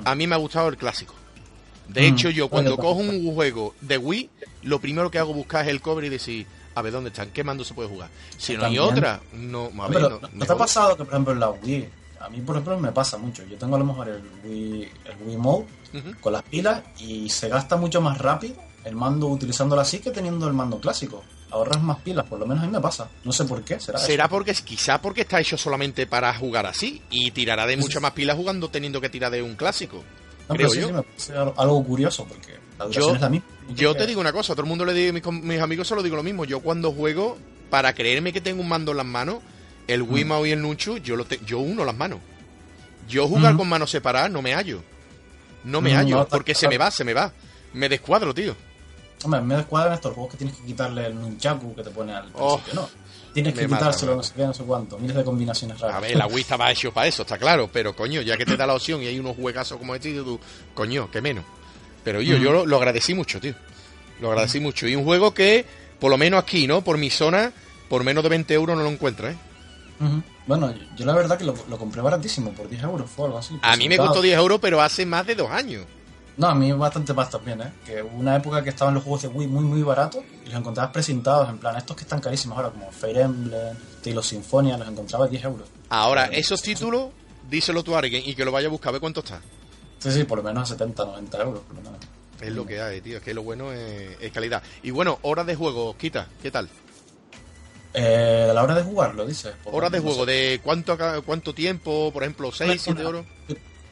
[0.06, 1.16] A mí me ha gustado el clásico.
[1.88, 2.14] De Mm.
[2.14, 4.30] hecho, yo cuando cojo un juego de Wii,
[4.64, 6.46] lo primero que hago es buscar el cover y decir,
[6.76, 7.32] a ver, ¿dónde están?
[7.32, 8.10] ¿Qué mando se puede jugar?
[8.38, 11.04] Si no hay otra, no, a ver, Pero, no, ¿no me te ha pasado que,
[11.04, 13.44] por ejemplo, en la Wii, a mí, por ejemplo, me pasa mucho.
[13.46, 15.66] Yo tengo a lo mejor el Wii, el Wii Mode
[16.22, 20.48] con las pilas y se gasta mucho más rápido el mando utilizándolo así que teniendo
[20.48, 21.24] el mando clásico.
[21.52, 23.10] Ahorras más pilas, por lo menos a mí me pasa.
[23.26, 24.00] No sé por qué, será.
[24.00, 24.32] Será eso?
[24.32, 28.38] porque quizá porque está hecho solamente para jugar así y tirará de mucha más pilas
[28.38, 29.98] jugando teniendo que tirar de un clásico.
[30.48, 30.88] No, creo pero sí, yo.
[30.88, 33.48] sí me parece algo curioso porque la Yo, es la misma.
[33.76, 35.96] yo te digo una cosa, a todo el mundo le digo, mis, mis amigos se
[35.96, 36.46] lo digo lo mismo.
[36.46, 37.38] Yo cuando juego,
[37.70, 39.38] para creerme que tengo un mando en las manos,
[39.88, 40.14] el Mm.
[40.14, 42.20] Wiimote y el Nunchu, yo lo te- yo uno las manos.
[43.08, 44.82] Yo jugar con manos separadas no me hallo.
[45.64, 47.32] No me hallo, no, porque se me va, se me va.
[47.74, 48.56] Me descuadro, tío.
[49.24, 52.30] Hombre, me descuadran estos juegos que tienes que quitarle el nunchaku que te pone al
[52.34, 52.90] Oh, principio, ¿no?
[53.34, 54.98] Tienes que mata, quitárselo, no sé qué, no sé cuánto.
[54.98, 55.98] Miles de combinaciones raras.
[55.98, 58.58] A ver, la Wii estaba hecho para eso, está claro, pero coño, ya que te
[58.58, 60.40] da la opción y hay unos juegazos como este, tú,
[60.74, 61.46] coño, que menos.
[62.04, 62.42] Pero yo, Mm.
[62.42, 63.54] yo lo, lo agradecí mucho, tío.
[64.20, 64.88] Lo agradecí mucho.
[64.88, 65.66] Y un juego que,
[66.00, 66.84] por lo menos aquí, ¿no?
[66.84, 67.52] Por mi zona,
[67.90, 69.38] por menos de 20 euros no lo encuentras, ¿eh?
[70.48, 73.56] Bueno, yo, la verdad que lo, lo compré baratísimo, por 10 euros fue algo así.
[73.62, 75.86] A mí me costó 10 euros, pero hace más de dos años.
[76.38, 77.72] No, a mí bastante más también, ¿eh?
[77.86, 80.58] Que hubo una época que estaban los juegos de Wii muy, muy baratos y los
[80.60, 84.88] encontrabas presentados, en plan, estos que están carísimos ahora, como Fire Emblem, Tales Sinfonia, los
[84.88, 85.68] encontrabas a 10 euros.
[85.90, 87.10] Ahora, esos títulos,
[87.48, 89.40] díselo tú a alguien y que lo vaya a buscar, a ver cuánto está.
[90.02, 92.00] Sí, sí, por lo menos a 70, 90 euros, por lo menos.
[92.42, 93.18] Es lo que hay, tío.
[93.18, 94.64] Es que lo bueno es, es calidad.
[94.82, 96.68] Y bueno, horas de juego, quita, ¿qué tal?
[97.94, 99.54] Eh, a la hora de jugarlo, dices.
[99.64, 100.32] Pues, Horas de no juego, sé.
[100.32, 103.26] de cuánto, cuánto tiempo, por ejemplo, 6, 7 horas.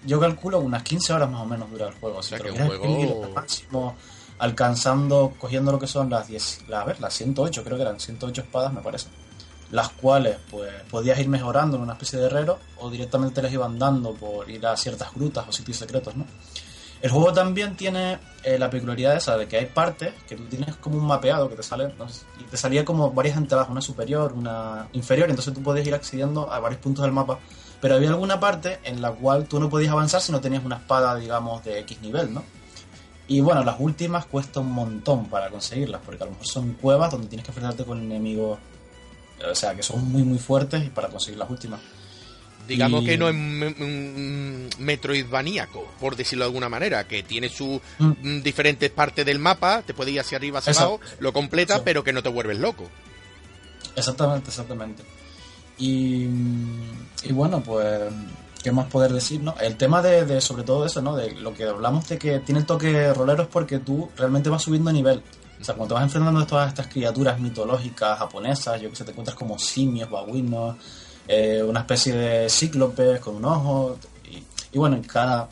[0.06, 2.24] Yo calculo unas 15 horas más o menos dura el juego.
[2.24, 3.96] Si sea, que lo un juego- al máximo,
[4.40, 8.00] alcanzando, cogiendo lo que son las 10, la- a ver, las 108, creo que eran
[8.00, 9.08] 108 espadas, me parece.
[9.72, 13.54] Las cuales pues podías ir mejorando en una especie de herrero o directamente te las
[13.54, 16.26] iban dando por ir a ciertas grutas o sitios secretos, ¿no?
[17.02, 20.76] El juego también tiene eh, la peculiaridad esa de que hay partes que tú tienes
[20.76, 21.94] como un mapeado que te sale
[22.38, 26.52] y te salía como varias entradas, una superior, una inferior, entonces tú podías ir accediendo
[26.52, 27.40] a varios puntos del mapa,
[27.80, 30.76] pero había alguna parte en la cual tú no podías avanzar si no tenías una
[30.76, 32.44] espada, digamos, de X nivel, ¿no?
[33.30, 37.12] Y bueno, las últimas cuesta un montón para conseguirlas, porque a lo mejor son cuevas
[37.12, 38.60] donde tienes que enfrentarte con enemigos,
[39.50, 41.80] o sea, que son muy muy fuertes y para conseguir las últimas.
[42.68, 43.36] Digamos Y- que no es
[44.78, 48.12] metroidvaníaco, por decirlo de alguna manera, que tiene sus Mm.
[48.22, 50.96] mm, diferentes partes del mapa, te puede ir hacia arriba, hacia Exacto.
[50.96, 51.82] abajo, lo completa, Sí.
[51.84, 52.88] pero que no te vuelves loco.
[53.96, 55.04] Exactamente, exactamente.
[55.78, 56.26] Y,
[57.24, 58.02] y bueno, pues,
[58.64, 59.42] ¿qué más poder decir?
[59.42, 59.56] No?
[59.62, 61.16] El tema de, de, sobre todo eso, ¿no?
[61.16, 64.62] De lo que hablamos de que tiene el toque rolero es porque tú realmente vas
[64.62, 65.22] subiendo nivel.
[65.60, 69.12] O sea, cuando vas enfrentando a todas estas criaturas mitológicas japonesas, yo que sé, te
[69.12, 70.78] encuentras como simios, babuinos,
[71.28, 73.98] eh, una especie de cíclopes con un ojo.
[74.32, 75.50] Y, y bueno, en cada,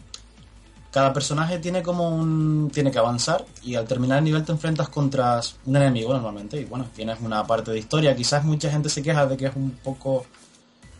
[0.92, 4.90] cada personaje tiene como un tiene que avanzar y al terminar el nivel te enfrentas
[4.90, 9.04] contra un enemigo normalmente y bueno tienes una parte de historia quizás mucha gente se
[9.04, 10.26] queja de que es un poco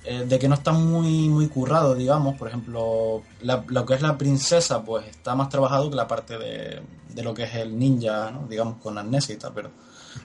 [0.10, 4.02] eh, de que no está muy muy currado digamos por ejemplo la- lo que es
[4.02, 7.78] la princesa pues está más trabajado que la parte de, de lo que es el
[7.78, 8.48] ninja ¿no?
[8.48, 9.70] digamos con amnesia y tal pero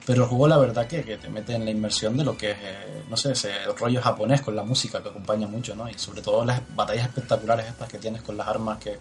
[0.05, 2.51] pero el juego la verdad que, que te mete en la inmersión de lo que
[2.51, 5.93] es eh, no sé ese rollo japonés con la música que acompaña mucho no y
[5.95, 8.97] sobre todo las batallas espectaculares estas que tienes con las armas que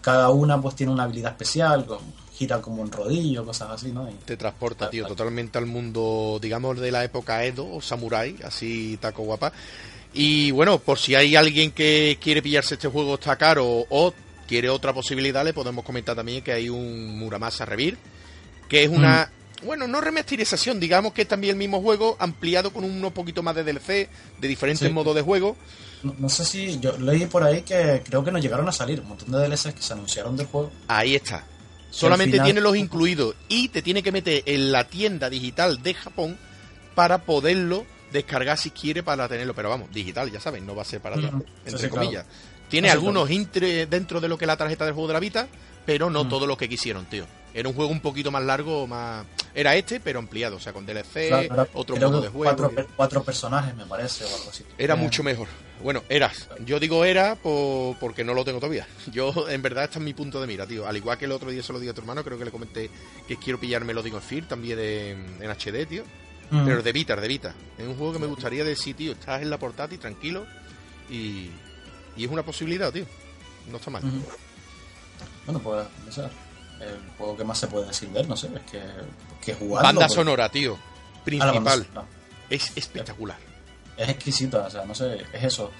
[0.00, 1.98] cada una pues tiene una habilidad especial, con-
[2.32, 4.08] gira como un rodillo, cosas así, ¿no?
[4.08, 8.96] Y- Te transporta, tío, totalmente al mundo, digamos, de la época Edo o Samurai, así
[9.00, 9.52] taco guapa.
[10.20, 14.12] Y bueno, por si hay alguien que quiere pillarse este juego está caro o
[14.48, 17.96] quiere otra posibilidad, le podemos comentar también que hay un Muramasa Revir,
[18.68, 19.30] que es una,
[19.62, 23.54] bueno, no remasterización, digamos que es también el mismo juego ampliado con unos poquito más
[23.54, 24.08] de DLC,
[24.40, 24.92] de diferentes Sí.
[24.92, 25.56] modos de juego.
[26.02, 29.00] no, no sé si yo leí por ahí que creo que no llegaron a salir
[29.00, 30.72] un montón de DLCs que se anunciaron del juego.
[30.88, 31.44] Ahí está.
[31.90, 35.94] Solamente final- tiene los incluidos y te tiene que meter en la tienda digital de
[35.94, 36.36] Japón
[36.96, 39.54] para poderlo descargar si quiere para tenerlo.
[39.54, 41.44] Pero vamos, digital, ya saben, no va a ser para atrás, Ujú.
[41.64, 42.24] entre Sí, sí, comillas.
[42.24, 42.38] claro.
[42.68, 45.48] Tiene algunos dentro de lo que es la tarjeta del juego de la Vita,
[45.86, 46.28] pero no Mm.
[46.28, 47.24] todo lo que quisieron, tío.
[47.54, 49.24] Era un juego un poquito más largo, más...
[49.54, 52.44] Era este, pero ampliado, o sea, con DLC, Claro, era- otro modo de juego.
[52.44, 54.64] Cuatro, per- cuatro personajes, me parece, o algo así.
[54.76, 55.48] Era Eh, mucho mejor.
[55.82, 56.30] Bueno, era.
[56.66, 58.86] Yo digo era por- porque no lo tengo todavía.
[59.12, 60.86] Yo, en verdad, este es mi punto de mira, tío.
[60.86, 62.50] Al igual que el otro día se lo di a tu hermano, creo que le
[62.50, 62.90] comenté
[63.26, 66.04] que quiero pillarme lo digo en Fear, también en, en HD, tío.
[66.50, 67.54] Mm, Pero de Vita, de Vita.
[67.76, 70.46] Es un juego que me gustaría decir, tío, estás en la portátil, tranquilo.
[71.10, 71.50] Y,
[72.16, 73.06] y es una posibilidad, tío.
[73.70, 74.02] No está mal.
[75.46, 76.22] Bueno, pues, no sé.
[76.80, 78.80] El juego que más se puede decir de él, no sé, es que,
[79.44, 79.86] que jugarlo.
[79.88, 80.78] Banda porque- sonora, tío.
[80.80, 81.86] Ah, Principal.
[82.48, 83.36] Es espectacular.
[83.96, 85.70] es exquisita, o sea, no sé, es eso.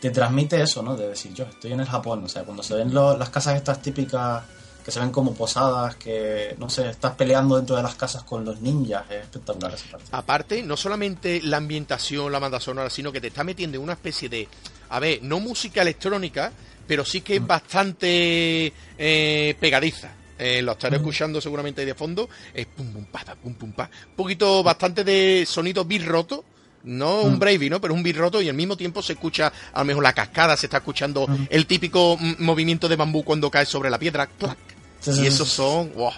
[0.00, 0.96] Te transmite eso, ¿no?
[0.96, 3.56] De decir, yo estoy en el Japón, o sea, cuando se ven lo- las casas
[3.56, 4.44] estas típicas
[4.84, 8.44] que se ven como posadas, que, no sé, estás peleando dentro de las casas con
[8.44, 10.06] los ninjas, es espectacular esa parte.
[10.12, 13.94] Aparte, no solamente la ambientación, la banda sonora, sino que te está metiendo en una
[13.94, 14.46] especie de,
[14.90, 16.52] a ver, no música electrónica,
[16.86, 20.12] pero sí que es bastante eh, pegadiza.
[20.38, 22.28] Eh, lo estaré escuchando seguramente ahí de fondo.
[22.52, 23.88] Es pum pum pa, pum pum pa.
[24.10, 26.44] Un poquito bastante de sonido beat roto.
[26.82, 27.80] No un Bravey, ¿no?
[27.80, 30.54] Pero un beat roto y al mismo tiempo se escucha a lo mejor la cascada,
[30.54, 34.26] se está escuchando el típico mm, movimiento de bambú cuando cae sobre la piedra.
[34.26, 34.73] ¡clac!
[35.06, 36.12] Y esos son, wow,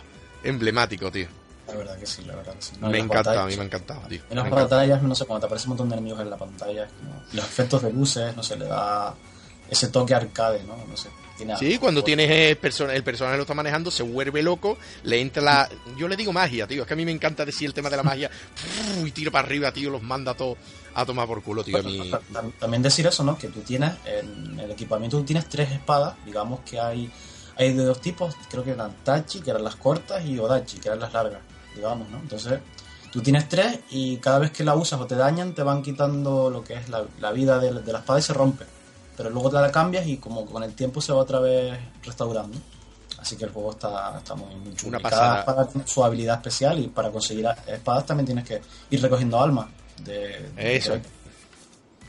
[0.45, 1.27] emblemáticos, tío.
[1.69, 2.73] La verdad que sí, la verdad que sí.
[2.81, 4.21] No, me encanta, a batallas- mí me ha encantado, tío.
[4.31, 4.77] En las Me encanta.
[4.77, 6.89] batallas, no sé, cuando te aparece un montón de enemigos en la pantalla,
[7.33, 9.15] los efectos de luces, no sé, le da
[9.69, 10.77] ese toque arcade, ¿no?
[10.89, 11.09] No sé.
[11.37, 15.43] Tiene Sí, cuando tienes el, el personaje lo está manejando, se vuelve loco, le entra
[15.43, 15.69] la...
[15.99, 17.97] Yo le digo magia, tío, es que a mí me encanta decir el tema de
[17.99, 18.31] la magia,
[19.05, 20.57] y tira para arriba, tío, los manda a todos
[20.95, 22.11] a tomar por culo, tío, a mí...
[22.11, 23.37] Ta- ta- También decir eso, ¿no?
[23.37, 27.11] Que tú tienes, en el equipamiento tú tienes tres espadas, digamos que hay,
[27.57, 30.89] hay de dos tipos, creo que eran Tachi, que eran las cortas, y Odachi, que
[30.89, 31.41] eran las largas,
[31.75, 32.19] digamos, ¿no?
[32.19, 32.61] Entonces,
[33.13, 36.51] tú tienes tres y cada vez que la usas o te dañan, te van quitando
[36.51, 38.65] lo que es la, la vida de, de la espada y se rompe.
[39.17, 42.59] Pero luego te la cambias y como con el tiempo se va otra vez restaurando.
[43.19, 44.99] Así que el juego está, está muy, muy chulo.
[44.99, 45.09] Una.
[45.09, 48.61] Cada espada tiene su habilidad especial y para conseguir espadas también tienes que
[48.91, 49.69] ir recogiendo almas.
[50.05, 50.99] De, de- Eso.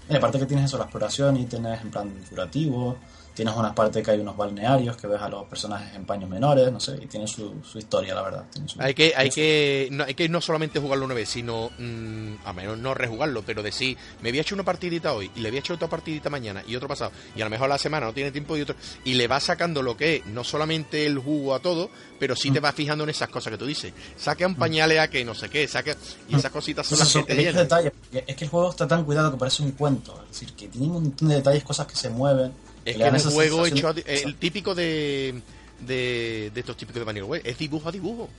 [0.10, 2.98] y aparte que tienes eso, la exploración y tienes en plan curativo,
[3.38, 6.72] Tienes unas partes que hay unos balnearios que ves a los personajes en paños menores,
[6.72, 8.46] no sé, y tiene su, su historia, la verdad.
[8.66, 12.34] Su- Hay que, hay que, no, hay que no solamente jugarlo una vez, sino, mm,
[12.46, 15.60] a menos no rejugarlo, pero decir, me había hecho una partidita hoy y le había
[15.60, 18.32] hecho otra partidita mañana y otro pasado, y a lo mejor la semana no tiene
[18.32, 21.60] tiempo y otro, y le va sacando lo que es, no solamente el jugo a
[21.60, 22.54] todo, pero sí Mm.
[22.56, 23.94] te vas fijando en esas cosas que tú dices.
[24.18, 25.96] Saca un pañales a que no sé qué, saca,
[26.28, 29.30] y esas cositas son las que te detalles, es que el juego está tan cuidado
[29.32, 30.20] que parece un cuento.
[30.24, 32.52] Es decir, que tiene un montón de detalles, cosas que se mueven.
[32.88, 35.42] Es que es un juego hecho, el típico de,
[35.82, 38.30] de, de estos típicos de Vanillaware, es dibujo a dibujo.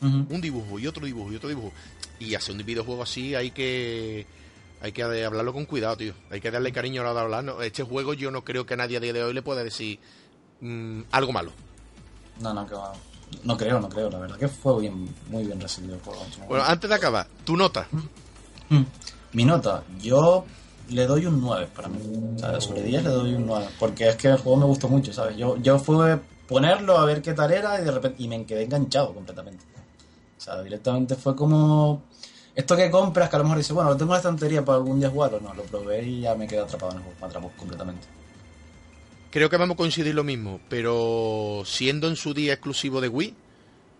[0.00, 1.72] Un dibujo y otro dibujo y otro dibujo.
[2.18, 4.26] Y hacer un videojuego así hay que
[4.80, 6.14] hay que hablarlo con cuidado, tío.
[6.30, 7.44] Hay que darle cariño a la hora de hablar.
[7.44, 9.62] No, Este juego yo no creo que a nadie a día de hoy le pueda
[9.62, 10.00] decir
[10.60, 11.52] mm, algo malo.
[12.40, 12.92] No, no, que va.
[13.44, 16.26] No creo, no creo, la verdad que fue bien, muy bien recibido el juego.
[16.48, 17.86] Bueno, antes de acabar, tu nota.
[19.32, 20.44] Mi nota, yo
[20.90, 21.98] le doy un 9 para mí.
[22.36, 23.66] O sea, sobre 10 le doy un 9.
[23.78, 25.36] Porque es que el juego me gustó mucho, ¿sabes?
[25.36, 26.18] Yo, yo fue
[26.48, 29.64] ponerlo a ver qué tal era y de repente y me quedé enganchado completamente.
[30.38, 32.02] O sea, directamente fue como...
[32.54, 34.76] Esto que compras que a lo mejor dices, bueno, lo tengo en la estantería para
[34.78, 35.40] algún día jugarlo.
[35.40, 37.18] No, lo probé y ya me quedé atrapado en el juego.
[37.20, 38.06] Me atrapó completamente.
[39.30, 43.34] Creo que vamos a coincidir lo mismo, pero siendo en su día exclusivo de Wii,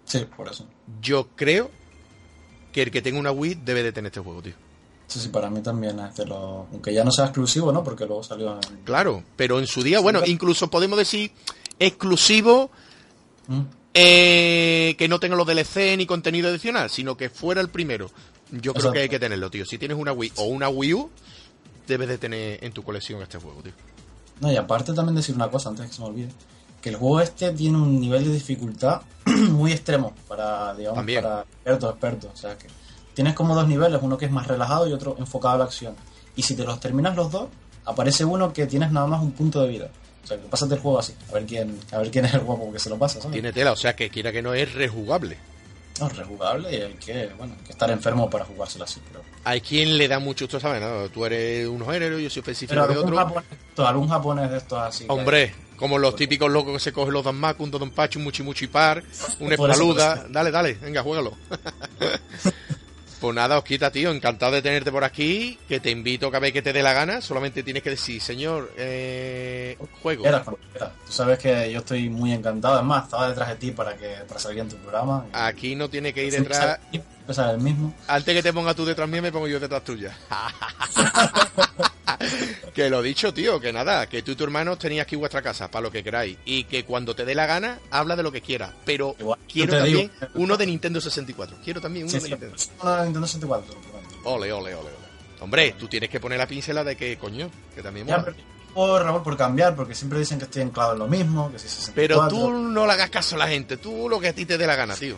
[0.05, 0.67] Sí, por eso.
[1.01, 1.71] yo creo
[2.73, 4.53] que el que tenga una Wii debe de tener este juego, tío.
[5.13, 6.67] Sí, sí, para mí también es de los...
[6.73, 7.85] Aunque ya no sea exclusivo, ¿no?
[7.85, 8.79] Porque luego salió en...
[8.85, 11.33] Claro, pero en su día, bueno, incluso podemos decir
[11.79, 12.71] exclusivo
[13.47, 13.61] ¿Mm?
[13.93, 18.11] eh, que no tenga los DLC ni contenido adicional, sino que fuera el primero.
[18.51, 19.67] Yo creo que hay que tenerlo, tío.
[19.67, 21.11] Si tienes una Wii o una Wii U,
[21.87, 23.73] debes de tener en tu colección este juego, tío.
[24.41, 26.31] No, y aparte también decir una cosa antes que se me olvide,
[26.81, 31.23] que el juego este tiene un nivel de dificultad muy extremo para, digamos, También.
[31.23, 32.31] para expertos, expertos.
[32.33, 32.67] O sea que
[33.15, 35.95] tienes como dos niveles, uno que es más relajado y otro enfocado a la acción.
[36.37, 37.49] Y si te los terminas los dos,
[37.85, 39.91] aparece uno que tienes nada más un punto de vida.
[40.23, 42.41] O sea que pásate el juego así, a ver quién, a ver quién es el
[42.41, 43.33] guapo que se lo pasa, ¿sabes?
[43.33, 45.37] Tiene tela, o sea que quiera que no es rejugable.
[46.01, 49.23] No, es rejugable y hay que, bueno, hay que estar enfermo para jugárselo así, pero...
[49.45, 51.09] Hay quien le da mucho, tú sabes, ¿no?
[51.11, 53.27] Tú eres un género, yo soy específico Pero de algún otro.
[53.27, 53.45] japonés,
[53.79, 55.05] algún japonés de estos así.
[55.09, 58.69] Hombre, como los típicos locos que se cogen los Danmaku, un Dodonpachi, un Muchi Muchi
[58.69, 59.03] Par,
[59.41, 60.27] una espaluda.
[60.31, 61.37] Dale, dale, venga, juégalo.
[63.23, 65.57] pues nada, Osquita, tío, encantado de tenerte por aquí.
[65.69, 67.21] Que te invito cada vez que te dé la gana.
[67.21, 70.25] Solamente tienes que decir, señor, eh, juego.
[70.25, 70.91] Cuando quieras.
[71.07, 72.81] Tú sabes que yo estoy muy encantado.
[72.81, 75.27] Es más, estaba detrás de ti para que para salir en tu programa.
[75.33, 76.81] Aquí no tiene que ir detrás.
[76.91, 77.95] Empezar el mismo.
[78.09, 80.19] Antes que te ponga tú detrás mía, me pongo yo detrás tuya.
[82.75, 85.71] que lo dicho, tío, que nada, que tú y tu hermano tenéis aquí vuestra casa,
[85.71, 86.37] para lo que queráis.
[86.45, 88.73] Y que cuando te dé la gana, habla de lo que quieras.
[88.85, 90.29] Pero Igual, quiero también digo.
[90.35, 91.57] uno de Nintendo 64.
[91.65, 92.57] Quiero también uno Sí, de Nintendo.
[93.05, 93.69] Nintendo 64.
[93.69, 94.15] te lo prometo.
[94.25, 95.03] Ole, ole, ole, ole.
[95.41, 98.33] Hombre, tú tienes que poner la pincela de que, coño, que también Ya, mola.
[98.33, 101.59] pero por, Raúl, por cambiar, porque siempre dicen que estoy anclado en lo mismo, que
[101.59, 101.95] si 64.
[101.95, 104.57] Pero tú no le hagas caso a la gente, tú lo que a ti te
[104.57, 105.17] dé la gana, tío.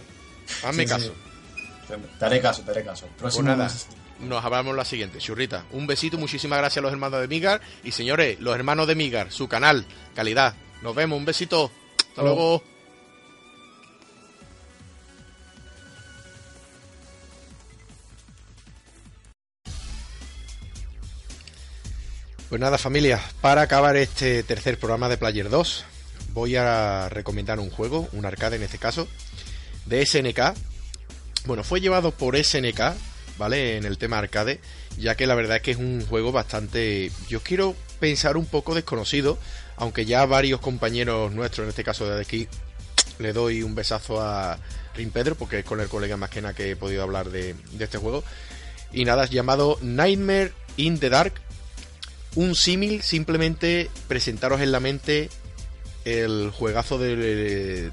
[0.64, 1.06] Hazme Sí, caso.
[1.06, 2.02] sí.
[2.18, 3.02] Te, haré caso, te haré caso.
[3.06, 3.86] Pues próximo nada, mes-
[4.24, 5.18] nos hablamos la siguiente.
[5.18, 7.60] Churrita, un besito, muchísimas gracias a los hermanos de Migar.
[7.82, 9.84] Y señores, los hermanos de Migar, su canal,
[10.14, 10.54] calidad.
[10.82, 11.70] Nos vemos, un besito.
[12.10, 12.24] Hasta Oh.
[12.24, 12.62] luego.
[22.48, 25.84] Pues nada, familia, para acabar este tercer programa de Player 2,
[26.34, 29.08] voy a recomendar un juego, un arcade en este caso,
[29.86, 30.54] de SNK.
[31.46, 32.94] Bueno, fue llevado por SNK,
[33.38, 33.76] ¿vale?
[33.76, 34.60] En el tema arcade,
[34.98, 38.74] ya que la verdad es que es un juego bastante, yo quiero pensar un poco
[38.74, 39.38] desconocido,
[39.76, 42.48] aunque ya varios compañeros nuestros, en este caso de aquí,
[43.18, 44.58] le doy un besazo a
[44.94, 47.54] Rin Pedro, porque es con el colega más que nada que he podido hablar de,
[47.72, 48.24] de este juego.
[48.92, 51.34] Y nada, es llamado Nightmare in the Dark.
[52.36, 55.30] Un símil, simplemente presentaros en la mente
[56.04, 57.90] el juegazo de,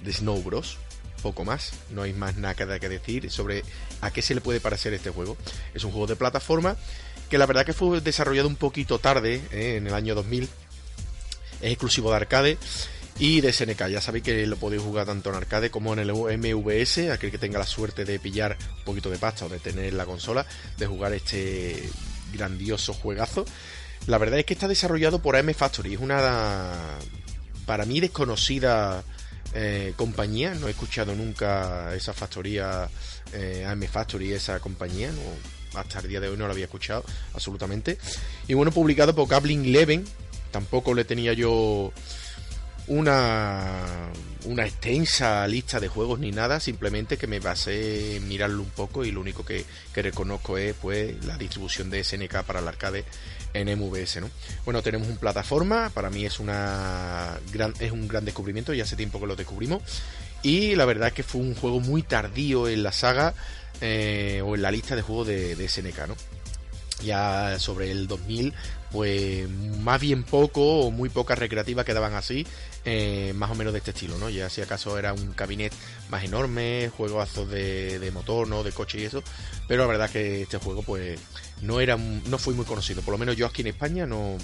[0.00, 0.78] de Snow Bros.
[1.22, 3.64] Poco más, no hay más nada que decir sobre
[4.00, 5.36] a qué se le puede parecer este juego.
[5.74, 6.76] Es un juego de plataforma
[7.28, 9.76] que la verdad que fue desarrollado un poquito tarde, ¿eh?
[9.76, 10.44] en el año 2000.
[11.60, 12.58] Es exclusivo de arcade
[13.18, 13.88] y de SNK.
[13.88, 17.10] Ya sabéis que lo podéis jugar tanto en arcade como en el MVS.
[17.10, 20.06] Aquel que tenga la suerte de pillar un poquito de pasta o de tener la
[20.06, 20.46] consola,
[20.76, 21.88] de jugar este
[22.32, 23.44] grandioso juegazo.
[24.06, 25.94] La verdad es que está desarrollado por AM Factory.
[25.94, 26.72] Es una,
[27.66, 29.02] para mí, desconocida
[29.54, 30.54] eh, compañía.
[30.54, 32.88] No he escuchado nunca esa factoría,
[33.32, 35.10] eh, AM Factory, esa compañía.
[35.74, 37.98] Hasta el día de hoy no la había escuchado absolutamente.
[38.46, 40.04] Y bueno, publicado por Gablin Eleven.
[40.50, 41.92] Tampoco le tenía yo
[42.86, 44.10] una
[44.44, 49.10] una extensa lista de juegos ni nada, simplemente que me basé mirarlo un poco y
[49.10, 53.04] lo único que, que reconozco es pues la distribución de SNK para el arcade
[53.52, 54.30] en MVS, ¿no?
[54.64, 58.96] Bueno, tenemos un plataforma, para mí es una gran, es un gran descubrimiento, ya hace
[58.96, 59.82] tiempo que lo descubrimos.
[60.42, 63.34] Y la verdad es que fue un juego muy tardío en la saga
[63.80, 66.16] eh, o en la lista de juegos de, SNK, ¿no?
[67.04, 68.52] Ya sobre el 2000,
[68.90, 72.44] pues más bien poco o muy pocas recreativas quedaban así,
[72.84, 74.28] eh, más o menos de este estilo, ¿no?
[74.30, 75.72] Ya si acaso era un cabinet
[76.08, 78.64] más enorme, juegos de, de motor, ¿no?
[78.64, 79.22] De coche y eso,
[79.68, 81.20] pero la verdad es que este juego, pues
[81.62, 84.36] no era no fue muy conocido, por lo menos yo aquí en España no,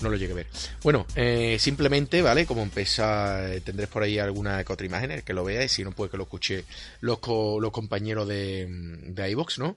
[0.00, 0.46] no lo llegué a ver.
[0.82, 2.46] Bueno, eh, simplemente, ¿vale?
[2.46, 6.10] Como empieza, eh, tendréis por ahí alguna otra imagen, que lo veáis, si no, pues
[6.10, 6.64] que lo escuche
[7.00, 9.76] los, los compañeros de, de iVox, ¿no?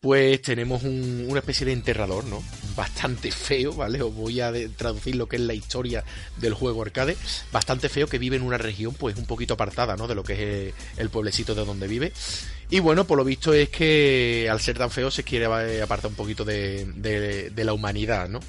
[0.00, 2.42] Pues tenemos un- una especie de enterrador, ¿no?
[2.74, 4.00] Bastante feo, ¿vale?
[4.00, 6.02] Os voy a traducir lo que es la historia
[6.38, 7.18] del juego arcade.
[7.52, 10.08] Bastante feo que vive en una región, pues un poquito apartada, ¿no?
[10.08, 12.12] De lo que es eh, el pueblecito de donde vive.
[12.70, 15.44] Y bueno, por lo visto es que al ser tan feo se quiere
[15.82, 18.40] apartar un poquito de, de- de la humanidad, ¿no?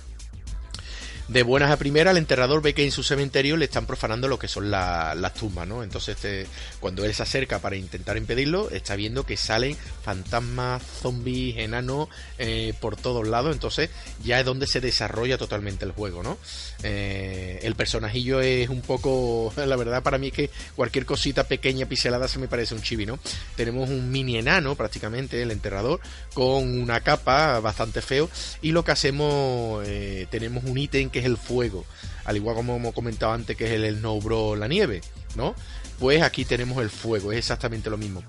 [1.31, 4.37] De buenas a primeras, el enterrador ve que en su cementerio le están profanando lo
[4.37, 5.81] que son la- las tumbas, ¿no?
[5.81, 6.45] Entonces, este,
[6.81, 12.73] cuando él se acerca para intentar impedirlo, está viendo que salen fantasmas, zombies, enanos eh,
[12.81, 13.53] por todos lados.
[13.53, 13.89] Entonces,
[14.25, 16.37] ya es donde se desarrolla totalmente el juego, ¿no?
[16.83, 21.85] Eh, el personajillo es un poco, la verdad, para mí es que cualquier cosita pequeña,
[21.85, 23.19] piselada, se me parece un chibi, ¿no?
[23.55, 25.99] Tenemos un mini enano, prácticamente, el enterrador,
[26.33, 28.29] con una capa bastante feo.
[28.61, 31.85] Y lo que hacemos, eh, tenemos un ítem que es el fuego.
[32.25, 35.01] Al igual como hemos comentado antes, que es el Snowbro, la nieve,
[35.35, 35.55] ¿no?
[35.99, 38.23] Pues aquí tenemos el fuego, es exactamente lo mismo.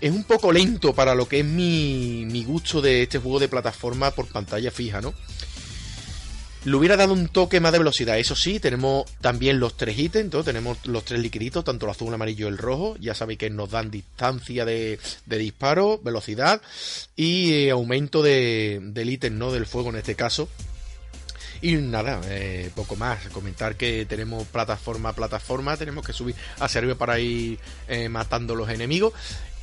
[0.00, 3.48] Es un poco lento para lo que es mi, mi gusto de este juego de
[3.48, 5.14] plataforma por pantalla fija, ¿no?
[6.64, 8.18] Le hubiera dado un toque más de velocidad.
[8.18, 10.44] Eso sí, tenemos también los tres ítems, ¿no?
[10.44, 12.96] tenemos los tres liquiditos, tanto el azul, el amarillo y el rojo.
[13.00, 16.62] Ya sabéis que nos dan distancia de, disparo, velocidad
[17.16, 19.50] y eh, aumento de, del ítem, ¿no?
[19.50, 20.48] Del fuego en este caso.
[21.62, 23.28] Y nada, eh, poco más.
[23.28, 28.56] Comentar que tenemos plataforma a plataforma, tenemos que subir hacia arriba para ir eh, matando
[28.56, 29.12] los enemigos.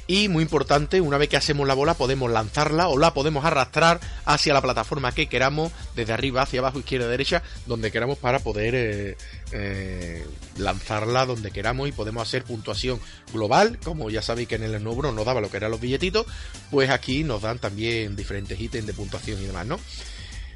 [0.09, 3.99] Y muy importante, una vez que hacemos la bola, podemos lanzarla o la podemos arrastrar
[4.25, 8.73] hacia la plataforma que queramos, desde arriba hacia abajo, izquierda, derecha, donde queramos para poder
[8.73, 9.17] eh,
[9.51, 10.25] eh,
[10.57, 12.99] lanzarla donde queramos y podemos hacer puntuación
[13.31, 13.77] global.
[13.83, 16.25] Como ya sabéis que en el Snowbro nos daba lo que eran los billetitos,
[16.71, 19.79] pues aquí nos dan también diferentes ítems de puntuación y demás, ¿no?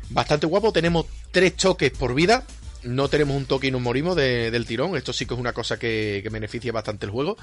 [0.09, 2.43] Bastante guapo, tenemos tres choques por vida.
[2.85, 4.95] No tenemos un toque y nos morimos de- del tirón.
[4.97, 7.37] Esto sí que es una cosa que, que beneficia bastante el juego.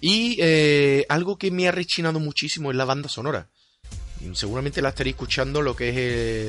[0.00, 3.48] Y eh, algo que me ha rechinado muchísimo es la banda sonora.
[4.32, 5.96] Seguramente la estaréis escuchando lo que es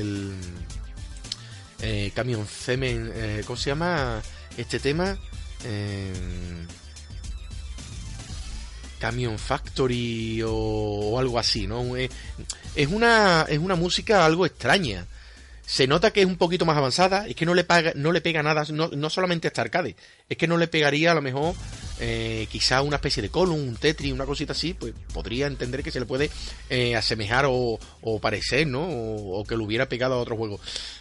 [0.00, 0.32] el
[1.82, 2.12] eh,
[2.48, 3.12] Cemen.
[3.14, 4.20] eh, ¿Cómo se llama
[4.56, 5.16] este tema?
[5.64, 6.12] Eh,
[8.98, 11.96] Camion Factory o, o algo así, ¿no?
[11.96, 12.10] Es,
[12.74, 15.06] es una, es una música algo extraña.
[15.70, 18.20] Se nota que es un poquito más avanzada, es que no le, paga, no le
[18.20, 19.94] pega nada, no, no solamente a arcade,
[20.28, 21.54] es que no le pegaría a lo mejor
[22.00, 25.92] eh, quizá una especie de Column, un Tetris, una cosita así, pues podría entender que
[25.92, 26.28] se le puede
[26.70, 28.82] eh, asemejar o, o parecer, ¿no?
[28.82, 30.58] O, o que lo hubiera pegado a otro juego.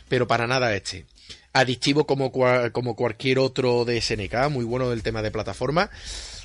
[0.07, 1.07] Pero para nada este.
[1.51, 2.31] Adictivo como,
[2.71, 5.89] como cualquier otro de SNK, muy bueno del tema de plataforma.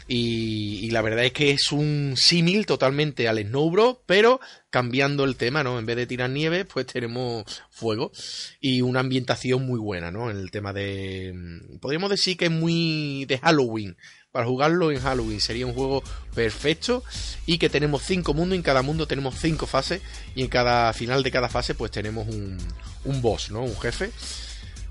[0.07, 4.39] Y, la verdad es que es un símil totalmente al Snowbro, pero
[4.71, 5.79] cambiando el tema, ¿no?
[5.79, 8.13] En vez de tirar nieve, pues tenemos fuego
[8.61, 10.31] y una ambientación muy buena, ¿no?
[10.31, 11.33] El tema de...
[11.35, 13.97] mm, Podríamos decir que es muy de Halloween.
[14.31, 16.03] Para jugarlo en Halloween sería un juego
[16.35, 17.03] perfecto
[17.47, 20.03] y que tenemos cinco mundos, en cada mundo tenemos cinco fases
[20.35, 22.59] y en cada final de cada fase pues tenemos un,
[23.05, 23.63] un boss, ¿no?
[23.63, 24.11] Un jefe.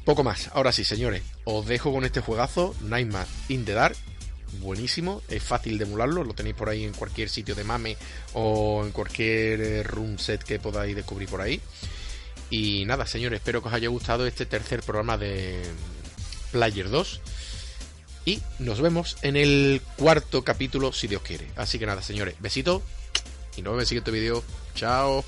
[0.05, 0.49] Poco más.
[0.53, 3.95] Ahora sí, señores, os dejo con este juegazo, Nightmare in the Dark.
[4.59, 7.97] Buenísimo, es fácil de emularlo, lo tenéis por ahí en cualquier sitio de mame
[8.33, 11.59] o en cualquier eh, room set que podáis descubrir por ahí.
[12.49, 15.61] Y nada, señores, espero que os haya gustado este tercer programa de
[16.51, 17.21] Player 2.
[18.25, 21.47] Y nos vemos en el cuarto capítulo, si Dios quiere.
[21.55, 22.81] Así que nada, señores, besito
[23.57, 24.43] y nos vemos en el siguiente vídeo.
[24.75, 25.25] Chao.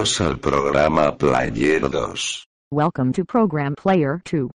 [0.00, 2.44] Bienvenidos al programa Player 2.
[2.70, 4.48] Welcome to Program Player 2.